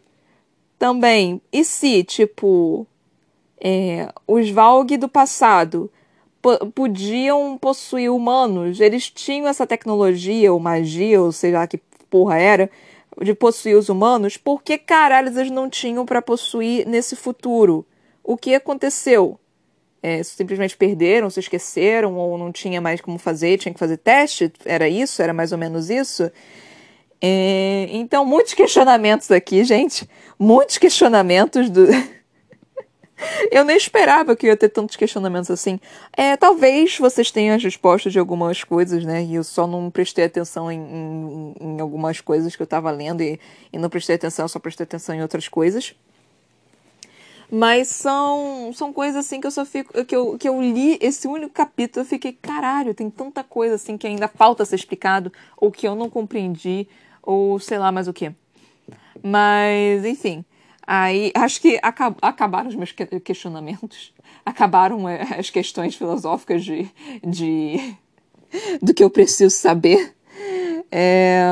também, 0.79 1.40
e 1.51 1.64
se, 1.64 2.05
tipo, 2.05 2.87
é, 3.61 4.09
os 4.27 4.51
Valg 4.51 4.96
do 4.96 5.09
passado 5.09 5.90
podiam 6.75 7.59
possuir 7.59 8.11
humanos, 8.11 8.81
eles 8.81 9.11
tinham 9.11 9.46
essa 9.46 9.66
tecnologia 9.66 10.53
ou 10.53 10.59
magia, 10.59 11.20
ou 11.20 11.31
sei 11.31 11.53
lá 11.53 11.66
que 11.66 11.79
porra 12.09 12.38
era, 12.38 12.70
de 13.20 13.35
possuir 13.35 13.77
os 13.77 13.88
humanos, 13.88 14.37
por 14.37 14.62
que 14.62 14.79
caralho 14.79 15.29
eles 15.29 15.51
não 15.51 15.68
tinham 15.68 16.07
para 16.07 16.23
possuir 16.23 16.87
nesse 16.87 17.14
futuro? 17.14 17.85
O 18.25 18.37
que 18.37 18.55
aconteceu? 18.55 19.38
É, 20.03 20.23
simplesmente 20.23 20.77
perderam, 20.79 21.29
se 21.29 21.40
esqueceram, 21.40 22.16
ou 22.16 22.38
não 22.38 22.51
tinha 22.51 22.81
mais 22.81 23.03
como 23.03 23.18
fazer, 23.18 23.59
tinha 23.59 23.73
que 23.73 23.79
fazer 23.79 23.99
teste? 23.99 24.51
Era 24.64 24.88
isso? 24.88 25.20
Era 25.20 25.35
mais 25.35 25.53
ou 25.53 25.59
menos 25.59 25.90
isso? 25.90 26.31
É, 27.20 27.87
então, 27.90 28.25
muitos 28.25 28.55
questionamentos 28.55 29.31
aqui, 29.31 29.62
gente. 29.62 30.09
Muitos 30.38 30.79
questionamentos 30.79 31.68
do. 31.68 31.87
eu 33.50 33.64
nem 33.64 33.76
esperava 33.76 34.35
que 34.37 34.46
ia 34.46 34.56
ter 34.56 34.68
tantos 34.68 34.96
questionamentos 34.96 35.50
assim. 35.50 35.80
É, 36.16 36.37
talvez 36.37 36.98
vocês 36.98 37.30
tenham 37.30 37.56
as 37.56 37.62
respostas 37.62 38.12
de 38.12 38.18
algumas 38.18 38.64
coisas, 38.64 39.04
né? 39.04 39.22
E 39.22 39.35
eu 39.35 39.44
só 39.44 39.66
não 39.66 39.90
prestei 39.90 40.24
atenção 40.24 40.70
em, 40.70 40.80
em, 40.80 41.54
em 41.61 41.80
algumas 41.80 42.20
coisas 42.20 42.54
que 42.56 42.62
eu 42.62 42.64
estava 42.64 42.90
lendo 42.90 43.22
e, 43.22 43.38
e 43.72 43.78
não 43.78 43.88
prestei 43.88 44.16
atenção, 44.16 44.48
só 44.48 44.59
prestei 44.59 44.85
atenção 44.85 45.14
em 45.14 45.22
outras 45.22 45.48
coisas. 45.48 45.94
Mas 47.50 47.88
são, 47.88 48.70
são 48.72 48.92
coisas 48.92 49.26
assim 49.26 49.40
que 49.40 49.46
eu 49.46 49.50
só 49.50 49.64
fico. 49.64 50.04
Que 50.04 50.14
eu, 50.14 50.38
que 50.38 50.48
eu 50.48 50.62
li 50.62 50.96
esse 51.00 51.26
único 51.26 51.52
capítulo, 51.52 52.04
eu 52.04 52.09
fiquei, 52.09 52.33
caralho, 52.33 52.94
tem 52.94 53.11
tanta 53.11 53.42
coisa 53.42 53.74
assim 53.74 53.98
que 53.98 54.06
ainda 54.06 54.28
falta 54.28 54.64
ser 54.64 54.76
explicado, 54.76 55.33
ou 55.56 55.72
que 55.72 55.87
eu 55.87 55.96
não 55.96 56.09
compreendi, 56.09 56.87
ou 57.20 57.59
sei 57.59 57.78
lá 57.78 57.90
mais 57.90 58.06
o 58.06 58.12
que. 58.12 58.33
Mas, 59.22 60.04
enfim. 60.04 60.44
Aí 60.87 61.33
acho 61.35 61.61
que 61.61 61.79
acab 61.83 62.16
acabaram 62.21 62.69
os 62.69 62.75
meus 62.75 62.93
questionamentos. 63.25 64.12
Acabaram 64.45 65.09
é, 65.09 65.23
as 65.38 65.51
questões 65.51 65.95
filosóficas 65.95 66.64
de, 66.64 66.88
de 67.25 67.97
do 68.83 68.93
que 68.95 69.05
eu 69.05 69.11
preciso 69.11 69.55
saber. 69.55 70.14
É, 70.90 71.47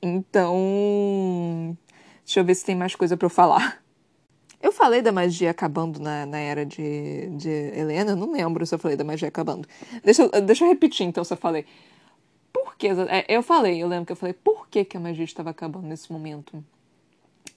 então, 0.00 1.76
deixa 2.24 2.40
eu 2.40 2.44
ver 2.44 2.54
se 2.54 2.64
tem 2.64 2.74
mais 2.74 2.94
coisa 2.94 3.16
para 3.16 3.26
eu 3.26 3.30
falar. 3.30 3.82
Eu 4.60 4.70
falei 4.70 5.02
da 5.02 5.10
magia 5.10 5.50
acabando 5.50 5.98
na, 6.00 6.24
na 6.24 6.38
era 6.38 6.64
de, 6.64 7.28
de 7.36 7.48
Helena? 7.48 8.14
Não 8.14 8.30
lembro 8.30 8.64
se 8.64 8.74
eu 8.74 8.78
falei 8.78 8.96
da 8.96 9.02
magia 9.02 9.28
acabando. 9.28 9.66
Deixa, 10.04 10.28
deixa 10.40 10.64
eu 10.64 10.68
repetir 10.68 11.06
então 11.06 11.24
se 11.24 11.32
eu 11.32 11.36
falei. 11.36 11.66
Por 12.52 12.76
que? 12.76 12.88
É, 12.88 13.26
eu 13.28 13.42
falei, 13.42 13.82
eu 13.82 13.88
lembro 13.88 14.06
que 14.06 14.12
eu 14.12 14.16
falei, 14.16 14.32
por 14.32 14.68
que, 14.68 14.84
que 14.84 14.96
a 14.96 15.00
magia 15.00 15.24
estava 15.24 15.50
acabando 15.50 15.88
nesse 15.88 16.12
momento? 16.12 16.64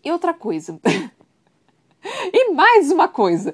E 0.06 0.12
outra 0.12 0.36
coisa. 0.36 0.80
e 2.32 2.54
mais 2.54 2.92
uma 2.92 3.08
coisa. 3.08 3.52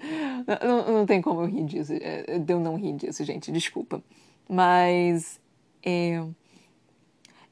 Não, 0.62 0.93
não, 0.93 1.06
tem 1.06 1.22
como 1.22 1.41
eu 1.41 1.47
rir 1.47 1.64
disso. 1.64 1.93
É, 1.93 2.26
eu 2.45 2.60
não 2.60 2.76
rir 2.76 2.93
disso, 2.93 3.24
gente, 3.24 3.52
desculpa. 3.54 4.04
Mas. 4.49 5.39
É, 5.82 6.22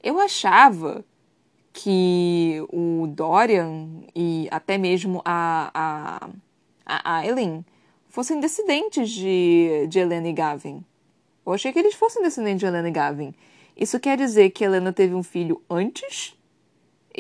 eu 0.04 0.20
achava 0.20 1.04
que 1.72 2.62
o 2.72 3.08
Dorian 3.08 3.88
e 4.14 4.48
até 4.52 4.78
mesmo 4.78 5.22
a, 5.24 6.30
a, 6.86 7.10
a 7.20 7.26
Eileen 7.26 7.66
fossem 8.10 8.40
descendentes 8.40 9.10
de, 9.10 9.88
de 9.88 10.00
Helena 10.00 10.28
e 10.28 10.34
Gavin. 10.34 10.84
Eu 11.46 11.54
achei 11.54 11.72
que 11.72 11.80
eles 11.80 11.96
fossem 11.96 12.22
descendentes 12.22 12.60
de 12.60 12.66
Helena 12.66 12.90
e 12.90 12.92
Gavin. 12.92 13.34
Isso 13.78 14.00
quer 14.00 14.18
dizer 14.18 14.50
que 14.50 14.64
Helena 14.64 14.92
teve 14.92 15.16
um 15.16 15.24
filho 15.24 15.62
antes 15.70 16.38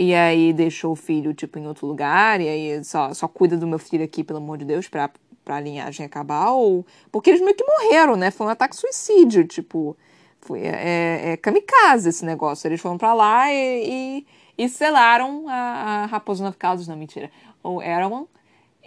E 0.01 0.15
aí 0.15 0.53
deixou 0.53 0.93
o 0.93 0.95
filho, 0.95 1.33
tipo, 1.33 1.59
em 1.59 1.67
outro 1.67 1.85
lugar, 1.85 2.39
e 2.39 2.47
aí 2.47 2.83
só, 2.85 3.13
só 3.13 3.27
cuida 3.27 3.57
do 3.57 3.67
meu 3.67 3.77
filho 3.77 4.01
aqui, 4.01 4.23
pelo 4.23 4.39
amor 4.39 4.57
de 4.57 4.63
Deus, 4.63 4.87
pra, 4.87 5.11
pra 5.43 5.59
linhagem 5.59 6.05
acabar, 6.05 6.51
ou... 6.51 6.85
Porque 7.11 7.29
eles 7.29 7.41
meio 7.41 7.53
que 7.53 7.65
morreram, 7.65 8.15
né? 8.15 8.31
Foi 8.31 8.47
um 8.47 8.49
ataque 8.49 8.77
suicídio, 8.77 9.45
tipo... 9.45 9.97
Foi, 10.39 10.61
é, 10.61 11.31
é 11.31 11.37
kamikaze 11.37 12.07
esse 12.07 12.23
negócio. 12.23 12.65
Eles 12.65 12.79
foram 12.79 12.97
para 12.97 13.13
lá 13.13 13.51
e, 13.51 14.23
e, 14.57 14.63
e, 14.63 14.69
selaram 14.69 15.49
a, 15.49 15.53
a 15.53 16.05
Raposa 16.05 16.45
Nove 16.45 16.55
Caudas, 16.55 16.87
não, 16.87 16.95
mentira, 16.95 17.29
o 17.61 17.81
Erawan. 17.81 18.23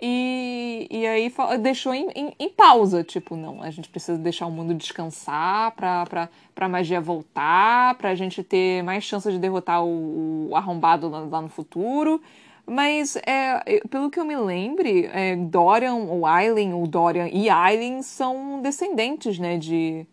E, 0.05 0.89
e 0.91 1.07
aí 1.07 1.33
deixou 1.61 1.95
em, 1.95 2.09
em, 2.17 2.35
em, 2.37 2.49
pausa, 2.49 3.05
tipo, 3.05 3.37
não, 3.37 3.63
a 3.63 3.71
gente 3.71 3.89
precisa 3.89 4.19
deixar 4.19 4.47
o 4.47 4.51
mundo 4.51 4.75
descansar 4.75 5.71
pra, 5.77 6.05
pra, 6.07 6.29
pra 6.53 6.69
magia 6.69 7.01
voltar, 7.01 7.95
pra 7.95 8.13
gente 8.17 8.43
ter 8.43 8.83
mais 8.83 9.05
chance 9.05 9.31
de 9.31 9.39
derrotar 9.39 9.85
o, 9.85 10.49
o 10.51 10.57
arrombado 10.57 11.09
lá, 11.09 11.21
lá, 11.21 11.41
no 11.41 11.49
futuro. 11.49 12.21
Mas, 12.67 13.15
é, 13.25 13.81
pelo 13.89 14.11
que 14.11 14.19
eu 14.19 14.25
me 14.25 14.37
lembre, 14.37 15.09
é, 15.13 15.37
Dorian, 15.37 15.95
ou 15.95 16.27
Aileen, 16.27 16.75
ou 16.75 16.85
Dorian 16.85 17.29
e 17.29 17.49
Aileen 17.49 18.03
são 18.03 18.61
descendentes, 18.61 19.39
né, 19.39 19.57
de, 19.57 20.05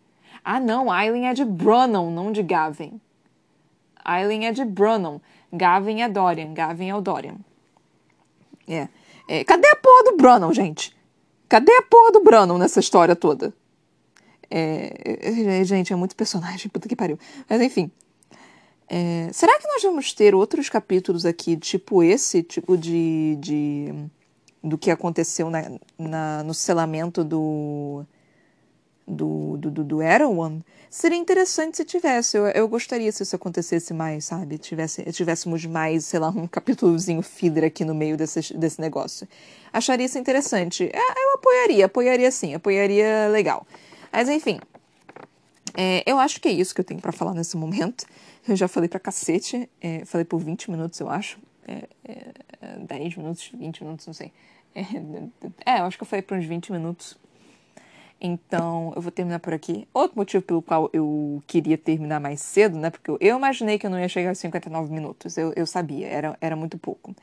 ah, 0.44 0.60
não, 0.60 0.88
Aileen 0.88 1.26
é 1.26 1.34
de 1.34 1.44
Brunon, 1.44 2.12
não 2.12 2.30
de 2.30 2.44
Gavin. 2.44 3.00
Aileen 4.04 4.46
é 4.46 4.52
de 4.52 4.64
Brunon. 4.64 5.18
Gavin 5.52 6.00
é 6.00 6.08
Dorian. 6.08 6.54
Gavin 6.54 6.90
é 6.90 6.94
o 6.94 7.00
Dorian. 7.00 7.36
É. 8.68 8.88
é. 9.30 9.44
Cadê 9.44 9.68
a 9.68 9.76
porra 9.76 10.04
do 10.04 10.16
Brunon, 10.16 10.52
gente? 10.52 10.96
Cadê 11.48 11.72
a 11.72 11.82
porra 11.82 12.12
do 12.12 12.22
Brunon 12.22 12.58
nessa 12.58 12.80
história 12.80 13.14
toda? 13.14 13.54
É, 14.50 15.60
é, 15.60 15.64
gente, 15.64 15.92
é 15.92 15.96
muito 15.96 16.16
personagem, 16.16 16.68
puta 16.68 16.88
que 16.88 16.96
pariu. 16.96 17.18
Mas 17.48 17.60
enfim. 17.60 17.90
É, 18.88 19.28
será 19.32 19.56
que 19.60 19.68
nós 19.68 19.82
vamos 19.82 20.12
ter 20.12 20.34
outros 20.34 20.68
capítulos 20.68 21.24
aqui, 21.24 21.56
tipo 21.56 22.02
esse, 22.02 22.42
tipo 22.42 22.76
de. 22.76 23.36
de 23.38 23.94
do 24.62 24.76
que 24.76 24.90
aconteceu 24.90 25.48
na, 25.48 25.62
na 25.96 26.42
no 26.42 26.52
selamento 26.52 27.24
do 27.24 28.04
do, 29.10 29.56
do, 29.56 29.70
do, 29.70 29.84
do 29.84 30.02
Erewhon, 30.02 30.60
seria 30.88 31.18
interessante 31.18 31.76
se 31.76 31.84
tivesse. 31.84 32.36
Eu, 32.36 32.46
eu 32.46 32.68
gostaria 32.68 33.10
se 33.12 33.22
isso 33.22 33.36
acontecesse 33.36 33.92
mais, 33.92 34.24
sabe? 34.24 34.58
Tivesse, 34.58 35.02
tivéssemos 35.12 35.64
mais, 35.66 36.04
sei 36.04 36.20
lá, 36.20 36.28
um 36.30 36.46
capítulozinho 36.46 37.22
filler 37.22 37.64
aqui 37.64 37.84
no 37.84 37.94
meio 37.94 38.16
desse, 38.16 38.56
desse 38.56 38.80
negócio. 38.80 39.26
Acharia 39.72 40.06
isso 40.06 40.18
interessante. 40.18 40.90
É, 40.92 41.24
eu 41.24 41.34
apoiaria, 41.34 41.86
apoiaria 41.86 42.30
sim, 42.30 42.54
apoiaria 42.54 43.28
legal. 43.28 43.66
Mas 44.12 44.28
enfim, 44.28 44.58
é, 45.76 46.02
eu 46.06 46.18
acho 46.18 46.40
que 46.40 46.48
é 46.48 46.52
isso 46.52 46.74
que 46.74 46.80
eu 46.80 46.84
tenho 46.84 47.00
para 47.00 47.12
falar 47.12 47.34
nesse 47.34 47.56
momento. 47.56 48.06
Eu 48.48 48.56
já 48.56 48.66
falei 48.66 48.88
pra 48.88 48.98
cacete, 48.98 49.68
é, 49.80 50.04
falei 50.04 50.24
por 50.24 50.38
20 50.40 50.70
minutos, 50.70 50.98
eu 50.98 51.08
acho. 51.08 51.38
É, 51.68 51.88
é, 52.04 52.78
10 52.78 53.16
minutos, 53.16 53.50
20 53.54 53.84
minutos, 53.84 54.06
não 54.06 54.14
sei. 54.14 54.32
É, 54.74 54.80
é, 55.66 55.80
eu 55.80 55.84
acho 55.84 55.96
que 55.96 56.02
eu 56.02 56.06
falei 56.06 56.22
por 56.22 56.36
uns 56.36 56.44
20 56.44 56.72
minutos. 56.72 57.16
Então, 58.20 58.92
eu 58.94 59.00
vou 59.00 59.10
terminar 59.10 59.38
por 59.40 59.54
aqui. 59.54 59.88
Outro 59.94 60.18
motivo 60.18 60.44
pelo 60.44 60.60
qual 60.60 60.90
eu 60.92 61.42
queria 61.46 61.78
terminar 61.78 62.20
mais 62.20 62.42
cedo, 62.42 62.78
né? 62.78 62.90
Porque 62.90 63.10
eu 63.10 63.36
imaginei 63.36 63.78
que 63.78 63.86
eu 63.86 63.90
não 63.90 63.98
ia 63.98 64.08
chegar 64.08 64.30
a 64.30 64.34
59 64.34 64.92
minutos. 64.92 65.38
Eu, 65.38 65.52
eu 65.56 65.66
sabia, 65.66 66.06
era, 66.06 66.36
era 66.40 66.54
muito 66.54 66.76
pouco. 66.76 67.14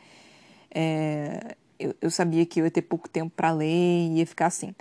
É, 0.73 1.55
eu, 1.79 1.93
eu 2.01 2.09
sabia 2.09 2.45
que 2.45 2.59
eu 2.59 2.65
ia 2.65 2.71
ter 2.71 2.81
pouco 2.81 3.07
tempo 3.07 3.31
para 3.35 3.51
ler 3.51 3.67
e 3.67 4.19
ia 4.19 4.25
ficar 4.25 4.47
assim. 4.47 4.73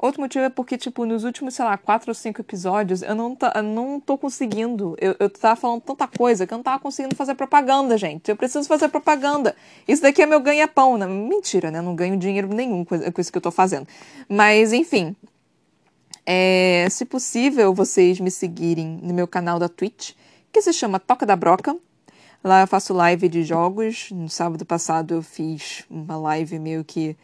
Outro 0.00 0.22
motivo 0.22 0.46
é 0.46 0.48
porque, 0.48 0.78
tipo, 0.78 1.04
nos 1.04 1.24
últimos, 1.24 1.54
sei 1.54 1.64
lá, 1.64 1.76
quatro 1.76 2.10
ou 2.10 2.14
cinco 2.14 2.40
episódios, 2.40 3.02
eu 3.02 3.14
não, 3.14 3.36
tá, 3.36 3.60
não 3.62 4.00
tô 4.00 4.16
conseguindo. 4.16 4.96
Eu, 4.98 5.14
eu 5.20 5.28
tava 5.28 5.56
falando 5.56 5.82
tanta 5.82 6.08
coisa 6.08 6.46
que 6.46 6.54
eu 6.54 6.56
não 6.56 6.62
tava 6.64 6.78
conseguindo 6.80 7.14
fazer 7.14 7.34
propaganda, 7.34 7.98
gente. 7.98 8.30
Eu 8.30 8.34
preciso 8.36 8.66
fazer 8.66 8.88
propaganda. 8.88 9.54
Isso 9.86 10.00
daqui 10.00 10.22
é 10.22 10.26
meu 10.26 10.40
ganha-pão. 10.40 10.96
Né? 10.96 11.06
Mentira, 11.06 11.70
né? 11.70 11.80
Eu 11.80 11.82
não 11.82 11.94
ganho 11.94 12.16
dinheiro 12.16 12.48
nenhum 12.48 12.82
com 12.82 13.20
isso 13.20 13.30
que 13.30 13.36
eu 13.36 13.42
tô 13.42 13.50
fazendo. 13.50 13.86
Mas, 14.26 14.72
enfim, 14.72 15.14
é, 16.32 16.86
se 16.88 17.04
possível, 17.04 17.74
vocês 17.74 18.20
me 18.20 18.30
seguirem 18.30 19.00
no 19.02 19.12
meu 19.12 19.26
canal 19.26 19.58
da 19.58 19.68
Twitch, 19.68 20.12
que 20.52 20.62
se 20.62 20.72
chama 20.72 21.00
Toca 21.00 21.26
da 21.26 21.34
Broca. 21.34 21.76
Lá 22.44 22.60
eu 22.60 22.68
faço 22.68 22.94
live 22.94 23.28
de 23.28 23.42
jogos. 23.42 24.12
No 24.12 24.28
sábado 24.28 24.64
passado 24.64 25.12
eu 25.12 25.22
fiz 25.22 25.84
uma 25.90 26.16
live 26.16 26.56
meio 26.60 26.84
que. 26.84 27.16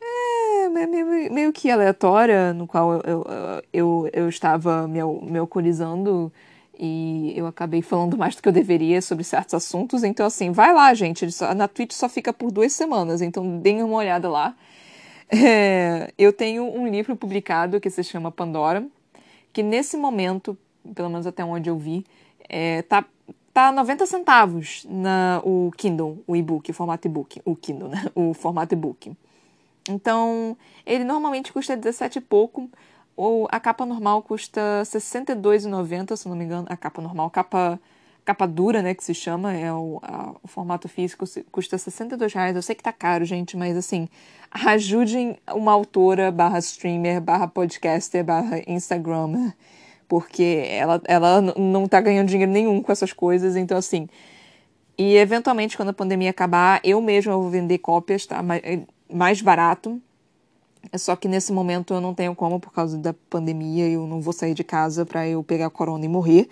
É, 0.00 0.68
meio, 0.68 1.32
meio 1.32 1.52
que 1.52 1.70
aleatória, 1.70 2.52
no 2.52 2.66
qual 2.66 2.94
eu, 2.94 3.02
eu, 3.04 3.24
eu, 3.72 4.10
eu 4.12 4.28
estava 4.28 4.88
me, 4.88 4.98
me 5.22 5.38
alcoolizando 5.38 6.32
e 6.76 7.32
eu 7.36 7.46
acabei 7.46 7.80
falando 7.80 8.18
mais 8.18 8.34
do 8.34 8.42
que 8.42 8.48
eu 8.48 8.52
deveria 8.52 9.00
sobre 9.00 9.22
certos 9.22 9.54
assuntos. 9.54 10.02
Então, 10.02 10.26
assim, 10.26 10.50
vai 10.50 10.74
lá, 10.74 10.92
gente. 10.94 11.28
Na 11.54 11.68
Twitch 11.68 11.92
só 11.92 12.08
fica 12.08 12.32
por 12.32 12.50
duas 12.50 12.72
semanas, 12.72 13.22
então 13.22 13.60
deem 13.60 13.84
uma 13.84 13.98
olhada 13.98 14.28
lá. 14.28 14.56
É, 15.34 16.12
eu 16.18 16.30
tenho 16.30 16.62
um 16.64 16.86
livro 16.86 17.16
publicado 17.16 17.80
que 17.80 17.88
se 17.88 18.04
chama 18.04 18.30
Pandora, 18.30 18.86
que 19.50 19.62
nesse 19.62 19.96
momento, 19.96 20.56
pelo 20.94 21.08
menos 21.08 21.26
até 21.26 21.42
onde 21.42 21.70
eu 21.70 21.78
vi, 21.78 22.04
é, 22.46 22.82
tá, 22.82 23.02
tá 23.52 23.72
90 23.72 24.04
centavos 24.04 24.84
na, 24.90 25.40
o 25.42 25.70
Kindle, 25.74 26.22
o 26.26 26.36
e-book, 26.36 26.70
o 26.70 26.74
formato 26.74 27.08
e-book, 27.08 27.40
o 27.46 27.56
Kindle, 27.56 27.88
né? 27.88 28.04
O 28.14 28.34
formato 28.34 28.74
e-book. 28.74 29.16
Então, 29.88 30.54
ele 30.84 31.02
normalmente 31.02 31.50
custa 31.50 31.76
17 31.76 32.18
e 32.18 32.20
pouco, 32.20 32.70
ou 33.16 33.48
a 33.50 33.58
capa 33.58 33.86
normal 33.86 34.22
custa 34.22 34.60
R$ 34.80 34.84
62,90, 34.84 36.14
se 36.14 36.28
não 36.28 36.36
me 36.36 36.44
engano, 36.44 36.66
a 36.68 36.76
capa 36.76 37.00
normal, 37.00 37.30
capa 37.30 37.80
capa 38.24 38.46
dura, 38.46 38.82
né, 38.82 38.94
que 38.94 39.02
se 39.04 39.14
chama, 39.14 39.52
é 39.52 39.72
o, 39.72 39.98
a, 40.02 40.34
o 40.42 40.48
formato 40.48 40.88
físico, 40.88 41.24
custa 41.50 41.76
62 41.76 42.32
reais. 42.32 42.54
Eu 42.56 42.62
sei 42.62 42.74
que 42.74 42.82
tá 42.82 42.92
caro, 42.92 43.24
gente, 43.24 43.56
mas 43.56 43.76
assim, 43.76 44.08
ajudem 44.50 45.36
uma 45.52 45.72
autora 45.72 46.30
barra 46.30 46.58
streamer, 46.58 47.20
barra 47.20 47.48
podcaster, 47.48 48.24
barra 48.24 48.60
Instagram, 48.66 49.52
porque 50.08 50.66
ela, 50.68 51.00
ela 51.06 51.40
não 51.40 51.88
tá 51.88 52.00
ganhando 52.00 52.28
dinheiro 52.28 52.52
nenhum 52.52 52.82
com 52.82 52.92
essas 52.92 53.12
coisas, 53.12 53.56
então 53.56 53.76
assim... 53.76 54.08
E 54.98 55.16
eventualmente, 55.16 55.74
quando 55.74 55.88
a 55.88 55.94
pandemia 55.94 56.30
acabar, 56.30 56.78
eu 56.84 57.00
mesma 57.00 57.32
vou 57.34 57.48
vender 57.48 57.78
cópias, 57.78 58.26
tá? 58.26 58.42
Mais, 58.42 58.60
mais 59.10 59.40
barato. 59.40 60.00
É 60.90 60.98
só 60.98 61.14
que 61.16 61.28
nesse 61.28 61.52
momento 61.52 61.94
eu 61.94 62.00
não 62.00 62.14
tenho 62.14 62.34
como 62.34 62.60
por 62.60 62.72
causa 62.72 62.98
da 62.98 63.14
pandemia, 63.30 63.88
eu 63.88 64.06
não 64.06 64.20
vou 64.20 64.32
sair 64.32 64.54
de 64.54 64.64
casa 64.64 65.06
para 65.06 65.26
eu 65.26 65.42
pegar 65.42 65.70
corona 65.70 66.04
e 66.04 66.08
morrer. 66.08 66.48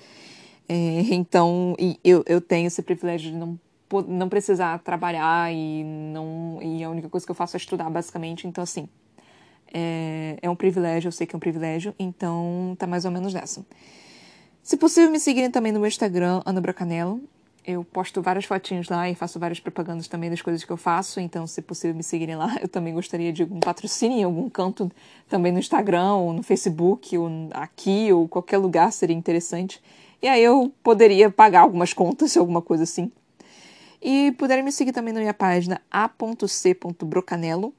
É, 0.70 1.00
então, 1.12 1.74
eu, 2.04 2.22
eu 2.26 2.40
tenho 2.40 2.68
esse 2.68 2.80
privilégio 2.80 3.32
de 3.32 3.36
não, 3.36 3.58
não 4.06 4.28
precisar 4.28 4.78
trabalhar 4.78 5.52
e, 5.52 5.82
não, 5.82 6.60
e 6.62 6.84
a 6.84 6.88
única 6.88 7.08
coisa 7.08 7.26
que 7.26 7.32
eu 7.32 7.34
faço 7.34 7.56
é 7.56 7.58
estudar, 7.58 7.90
basicamente. 7.90 8.46
Então, 8.46 8.62
assim, 8.62 8.88
é, 9.74 10.38
é 10.40 10.48
um 10.48 10.54
privilégio, 10.54 11.08
eu 11.08 11.12
sei 11.12 11.26
que 11.26 11.34
é 11.34 11.36
um 11.36 11.40
privilégio, 11.40 11.92
então 11.98 12.76
tá 12.78 12.86
mais 12.86 13.04
ou 13.04 13.10
menos 13.10 13.34
nessa. 13.34 13.66
Se 14.62 14.76
possível, 14.76 15.10
me 15.10 15.18
seguirem 15.18 15.50
também 15.50 15.72
no 15.72 15.80
meu 15.80 15.88
Instagram, 15.88 16.40
Ana 16.46 16.60
Bracanello. 16.60 17.20
Eu 17.66 17.84
posto 17.84 18.22
várias 18.22 18.46
fotinhos 18.46 18.88
lá 18.88 19.10
e 19.10 19.14
faço 19.14 19.38
várias 19.38 19.60
propagandas 19.60 20.08
também 20.08 20.30
das 20.30 20.40
coisas 20.40 20.64
que 20.64 20.70
eu 20.70 20.78
faço, 20.78 21.20
então, 21.20 21.46
se 21.46 21.60
possível, 21.60 21.94
me 21.94 22.02
seguirem 22.02 22.34
lá. 22.34 22.56
Eu 22.60 22.68
também 22.68 22.94
gostaria 22.94 23.32
de 23.32 23.42
algum 23.42 23.60
patrocínio 23.60 24.18
em 24.18 24.24
algum 24.24 24.48
canto, 24.48 24.90
também 25.28 25.52
no 25.52 25.58
Instagram, 25.58 26.14
ou 26.14 26.32
no 26.32 26.42
Facebook, 26.42 27.16
ou 27.18 27.28
aqui, 27.52 28.10
ou 28.12 28.26
qualquer 28.26 28.56
lugar 28.56 28.90
seria 28.92 29.14
interessante. 29.14 29.80
E 30.22 30.28
aí 30.28 30.42
eu 30.42 30.72
poderia 30.82 31.30
pagar 31.30 31.60
algumas 31.60 31.92
contas, 31.92 32.36
alguma 32.36 32.60
coisa 32.60 32.82
assim. 32.82 33.10
E 34.02 34.32
puderem 34.32 34.64
me 34.64 34.72
seguir 34.72 34.92
também 34.92 35.12
na 35.12 35.20
minha 35.20 35.34
página 35.34 35.80
a.c.brocanelo. 35.90 37.74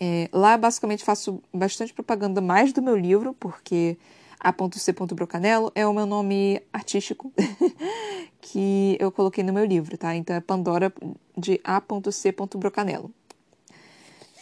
É, 0.00 0.28
lá 0.32 0.56
basicamente 0.56 1.04
faço 1.04 1.42
bastante 1.52 1.92
propaganda 1.92 2.40
mais 2.40 2.72
do 2.72 2.80
meu 2.80 2.96
livro, 2.96 3.34
porque 3.34 3.98
a.c.brocanelo 4.38 5.72
é 5.74 5.86
o 5.86 5.92
meu 5.92 6.06
nome 6.06 6.62
artístico 6.72 7.32
que 8.40 8.96
eu 9.00 9.10
coloquei 9.10 9.42
no 9.42 9.52
meu 9.52 9.64
livro, 9.64 9.98
tá? 9.98 10.14
Então 10.14 10.36
é 10.36 10.40
Pandora 10.40 10.92
de 11.36 11.60
a.c.brocanelo. 11.64 13.12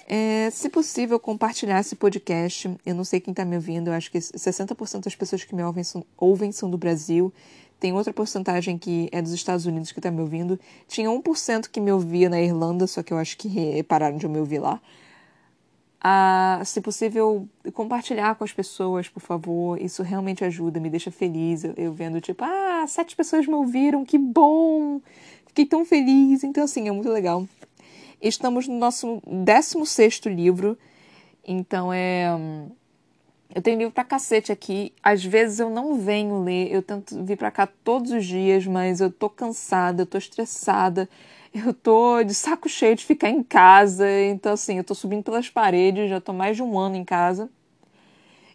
É, 0.09 0.49
se 0.51 0.69
possível, 0.69 1.19
compartilhar 1.19 1.81
esse 1.81 1.97
podcast. 1.97 2.71
Eu 2.87 2.95
não 2.95 3.05
sei 3.05 3.21
quem 3.21 3.33
está 3.33 3.45
me 3.45 3.57
ouvindo, 3.57 3.89
eu 3.89 3.95
acho 3.95 4.11
que 4.11 4.19
60% 4.19 5.03
das 5.03 5.17
pessoas 5.17 5.43
que 5.43 5.55
me 5.55 5.63
ouvem 5.65 5.83
são, 5.83 6.05
ouvem 6.17 6.53
são 6.53 6.71
do 6.71 6.79
Brasil. 6.79 7.33
Tem 7.81 7.93
outra 7.93 8.13
porcentagem 8.13 8.79
que 8.79 9.09
é 9.13 9.21
dos 9.21 9.33
Estados 9.33 9.67
Unidos 9.67 9.93
que 9.93 9.99
está 9.99 10.11
me 10.11 10.21
ouvindo. 10.21 10.59
Tinha 10.89 11.11
1% 11.11 11.69
que 11.69 11.81
me 11.81 11.93
ouvia 11.93 12.31
na 12.31 12.41
Irlanda, 12.41 12.87
só 12.87 13.03
que 13.03 13.13
eu 13.13 13.19
acho 13.19 13.37
que 13.37 13.83
pararam 13.83 14.17
de 14.17 14.29
me 14.29 14.39
ouvir 14.39 14.61
lá. 14.61 14.81
Ah, 16.01 16.63
se 16.65 16.81
possível, 16.81 17.49
compartilhar 17.75 18.37
com 18.37 18.45
as 18.45 18.53
pessoas, 18.53 19.09
por 19.09 19.21
favor. 19.21 19.81
Isso 19.83 20.03
realmente 20.05 20.45
ajuda, 20.45 20.79
me 20.79 20.89
deixa 20.89 21.11
feliz. 21.11 21.65
Eu, 21.65 21.75
eu 21.77 21.93
vendo, 21.93 22.21
tipo, 22.21 22.45
ah, 22.45 22.87
sete 22.87 23.17
pessoas 23.17 23.47
me 23.47 23.55
ouviram, 23.55 24.05
que 24.05 24.17
bom! 24.17 25.01
Fiquei 25.49 25.67
tão 25.67 25.85
feliz. 25.85 26.45
Então, 26.45 26.65
assim, 26.65 26.89
é 26.89 26.93
muito 26.93 27.11
legal. 27.11 27.47
Estamos 28.27 28.67
no 28.67 28.77
nosso 28.77 29.23
16 29.27 30.21
livro, 30.27 30.77
então 31.47 31.93
é. 31.93 32.27
Eu 33.55 33.63
tenho 33.63 33.79
livro 33.79 33.95
pra 33.95 34.05
cacete 34.05 34.51
aqui. 34.51 34.93
Às 35.03 35.25
vezes 35.25 35.61
eu 35.61 35.71
não 35.71 35.95
venho 35.95 36.43
ler, 36.43 36.71
eu 36.73 36.83
tento 36.83 37.25
vir 37.25 37.39
pra 37.39 37.51
cá 37.51 37.67
todos 37.67 38.11
os 38.11 38.27
dias, 38.27 38.67
mas 38.67 39.01
eu 39.01 39.11
tô 39.11 39.31
cansada, 39.31 40.03
eu 40.03 40.07
tô 40.07 40.19
estressada, 40.19 41.09
eu 41.55 41.73
tô 41.73 42.23
de 42.23 42.35
saco 42.35 42.69
cheio 42.69 42.97
de 42.97 43.05
ficar 43.05 43.31
em 43.31 43.43
casa. 43.43 44.05
Então, 44.25 44.53
assim, 44.53 44.79
eu 44.79 44.85
tô 44.85 44.95
subindo 44.95 45.23
pelas 45.23 45.49
paredes, 45.49 46.11
já 46.11 46.21
tô 46.21 46.33
mais 46.33 46.57
de 46.57 46.63
um 46.63 46.79
ano 46.79 46.97
em 46.97 47.05
casa. 47.05 47.49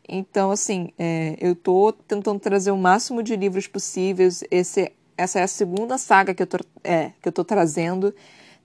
Então, 0.07 0.51
assim, 0.51 0.91
é, 0.99 1.38
eu 1.39 1.55
tô 1.55 1.93
tentando 1.93 2.39
trazer 2.39 2.72
o 2.72 2.78
máximo 2.78 3.24
de 3.24 3.36
livros 3.36 3.67
possíveis. 3.67 4.43
Esse, 4.51 4.91
essa 5.17 5.39
é 5.39 5.43
a 5.43 5.47
segunda 5.47 5.97
saga 5.97 6.34
que 6.34 6.43
eu 6.43 6.47
tô, 6.47 6.57
é, 6.84 7.11
que 7.22 7.30
eu 7.30 7.32
tô 7.32 7.45
trazendo. 7.45 8.13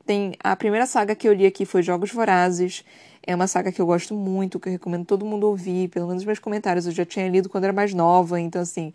Tem 0.07 0.35
a 0.39 0.55
primeira 0.55 0.87
saga 0.87 1.17
que 1.17 1.29
eu 1.29 1.33
li 1.33 1.45
aqui 1.45 1.67
foi 1.67 1.83
Jogos 1.83 2.13
Vorazes. 2.13 2.85
É 3.27 3.35
uma 3.35 3.49
saga 3.49 3.73
que 3.73 3.81
eu 3.81 3.87
gosto 3.87 4.15
muito, 4.15 4.61
que 4.61 4.69
eu 4.69 4.73
recomendo 4.73 5.05
todo 5.05 5.27
mundo 5.27 5.49
ouvir, 5.49 5.89
pelo 5.89 6.07
menos 6.07 6.25
meus 6.25 6.39
comentários. 6.39 6.87
Eu 6.87 6.93
já 6.93 7.05
tinha 7.05 7.29
lido 7.29 7.49
quando 7.49 7.65
era 7.65 7.73
mais 7.73 7.93
nova, 7.93 8.41
então 8.41 8.63
assim, 8.63 8.95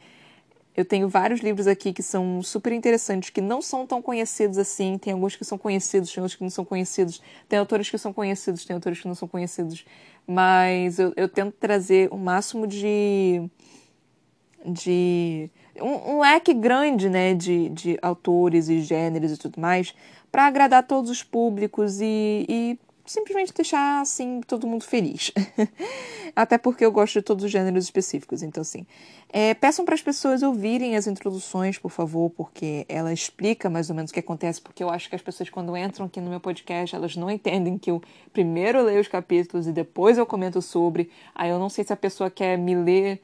eu 0.75 0.85
tenho 0.85 1.09
vários 1.09 1.41
livros 1.41 1.67
aqui 1.67 1.91
que 1.91 2.01
são 2.01 2.41
super 2.41 2.71
interessantes, 2.71 3.29
que 3.29 3.41
não 3.41 3.61
são 3.61 3.85
tão 3.85 4.01
conhecidos 4.01 4.57
assim. 4.57 4.97
Tem 4.97 5.11
alguns 5.11 5.35
que 5.35 5.43
são 5.43 5.57
conhecidos, 5.57 6.13
tem 6.13 6.21
outros 6.23 6.37
que 6.37 6.43
não 6.43 6.49
são 6.49 6.63
conhecidos. 6.63 7.21
Tem 7.49 7.59
autores 7.59 7.89
que 7.89 7.97
são 7.97 8.13
conhecidos, 8.13 8.63
tem 8.63 8.73
autores 8.73 9.01
que 9.01 9.07
não 9.07 9.15
são 9.15 9.27
conhecidos. 9.27 9.85
Mas 10.25 10.97
eu, 10.97 11.11
eu 11.17 11.27
tento 11.27 11.53
trazer 11.59 12.07
o 12.09 12.17
máximo 12.17 12.65
de. 12.65 13.49
de. 14.65 15.49
Um, 15.75 16.15
um 16.15 16.19
leque 16.21 16.53
grande, 16.53 17.09
né, 17.09 17.33
de, 17.33 17.69
de 17.69 17.97
autores 18.01 18.69
e 18.69 18.81
gêneros 18.81 19.31
e 19.31 19.37
tudo 19.37 19.59
mais, 19.59 19.93
para 20.31 20.45
agradar 20.45 20.87
todos 20.87 21.11
os 21.11 21.23
públicos 21.23 21.99
e, 21.99 22.45
e 22.47 22.79
simplesmente 23.05 23.53
deixar 23.53 24.01
assim 24.01 24.41
todo 24.47 24.65
mundo 24.65 24.83
feliz. 24.83 25.31
Até 26.35 26.57
porque 26.57 26.85
eu 26.85 26.91
gosto 26.91 27.19
de 27.19 27.21
todos 27.21 27.43
os 27.43 27.51
gêneros 27.51 27.83
específicos, 27.83 28.41
então 28.41 28.61
assim. 28.61 28.85
É, 29.33 29.53
peçam 29.53 29.85
para 29.85 29.95
as 29.95 30.01
pessoas 30.01 30.43
ouvirem 30.43 30.95
as 30.95 31.07
introduções, 31.07 31.77
por 31.77 31.89
favor, 31.89 32.29
porque 32.29 32.85
ela 32.87 33.13
explica 33.13 33.69
mais 33.69 33.89
ou 33.89 33.95
menos 33.95 34.11
o 34.11 34.13
que 34.13 34.19
acontece, 34.19 34.61
porque 34.61 34.83
eu 34.83 34.89
acho 34.89 35.09
que 35.09 35.15
as 35.15 35.21
pessoas 35.21 35.49
quando 35.49 35.75
entram 35.75 36.05
aqui 36.05 36.19
no 36.19 36.29
meu 36.29 36.39
podcast, 36.39 36.95
elas 36.95 37.15
não 37.15 37.29
entendem 37.29 37.77
que 37.77 37.91
eu 37.91 38.01
primeiro 38.33 38.83
leio 38.83 38.99
os 38.99 39.07
capítulos 39.07 39.67
e 39.67 39.71
depois 39.71 40.17
eu 40.17 40.25
comento 40.25 40.61
sobre. 40.61 41.09
Aí 41.35 41.49
eu 41.49 41.59
não 41.59 41.69
sei 41.69 41.83
se 41.83 41.93
a 41.93 41.97
pessoa 41.97 42.29
quer 42.29 42.57
me 42.57 42.75
ler 42.75 43.21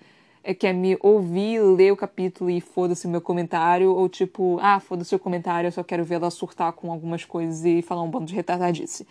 quer 0.53 0.73
me 0.73 0.97
ouvir, 1.01 1.61
ler 1.61 1.91
o 1.91 1.97
capítulo 1.97 2.49
e 2.49 2.61
foda-se 2.61 3.05
o 3.05 3.09
meu 3.09 3.21
comentário, 3.21 3.93
ou 3.93 4.07
tipo, 4.07 4.57
ah, 4.61 4.79
foda-se 4.79 5.13
o 5.15 5.19
comentário, 5.19 5.67
eu 5.67 5.71
só 5.71 5.83
quero 5.83 6.03
ver 6.03 6.15
ela 6.15 6.29
surtar 6.29 6.71
com 6.73 6.91
algumas 6.91 7.25
coisas 7.25 7.65
e 7.65 7.81
falar 7.81 8.03
um 8.03 8.09
bando 8.09 8.25
de 8.25 8.35
retardadice. 8.35 9.05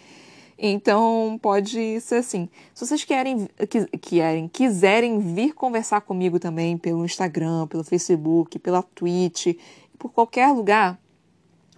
Então 0.59 1.39
pode 1.43 2.01
ser 2.01 2.17
assim. 2.17 2.49
Se 2.73 2.87
vocês 2.87 3.05
querem, 3.05 3.47
querem, 4.01 4.49
quiserem 4.49 5.19
vir 5.19 5.53
conversar 5.53 6.01
comigo 6.01 6.39
também 6.39 6.79
pelo 6.79 7.05
Instagram, 7.05 7.67
pelo 7.67 7.85
Facebook, 7.85 8.59
pela 8.59 8.83
Twitch, 8.83 9.59
por 9.99 10.11
qualquer 10.11 10.49
lugar, 10.53 10.99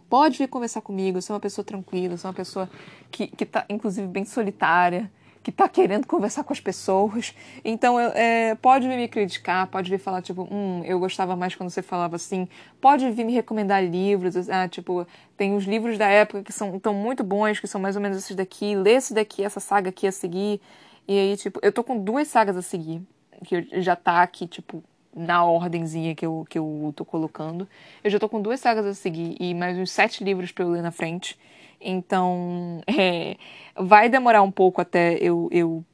pode 0.09 0.38
vir 0.38 0.48
conversar 0.48 0.80
comigo. 0.80 1.18
Eu 1.18 1.22
sou 1.22 1.34
uma 1.34 1.40
pessoa 1.40 1.64
tranquila, 1.64 2.16
sou 2.16 2.28
uma 2.28 2.34
pessoa 2.34 2.70
que, 3.11 3.26
que 3.26 3.44
tá, 3.44 3.66
inclusive, 3.68 4.06
bem 4.06 4.24
solitária 4.24 5.11
que 5.43 5.53
tá 5.53 5.68
querendo 5.68 6.07
conversar 6.07 6.45
com 6.45 6.53
as 6.53 6.61
pessoas. 6.61 7.34
Então, 7.64 7.99
é, 7.99 8.55
pode 8.57 8.89
vir 8.89 8.97
me 8.97 9.09
criticar, 9.09 9.66
pode 9.66 9.91
vir 9.91 9.99
falar, 9.99 10.22
tipo, 10.22 10.49
hum, 10.51 10.82
eu 10.84 10.99
gostava 10.99 11.36
mais 11.36 11.55
quando 11.55 11.70
você 11.70 11.82
falava 11.82 12.16
assim. 12.16 12.49
Pode 12.80 13.11
vir 13.11 13.24
me 13.24 13.32
recomendar 13.32 13.84
livros, 13.84 14.49
ah, 14.49 14.68
tipo, 14.68 15.07
tem 15.36 15.55
os 15.55 15.64
livros 15.64 15.99
da 15.99 16.09
época 16.09 16.43
que 16.43 16.53
são 16.53 16.78
tão 16.78 16.95
muito 16.95 17.22
bons, 17.24 17.61
que 17.61 17.66
são 17.66 17.80
mais 17.80 17.97
ou 17.97 18.03
menos 18.03 18.18
esses 18.18 18.36
daqui. 18.36 18.74
Lê 18.74 18.93
esse 18.93 19.14
daqui, 19.14 19.45
essa 19.45 19.61
saga 19.61 19.91
aqui 19.91 20.07
a 20.07 20.12
seguir. 20.12 20.61
E 21.07 21.18
aí, 21.18 21.36
tipo, 21.36 21.59
eu 21.62 21.72
tô 21.72 21.82
com 21.82 21.99
duas 21.99 22.28
sagas 22.28 22.57
a 22.57 22.62
seguir, 22.62 23.03
que 23.45 23.66
já 23.80 23.97
tá 23.97 24.22
aqui, 24.22 24.47
tipo, 24.47 24.82
na 25.14 25.45
ordemzinha 25.45 26.14
que 26.14 26.24
eu, 26.24 26.47
que 26.49 26.59
eu 26.59 26.93
tô 26.95 27.05
colocando. 27.05 27.68
Eu 28.05 28.11
já 28.11 28.18
tô 28.18 28.28
com 28.28 28.41
duas 28.41 28.61
sagas 28.61 28.86
a 28.86 28.95
seguir 28.95 29.36
e 29.41 29.55
mais 29.55 29.76
uns 29.76 29.91
sete 29.91 30.22
livros 30.22 30.53
pra 30.53 30.64
eu 30.64 30.70
ler 30.70 30.82
na 30.82 30.91
frente. 30.91 31.39
Então, 31.81 32.81
é, 32.89 33.37
vai 33.76 34.09
demorar 34.09 34.43
um 34.43 34.51
pouco 34.51 34.81
até 34.81 35.14
eu, 35.14 35.49
eu 35.53 35.85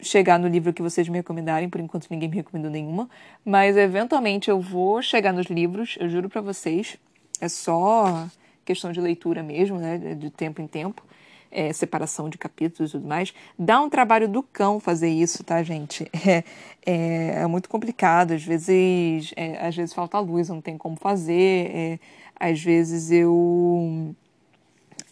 chegar 0.00 0.38
no 0.38 0.48
livro 0.48 0.72
que 0.72 0.82
vocês 0.82 1.08
me 1.08 1.18
recomendarem, 1.18 1.68
por 1.68 1.80
enquanto 1.80 2.06
ninguém 2.10 2.28
me 2.28 2.36
recomendou 2.36 2.70
nenhuma, 2.70 3.08
mas 3.44 3.76
eventualmente 3.76 4.48
eu 4.48 4.60
vou 4.60 5.02
chegar 5.02 5.32
nos 5.32 5.46
livros, 5.46 5.96
eu 5.98 6.08
juro 6.08 6.28
para 6.28 6.40
vocês. 6.40 6.96
É 7.40 7.48
só 7.48 8.28
questão 8.64 8.92
de 8.92 9.00
leitura 9.00 9.42
mesmo, 9.42 9.78
né, 9.78 9.98
de 9.98 10.30
tempo 10.30 10.60
em 10.60 10.66
tempo. 10.66 11.02
É, 11.50 11.72
separação 11.72 12.28
de 12.28 12.36
capítulos 12.36 12.90
e 12.90 12.92
tudo 12.92 13.08
mais. 13.08 13.32
Dá 13.58 13.80
um 13.80 13.88
trabalho 13.88 14.28
do 14.28 14.42
cão 14.42 14.78
fazer 14.78 15.08
isso, 15.08 15.42
tá, 15.42 15.62
gente? 15.62 16.06
É, 16.26 16.44
é, 16.84 17.42
é 17.42 17.46
muito 17.46 17.70
complicado. 17.70 18.32
Às 18.32 18.44
vezes, 18.44 19.32
é, 19.34 19.66
às 19.66 19.74
vezes 19.74 19.94
falta 19.94 20.18
luz, 20.18 20.50
não 20.50 20.60
tem 20.60 20.76
como 20.76 20.96
fazer. 20.96 21.70
É, 21.74 21.98
às 22.38 22.62
vezes 22.62 23.10
eu 23.10 24.14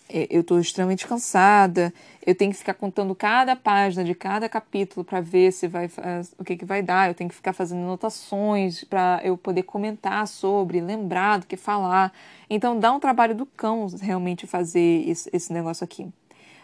eu 0.08 0.40
estou 0.40 0.60
extremamente 0.60 1.06
cansada, 1.06 1.92
eu 2.24 2.34
tenho 2.34 2.52
que 2.52 2.58
ficar 2.58 2.74
contando 2.74 3.14
cada 3.14 3.56
página 3.56 4.04
de 4.04 4.14
cada 4.14 4.48
capítulo 4.48 5.04
para 5.04 5.20
ver 5.20 5.52
se 5.52 5.66
vai 5.66 5.90
o 6.38 6.44
que, 6.44 6.56
que 6.56 6.64
vai 6.64 6.82
dar, 6.82 7.08
eu 7.08 7.14
tenho 7.14 7.28
que 7.28 7.36
ficar 7.36 7.52
fazendo 7.52 7.82
anotações 7.82 8.84
para 8.84 9.20
eu 9.24 9.36
poder 9.36 9.64
comentar 9.64 10.26
sobre, 10.28 10.80
lembrar 10.80 11.38
do 11.38 11.46
que 11.46 11.56
falar. 11.56 12.12
Então 12.48 12.78
dá 12.78 12.92
um 12.92 13.00
trabalho 13.00 13.34
do 13.34 13.46
cão 13.46 13.88
realmente 14.00 14.46
fazer 14.46 15.08
esse, 15.08 15.28
esse 15.32 15.52
negócio 15.52 15.82
aqui. 15.82 16.08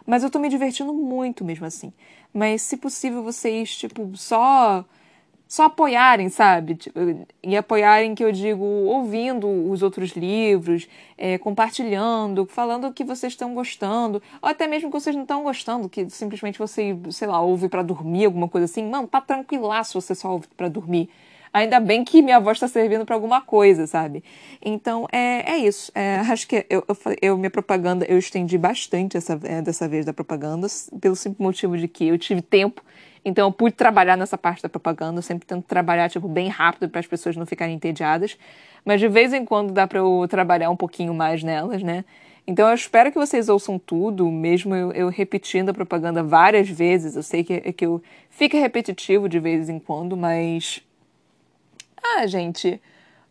Mas 0.06 0.22
eu 0.22 0.28
estou 0.28 0.40
me 0.40 0.48
divertindo 0.48 0.92
muito 0.92 1.44
mesmo 1.44 1.66
assim. 1.66 1.92
Mas 2.32 2.62
se 2.62 2.76
possível 2.76 3.22
vocês, 3.22 3.76
tipo, 3.76 4.16
só 4.16 4.84
só 5.52 5.64
apoiarem, 5.64 6.30
sabe? 6.30 6.76
Tipo, 6.76 6.98
e 7.42 7.54
apoiarem, 7.58 8.14
que 8.14 8.24
eu 8.24 8.32
digo, 8.32 8.64
ouvindo 8.64 9.46
os 9.70 9.82
outros 9.82 10.12
livros, 10.12 10.88
é, 11.18 11.36
compartilhando, 11.36 12.46
falando 12.46 12.86
o 12.86 12.92
que 12.92 13.04
vocês 13.04 13.34
estão 13.34 13.52
gostando, 13.52 14.22
ou 14.40 14.48
até 14.48 14.66
mesmo 14.66 14.90
que 14.90 14.98
vocês 14.98 15.14
não 15.14 15.24
estão 15.24 15.42
gostando, 15.42 15.90
que 15.90 16.08
simplesmente 16.08 16.58
você, 16.58 16.96
sei 17.10 17.28
lá, 17.28 17.42
ouve 17.42 17.68
para 17.68 17.82
dormir, 17.82 18.24
alguma 18.24 18.48
coisa 18.48 18.64
assim. 18.64 18.88
Mano, 18.88 19.06
tá 19.06 19.20
tranquilaço 19.20 20.00
você 20.00 20.14
só 20.14 20.32
ouve 20.32 20.48
para 20.56 20.70
dormir. 20.70 21.10
Ainda 21.52 21.78
bem 21.78 22.02
que 22.04 22.22
minha 22.22 22.40
voz 22.40 22.56
está 22.56 22.66
servindo 22.66 23.04
para 23.04 23.14
alguma 23.14 23.40
coisa, 23.40 23.86
sabe? 23.86 24.24
Então, 24.64 25.06
é, 25.12 25.52
é 25.52 25.56
isso. 25.58 25.92
É, 25.94 26.16
acho 26.16 26.48
que 26.48 26.64
eu, 26.70 26.84
eu, 26.88 26.96
eu, 27.20 27.36
minha 27.36 27.50
propaganda, 27.50 28.06
eu 28.08 28.18
estendi 28.18 28.56
bastante 28.56 29.16
essa, 29.16 29.38
é, 29.44 29.60
dessa 29.60 29.86
vez 29.86 30.06
da 30.06 30.12
propaganda, 30.12 30.66
pelo 31.00 31.14
simples 31.14 31.40
motivo 31.40 31.76
de 31.76 31.88
que 31.88 32.08
eu 32.08 32.16
tive 32.16 32.40
tempo 32.40 32.82
então 33.24 33.48
eu 33.48 33.52
pude 33.52 33.74
trabalhar 33.74 34.16
nessa 34.16 34.36
parte 34.36 34.62
da 34.62 34.68
propaganda, 34.68 35.18
eu 35.18 35.22
sempre 35.22 35.46
tento 35.46 35.64
trabalhar 35.64 36.10
tipo 36.10 36.28
bem 36.28 36.48
rápido 36.48 36.88
para 36.88 37.00
as 37.00 37.06
pessoas 37.06 37.36
não 37.36 37.46
ficarem 37.46 37.74
entediadas, 37.74 38.36
mas 38.84 39.00
de 39.00 39.08
vez 39.08 39.32
em 39.32 39.44
quando 39.44 39.72
dá 39.72 39.86
para 39.86 40.00
eu 40.00 40.26
trabalhar 40.28 40.70
um 40.70 40.76
pouquinho 40.76 41.14
mais 41.14 41.42
nelas, 41.42 41.82
né? 41.82 42.04
Então 42.44 42.68
eu 42.68 42.74
espero 42.74 43.12
que 43.12 43.18
vocês 43.18 43.48
ouçam 43.48 43.78
tudo, 43.78 44.28
mesmo 44.28 44.74
eu, 44.74 44.90
eu 44.92 45.08
repetindo 45.08 45.68
a 45.68 45.74
propaganda 45.74 46.24
várias 46.24 46.68
vezes. 46.68 47.14
Eu 47.14 47.22
sei 47.22 47.44
que, 47.44 47.60
que 47.72 47.86
eu 47.86 48.02
fica 48.28 48.58
repetitivo 48.58 49.28
de 49.28 49.38
vez 49.38 49.68
em 49.68 49.78
quando, 49.78 50.16
mas 50.16 50.82
ah, 52.02 52.26
gente, 52.26 52.80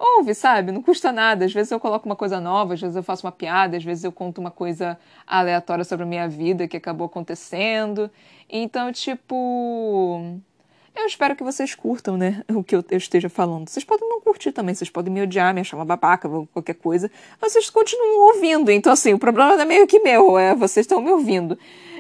ouve, 0.01 0.33
sabe? 0.33 0.71
Não 0.71 0.81
custa 0.81 1.11
nada. 1.11 1.45
Às 1.45 1.53
vezes 1.53 1.71
eu 1.71 1.79
coloco 1.79 2.05
uma 2.07 2.15
coisa 2.15 2.39
nova, 2.39 2.73
às 2.73 2.81
vezes 2.81 2.95
eu 2.95 3.03
faço 3.03 3.25
uma 3.25 3.31
piada, 3.31 3.77
às 3.77 3.83
vezes 3.83 4.03
eu 4.03 4.11
conto 4.11 4.39
uma 4.39 4.51
coisa 4.51 4.97
aleatória 5.27 5.83
sobre 5.83 6.03
a 6.03 6.07
minha 6.07 6.27
vida 6.27 6.67
que 6.67 6.77
acabou 6.77 7.05
acontecendo. 7.05 8.09
Então, 8.49 8.91
tipo. 8.91 10.41
Eu 10.93 11.05
espero 11.05 11.37
que 11.37 11.43
vocês 11.43 11.73
curtam, 11.73 12.17
né? 12.17 12.43
O 12.53 12.63
que 12.63 12.75
eu, 12.75 12.83
esteja 12.91 13.29
falando. 13.29 13.69
Vocês 13.69 13.85
podem 13.85 14.07
não 14.09 14.19
curtir 14.19 14.51
também, 14.51 14.75
vocês 14.75 14.89
podem 14.89 15.13
me 15.13 15.21
odiar, 15.21 15.53
me 15.53 15.61
achar 15.61 15.77
uma 15.77 15.85
babaca, 15.85 16.29
qualquer 16.53 16.75
coisa. 16.75 17.09
Mas 17.41 17.53
vocês 17.53 17.69
continuam 17.69 18.35
ouvindo. 18.35 18.71
Então, 18.71 18.91
assim, 18.91 19.13
o 19.13 19.19
problema 19.19 19.55
não 19.55 19.61
é 19.61 19.65
meio 19.65 19.87
que 19.87 19.99
meu, 19.99 20.37
é 20.37 20.53
vocês 20.53 20.83
estão 20.85 21.01
me 21.01 21.11
ouvindo. 21.11 21.57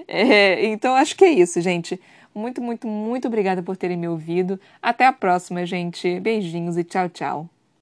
É, 0.07 0.65
então, 0.65 0.95
acho 0.95 1.15
que 1.15 1.23
é 1.23 1.29
isso, 1.29 1.61
gente. 1.61 1.99
Muito, 2.33 2.61
muito, 2.61 2.87
muito 2.87 3.27
obrigada 3.27 3.61
por 3.61 3.75
terem 3.77 3.97
me 3.97 4.07
ouvido. 4.07 4.59
Até 4.81 5.05
a 5.05 5.13
próxima, 5.13 5.65
gente. 5.65 6.19
Beijinhos 6.19 6.77
e 6.77 6.83
tchau, 6.83 7.09
tchau. 7.09 7.60